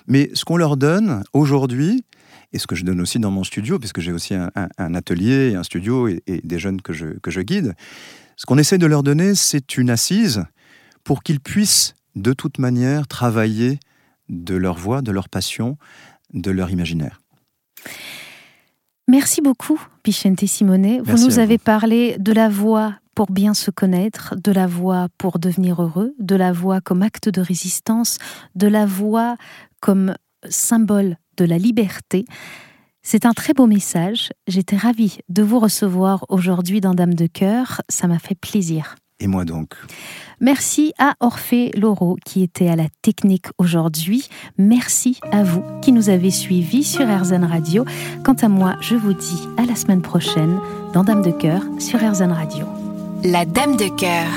Mais 0.08 0.32
ce 0.34 0.44
qu'on 0.44 0.58
leur 0.58 0.78
donne 0.78 1.24
aujourd'hui, 1.34 2.04
et 2.54 2.60
ce 2.60 2.68
que 2.68 2.76
je 2.76 2.84
donne 2.84 3.02
aussi 3.02 3.20
dans 3.20 3.32
mon 3.32 3.44
studio, 3.44 3.80
puisque 3.80 4.00
j'ai 4.00 4.12
aussi 4.12 4.34
un, 4.36 4.52
un, 4.56 4.96
atelier, 4.96 5.56
un 5.56 5.64
studio 5.64 6.08
et, 6.08 6.24
et, 6.28 6.42
des 6.44 6.60
jeunes 6.60 6.82
que 6.82 6.94
je, 6.94 7.06
que 7.20 7.32
je 7.32 7.42
guide, 7.42 7.74
ce 8.36 8.46
qu'on 8.46 8.58
essaie 8.58 8.78
de 8.78 8.86
leur 8.86 9.04
donner, 9.04 9.36
c'est 9.36 9.78
une 9.78 9.90
assise 9.90 10.46
pour 11.04 11.24
qu'ils 11.24 11.40
puissent 11.40 11.96
de 12.16 12.34
toute 12.34 12.60
manière 12.60 13.08
travailler 13.08 13.80
de 14.30 14.56
leur 14.56 14.78
voix, 14.78 15.02
de 15.02 15.12
leur 15.12 15.30
passion, 15.30 15.78
de 16.34 16.52
leur 16.52 16.70
imaginaire. 16.70 17.22
Merci 19.08 19.42
beaucoup, 19.42 19.82
Pichente 20.04 20.46
Simone. 20.46 21.02
Vous 21.02 21.26
nous 21.26 21.40
avez 21.40 21.58
parlé 21.58 22.18
de 22.20 22.34
la 22.34 22.50
voix 22.50 22.96
pour 23.16 23.32
bien 23.32 23.54
se 23.54 23.72
connaître, 23.72 24.36
de 24.36 24.52
la 24.52 24.68
voix 24.68 25.08
pour 25.18 25.40
devenir 25.40 25.82
heureux, 25.82 26.14
de 26.20 26.36
la 26.36 26.52
voix 26.52 26.82
comme 26.82 27.02
acte 27.02 27.30
de 27.30 27.42
résistance, 27.42 28.18
de 28.56 28.68
la 28.68 28.86
voix 28.86 29.38
comme 29.80 30.14
symbole 30.50 31.18
de 31.38 31.46
la 31.46 31.58
liberté. 31.58 32.26
C'est 33.02 33.26
un 33.26 33.32
très 33.32 33.54
beau 33.54 33.68
message. 33.68 34.32
J'étais 34.48 34.76
ravie 34.76 35.20
de 35.30 35.42
vous 35.42 35.60
recevoir 35.60 36.26
aujourd'hui 36.30 36.82
dans 36.82 36.94
Dame 36.94 37.14
de 37.14 37.28
Cœur. 37.28 37.82
Ça 37.88 38.08
m'a 38.08 38.20
fait 38.20 38.36
plaisir. 38.36 38.96
Et 39.20 39.28
moi 39.28 39.46
donc. 39.46 39.74
Merci 40.40 40.94
à 41.00 41.16
Orphée 41.20 41.72
Laureau 41.76 42.18
qui 42.24 42.44
était 42.44 42.68
à 42.68 42.76
la 42.76 42.88
technique 43.02 43.48
aujourd'hui. 43.58 44.30
Merci 44.58 45.20
à 45.32 45.44
vous 45.44 45.64
qui 45.82 45.92
nous 45.92 46.10
avez 46.10 46.30
suivis 46.30 46.84
sur 46.84 47.08
RZN 47.08 47.44
Radio. 47.44 47.86
Quant 48.24 48.36
à 48.36 48.48
moi, 48.48 48.76
je 48.82 48.96
vous 48.96 49.14
dis 49.14 49.48
à 49.58 49.66
la 49.66 49.76
semaine 49.76 50.02
prochaine 50.02 50.60
dans 50.94 51.04
Dame 51.04 51.24
de 51.24 51.32
Cœur 51.32 51.64
sur 51.80 52.00
RZN 52.00 52.32
Radio. 52.32 52.68
La 53.24 53.46
Dame 53.46 53.78
de 53.78 53.88
Cœur. 53.88 54.28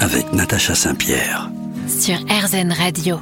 Avec 0.00 0.32
Natacha 0.32 0.74
Saint-Pierre. 0.74 1.50
Sur 1.86 2.16
RZN 2.16 2.72
Radio. 2.72 3.18